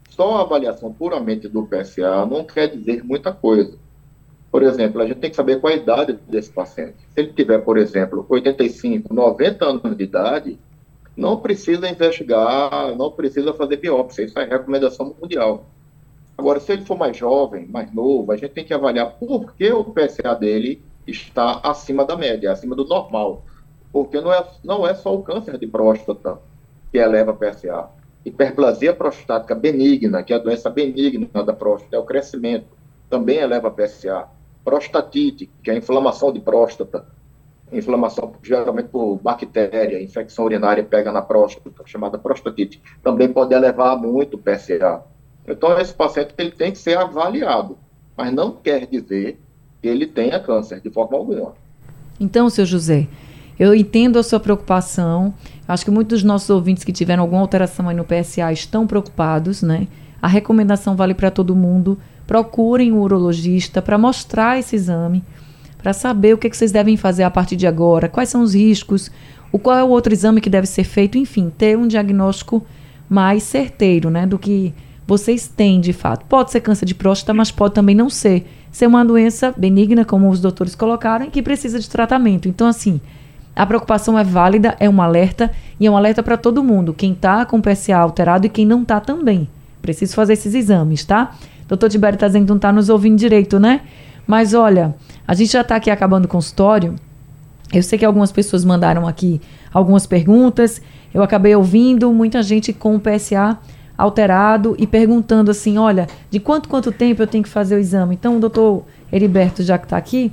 Só 0.09 0.39
a 0.39 0.41
avaliação 0.41 0.91
puramente 0.91 1.51
do 1.51 1.67
PSA 1.67 2.25
não 2.25 2.45
quer 2.45 2.69
dizer 2.69 3.05
muita 3.05 3.31
coisa. 3.31 3.77
Por 4.51 4.63
exemplo, 4.63 5.03
a 5.03 5.07
gente 5.07 5.19
tem 5.19 5.29
que 5.29 5.37
saber 5.37 5.61
qual 5.61 5.71
a 5.71 5.77
idade 5.77 6.19
desse 6.27 6.51
paciente. 6.51 6.97
Se 7.13 7.21
ele 7.21 7.35
tiver, 7.35 7.59
por 7.59 7.77
exemplo, 7.77 8.25
85, 8.27 9.13
90 9.13 9.65
anos 9.67 9.95
de 9.99 10.05
idade, 10.05 10.59
não 11.19 11.37
precisa 11.41 11.91
investigar, 11.91 12.95
não 12.97 13.11
precisa 13.11 13.53
fazer 13.53 13.79
biópsia, 13.79 14.25
isso 14.25 14.39
é 14.39 14.45
recomendação 14.45 15.17
mundial. 15.21 15.67
Agora, 16.37 16.61
se 16.61 16.73
ele 16.73 16.85
for 16.85 16.97
mais 16.97 17.17
jovem, 17.17 17.67
mais 17.67 17.93
novo, 17.93 18.31
a 18.31 18.37
gente 18.37 18.53
tem 18.53 18.65
que 18.65 18.73
avaliar 18.73 19.19
por 19.19 19.53
que 19.55 19.73
o 19.73 19.83
PSA 19.83 20.33
dele 20.37 20.81
está 21.09 21.59
acima 21.65 22.05
da 22.05 22.17
média, 22.17 22.53
acima 22.53 22.77
do 22.77 22.85
normal. 22.85 23.45
Porque 23.93 24.21
não 24.21 24.33
é, 24.33 24.47
não 24.63 24.87
é 24.87 24.95
só 24.95 25.13
o 25.13 25.25
câncer 25.25 25.59
de 25.59 25.67
próstata 25.67 26.39
que 26.93 26.99
eleva 26.99 27.35
PSA. 27.35 27.89
Hiperplasia 28.25 28.95
prostática 28.95 29.57
benigna, 29.57 30.23
que 30.23 30.33
é 30.33 30.37
a 30.37 30.39
doença 30.39 30.71
benigna 30.71 31.43
da 31.43 31.53
próstata, 31.53 31.97
é 31.97 31.99
o 31.99 32.05
crescimento, 32.05 32.69
também 33.11 33.39
eleva 33.39 33.73
PSA. 33.73 34.29
Prostatite, 34.65 35.51
que 35.65 35.71
é 35.71 35.75
a 35.75 35.77
inflamação 35.77 36.33
de 36.33 36.39
próstata, 36.39 37.05
inflamação 37.73 38.33
geralmente 38.43 38.89
por 38.89 39.17
bactéria, 39.17 40.03
infecção 40.03 40.45
urinária 40.45 40.83
pega 40.83 41.13
na 41.13 41.23
próstata, 41.23 41.71
chamada 41.85 42.19
prostatite, 42.19 42.81
também 43.03 43.29
pode 43.29 43.55
elevar 43.55 43.97
muito 43.97 44.37
o 44.37 44.39
PSA. 44.39 45.03
Então, 45.47 45.79
esse 45.79 45.95
paciente 45.95 46.35
ele 46.37 46.51
tem 46.51 46.73
que 46.73 46.79
ser 46.79 46.99
avaliado, 46.99 47.79
mas 48.17 48.33
não 48.33 48.53
quer 48.53 48.87
dizer 48.87 49.39
que 49.81 49.89
ele 49.89 50.07
tenha 50.07 50.41
câncer, 50.41 50.81
de 50.81 50.91
forma 50.91 51.17
alguma. 51.17 51.55
Então, 52.21 52.51
seu 52.51 52.67
José, 52.67 53.07
eu 53.59 53.75
entendo 53.75 54.19
a 54.19 54.23
sua 54.23 54.41
preocupação. 54.41 55.33
Acho 55.67 55.85
que 55.85 55.91
muitos 55.91 56.21
dos 56.21 56.25
nossos 56.25 56.51
ouvintes 56.51 56.85
que 56.85 56.93
tiveram 56.93 57.23
alguma 57.23 57.41
alteração 57.41 57.89
aí 57.89 57.97
no 57.97 58.05
PSA 58.05 58.53
estão 58.53 58.87
preocupados, 58.87 59.63
né? 59.63 59.89
A 60.21 60.29
recomendação 60.29 60.97
vale 60.97 61.15
para 61.15 61.31
todo 61.31 61.57
mundo. 61.57 61.99
Procurem 62.27 62.93
um 62.93 63.01
urologista 63.01 63.81
para 63.81 63.97
mostrar 63.97 64.59
esse 64.59 64.77
exame 64.77 65.25
para 65.79 65.93
saber 65.93 66.35
o 66.35 66.39
que, 66.39 66.51
que 66.51 66.57
vocês 66.57 66.73
devem 66.73 66.97
fazer 66.97 67.23
a 67.23 67.31
partir 67.31 67.57
de 67.57 67.67
agora, 67.67 68.09
quais 68.09 68.29
são 68.29 68.43
os 68.43 68.55
riscos, 68.55 69.11
o 69.53 69.59
qual 69.59 69.79
é 69.79 69.85
o 69.85 69.89
outro 69.89 70.13
exame 70.13 70.41
que 70.41 70.51
deve 70.51 70.67
ser 70.67 70.85
feito, 70.85 71.17
enfim, 71.17 71.51
ter 71.57 71.79
um 71.79 71.87
diagnóstico 71.87 72.67
mais 73.09 73.43
certeiro, 73.45 74.11
né, 74.11 74.27
do 74.27 74.39
que 74.39 74.75
vocês 75.07 75.49
têm 75.49 75.81
de 75.81 75.93
fato. 75.95 76.27
Pode 76.27 76.51
ser 76.51 76.61
câncer 76.61 76.85
de 76.85 76.95
próstata, 76.95 77.33
mas 77.33 77.51
pode 77.51 77.75
também 77.75 77.95
não 77.95 78.11
ser. 78.11 78.47
Ser 78.71 78.87
uma 78.87 79.03
doença 79.03 79.55
benigna, 79.57 80.05
como 80.05 80.29
os 80.29 80.41
doutores 80.41 80.75
colocaram, 80.75 81.31
que 81.31 81.41
precisa 81.41 81.81
de 81.81 81.89
tratamento. 81.89 82.47
Então, 82.47 82.67
assim, 82.67 83.01
a 83.57 83.65
preocupação 83.65 84.19
é 84.19 84.23
válida, 84.23 84.77
é 84.79 84.89
um 84.89 85.01
alerta 85.01 85.51
e 85.81 85.87
é 85.87 85.91
um 85.91 85.97
alerta 85.97 86.23
para 86.23 86.37
todo 86.37 86.63
mundo, 86.63 86.93
quem 86.93 87.13
está 87.13 87.47
com 87.47 87.61
PSA 87.61 87.97
alterado 87.97 88.47
e 88.47 88.51
quem 88.51 88.67
não 88.67 88.83
está 88.83 89.01
também. 89.01 89.49
Preciso 89.81 90.15
fazer 90.15 90.35
esses 90.35 90.55
exames, 90.55 91.05
tá? 91.05 91.35
Doutor 91.67 91.89
Tibério 91.89 92.17
está 92.17 92.27
dizendo 92.27 92.45
que 92.45 92.51
não 92.51 92.57
está 92.57 92.73
nos 92.73 92.89
ouvindo 92.89 93.17
direito, 93.19 93.59
né? 93.59 93.81
Mas 94.29 94.53
olha, 94.53 94.95
a 95.27 95.33
gente 95.33 95.51
já 95.51 95.63
está 95.63 95.77
aqui 95.77 95.91
acabando 95.91 96.27
o 96.27 96.29
consultório. 96.29 96.95
Eu 97.73 97.83
sei 97.83 97.99
que 97.99 98.05
algumas 98.05 98.31
pessoas 98.31 98.63
mandaram 98.63 99.09
aqui 99.09 99.41
algumas 99.73 100.07
perguntas. 100.07 100.83
Eu 101.15 101.23
acabei 101.23 101.57
ouvindo 101.57 102.13
muita 102.13 102.43
gente 102.43 102.71
com 102.75 102.95
o 102.95 103.01
PSA 103.01 103.59
alterado 103.97 104.77
e 104.79 104.87
perguntando 104.87 105.51
assim: 105.51 105.79
olha, 105.79 106.07
de 106.31 106.39
quanto 106.39 106.69
quanto 106.69 106.93
tempo 106.93 107.23
eu 107.23 107.27
tenho 107.27 107.43
que 107.43 107.49
fazer 107.49 107.77
o 107.77 107.79
exame? 107.79 108.17
Então, 108.17 108.37
o 108.37 108.41
doutor 108.41 108.85
Heriberto, 109.11 109.63
já 109.63 109.79
que 109.79 109.87
está 109.87 109.97
aqui, 109.97 110.31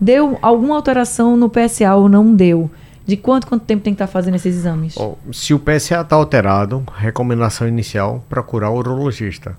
deu 0.00 0.38
alguma 0.40 0.74
alteração 0.74 1.36
no 1.36 1.50
PSA 1.50 1.94
ou 1.94 2.08
não 2.08 2.34
deu? 2.34 2.70
De 3.04 3.16
quanto 3.18 3.46
quanto 3.46 3.64
tempo 3.64 3.82
tem 3.82 3.92
que 3.92 3.96
estar 3.96 4.06
tá 4.06 4.12
fazendo 4.12 4.36
esses 4.36 4.56
exames? 4.56 4.96
Oh, 4.96 5.16
se 5.30 5.52
o 5.52 5.58
PSA 5.58 6.00
está 6.00 6.16
alterado, 6.16 6.82
recomendação 6.96 7.68
inicial, 7.68 8.24
procurar 8.26 8.70
o 8.70 8.76
urologista. 8.78 9.54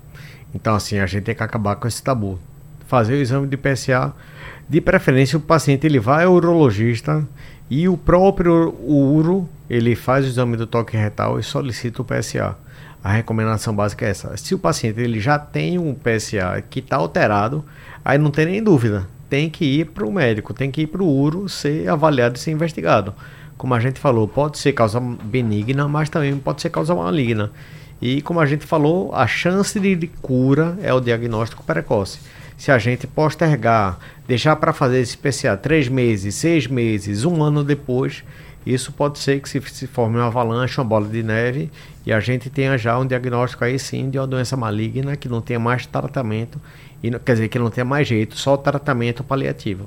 Então, 0.52 0.74
assim, 0.74 0.98
a 0.98 1.06
gente 1.06 1.22
tem 1.22 1.34
que 1.36 1.42
acabar 1.42 1.76
com 1.76 1.86
esse 1.86 2.02
tabu. 2.02 2.38
Fazer 2.86 3.14
o 3.14 3.16
exame 3.16 3.46
de 3.46 3.56
PSA 3.56 4.12
de 4.68 4.80
preferência, 4.80 5.36
o 5.36 5.40
paciente 5.40 5.86
ele 5.86 6.00
vai 6.00 6.24
ao 6.24 6.32
urologista 6.32 7.26
e 7.70 7.88
o 7.88 7.96
próprio 7.96 8.74
uro 8.82 9.48
ele 9.68 9.94
faz 9.94 10.24
o 10.24 10.28
exame 10.28 10.56
do 10.56 10.66
toque 10.66 10.96
retal 10.96 11.38
e 11.38 11.42
solicita 11.42 12.00
o 12.00 12.04
PSA. 12.04 12.56
A 13.02 13.12
recomendação 13.12 13.74
básica 13.74 14.06
é 14.06 14.10
essa. 14.10 14.34
Se 14.38 14.54
o 14.54 14.58
paciente 14.58 15.00
ele 15.00 15.20
já 15.20 15.38
tem 15.38 15.78
um 15.78 15.94
PSA 15.94 16.62
que 16.70 16.78
está 16.78 16.96
alterado, 16.96 17.62
aí 18.02 18.16
não 18.16 18.30
tem 18.30 18.46
nem 18.46 18.62
dúvida. 18.62 19.06
Tem 19.28 19.50
que 19.50 19.64
ir 19.64 19.86
para 19.86 20.06
o 20.06 20.12
médico, 20.12 20.54
tem 20.54 20.70
que 20.70 20.82
ir 20.82 20.86
para 20.86 21.02
o 21.02 21.08
uro 21.08 21.46
ser 21.48 21.88
avaliado 21.88 22.36
e 22.36 22.38
ser 22.38 22.50
investigado. 22.50 23.12
Como 23.58 23.74
a 23.74 23.80
gente 23.80 24.00
falou, 24.00 24.26
pode 24.26 24.58
ser 24.58 24.72
causa 24.72 24.98
benigna, 24.98 25.86
mas 25.86 26.08
também 26.08 26.36
pode 26.38 26.62
ser 26.62 26.70
causa 26.70 26.94
maligna. 26.94 27.50
E 28.00 28.22
como 28.22 28.40
a 28.40 28.46
gente 28.46 28.64
falou, 28.64 29.14
a 29.14 29.26
chance 29.26 29.78
de 29.78 30.06
cura 30.22 30.78
é 30.82 30.92
o 30.92 31.00
diagnóstico 31.00 31.62
precoce 31.62 32.18
se 32.56 32.70
a 32.70 32.78
gente 32.78 33.06
postergar, 33.06 33.98
deixar 34.26 34.56
para 34.56 34.72
fazer 34.72 35.00
esse 35.00 35.16
PCA 35.16 35.56
três 35.56 35.88
meses, 35.88 36.34
seis 36.34 36.66
meses, 36.66 37.24
um 37.24 37.42
ano 37.42 37.64
depois, 37.64 38.24
isso 38.66 38.92
pode 38.92 39.18
ser 39.18 39.40
que 39.40 39.48
se, 39.48 39.60
se 39.60 39.86
forme 39.86 40.16
uma 40.16 40.26
avalanche, 40.26 40.78
uma 40.78 40.84
bola 40.84 41.06
de 41.06 41.22
neve, 41.22 41.70
e 42.06 42.12
a 42.12 42.20
gente 42.20 42.48
tenha 42.48 42.78
já 42.78 42.98
um 42.98 43.06
diagnóstico 43.06 43.64
aí 43.64 43.78
sim 43.78 44.08
de 44.08 44.18
uma 44.18 44.26
doença 44.26 44.56
maligna 44.56 45.16
que 45.16 45.28
não 45.28 45.40
tenha 45.40 45.58
mais 45.58 45.84
tratamento, 45.84 46.60
e, 47.02 47.10
quer 47.10 47.32
dizer, 47.32 47.48
que 47.48 47.58
não 47.58 47.70
tenha 47.70 47.84
mais 47.84 48.08
jeito, 48.08 48.36
só 48.38 48.56
tratamento 48.56 49.22
paliativo. 49.22 49.86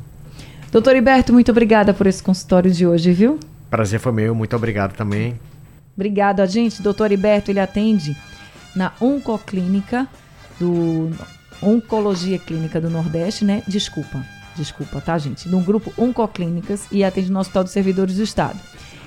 Doutor 0.71 0.95
Iberto, 0.95 1.33
muito 1.33 1.49
obrigada 1.49 1.93
por 1.93 2.05
esse 2.05 2.21
consultório 2.21 2.69
de 2.69 2.85
hoje, 2.85 3.11
viu? 3.11 3.39
Prazer 3.69 3.99
foi 3.99 4.11
meu, 4.11 4.35
muito 4.35 4.55
obrigado 4.55 4.95
também. 4.95 5.39
Obrigada, 5.95 6.45
gente. 6.45 6.81
Doutor 6.81 7.11
Iberto, 7.11 7.49
ele 7.49 7.59
atende 7.59 8.15
na 8.75 8.91
Oncoclínica 9.01 10.07
do 10.59 11.09
Oncologia 11.61 12.39
Clínica 12.39 12.79
do 12.79 12.89
Nordeste, 12.89 13.43
né? 13.43 13.63
Desculpa, 13.67 14.23
desculpa, 14.55 15.01
tá, 15.01 15.17
gente? 15.17 15.47
No 15.49 15.59
grupo 15.61 15.93
Oncoclínicas 15.97 16.87
e 16.91 17.03
atende 17.03 17.31
no 17.31 17.39
Hospital 17.39 17.63
dos 17.63 17.73
Servidores 17.73 18.15
do 18.15 18.23
Estado. 18.23 18.59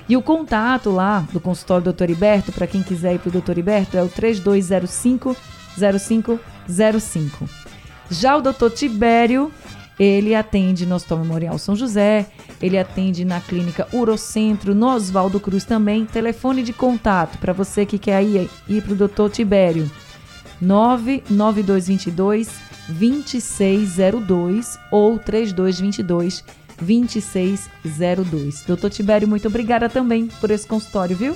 E 0.09 0.17
o 0.17 0.21
contato 0.21 0.89
lá 0.89 1.25
do 1.31 1.39
consultório 1.39 1.93
Dr. 1.93 2.09
Iberto, 2.09 2.51
para 2.51 2.67
quem 2.67 2.83
quiser 2.83 3.15
ir 3.15 3.19
para 3.19 3.29
o 3.29 3.41
Dr. 3.41 3.57
Iberto, 3.57 3.97
é 3.97 4.03
o 4.03 4.09
3205 4.09 5.35
0505. 5.77 7.49
Já 8.09 8.35
o 8.35 8.41
Dr. 8.41 8.69
Tibério, 8.75 9.51
ele 9.97 10.35
atende 10.35 10.85
no 10.85 10.95
Hospital 10.95 11.19
Memorial 11.19 11.57
São 11.57 11.75
José, 11.75 12.25
ele 12.61 12.77
atende 12.77 13.23
na 13.23 13.39
clínica 13.39 13.87
Urocentro, 13.93 14.75
no 14.75 14.87
Oswaldo 14.87 15.39
Cruz 15.39 15.63
também. 15.63 16.05
Telefone 16.05 16.63
de 16.63 16.73
contato 16.73 17.37
para 17.37 17.53
você 17.53 17.85
que 17.85 17.97
quer 17.97 18.21
ir, 18.23 18.49
ir 18.67 18.81
para 18.81 18.93
o 18.93 18.95
Dr. 18.95 19.29
Tibério, 19.31 19.89
99222 20.61 22.49
2602 22.87 24.79
ou 24.91 25.17
3222 25.17 26.43
2602. 26.79 28.63
Doutor 28.63 28.89
Tibério, 28.89 29.27
muito 29.27 29.47
obrigada 29.47 29.89
também 29.89 30.27
por 30.27 30.51
esse 30.51 30.67
consultório, 30.67 31.15
viu? 31.15 31.35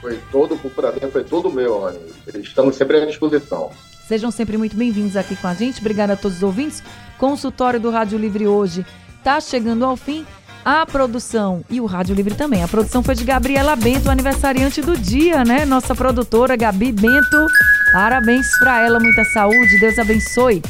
Foi 0.00 0.18
todo 0.30 0.54
o 0.54 0.70
prazer, 0.70 1.10
foi 1.10 1.24
todo 1.24 1.50
meu. 1.50 1.92
Estamos 2.34 2.76
sempre 2.76 2.98
à 2.98 3.06
disposição. 3.06 3.70
Sejam 4.06 4.30
sempre 4.30 4.56
muito 4.56 4.76
bem-vindos 4.76 5.16
aqui 5.16 5.36
com 5.36 5.48
a 5.48 5.54
gente. 5.54 5.80
Obrigada 5.80 6.14
a 6.14 6.16
todos 6.16 6.38
os 6.38 6.42
ouvintes. 6.42 6.82
Consultório 7.18 7.80
do 7.80 7.90
Rádio 7.90 8.18
Livre 8.18 8.46
hoje 8.46 8.86
está 9.18 9.40
chegando 9.40 9.84
ao 9.84 9.96
fim 9.96 10.24
a 10.64 10.84
produção 10.86 11.64
e 11.70 11.80
o 11.80 11.86
Rádio 11.86 12.14
Livre 12.14 12.34
também. 12.34 12.62
A 12.62 12.68
produção 12.68 13.02
foi 13.02 13.14
de 13.14 13.24
Gabriela 13.24 13.74
Bento, 13.76 14.10
aniversariante 14.10 14.80
do 14.80 14.96
dia, 14.96 15.44
né? 15.44 15.64
Nossa 15.64 15.94
produtora 15.94 16.56
Gabi 16.56 16.92
Bento. 16.92 17.46
Parabéns 17.92 18.46
para 18.58 18.84
ela, 18.84 19.00
muita 19.00 19.24
saúde, 19.24 19.80
Deus 19.80 19.98
abençoe. 19.98 20.62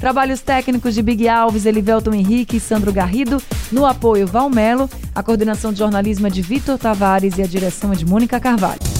Trabalhos 0.00 0.40
técnicos 0.40 0.94
de 0.94 1.02
Big 1.02 1.28
Alves, 1.28 1.66
Elivelton 1.66 2.14
Henrique 2.14 2.56
e 2.56 2.60
Sandro 2.60 2.92
Garrido. 2.92 3.42
No 3.70 3.84
apoio, 3.84 4.26
Valmelo. 4.26 4.88
A 5.14 5.22
coordenação 5.22 5.72
de 5.72 5.78
jornalismo 5.78 6.26
é 6.26 6.30
de 6.30 6.40
Vitor 6.40 6.78
Tavares 6.78 7.36
e 7.36 7.42
a 7.42 7.46
direção 7.46 7.92
é 7.92 7.96
de 7.96 8.06
Mônica 8.06 8.40
Carvalho. 8.40 8.99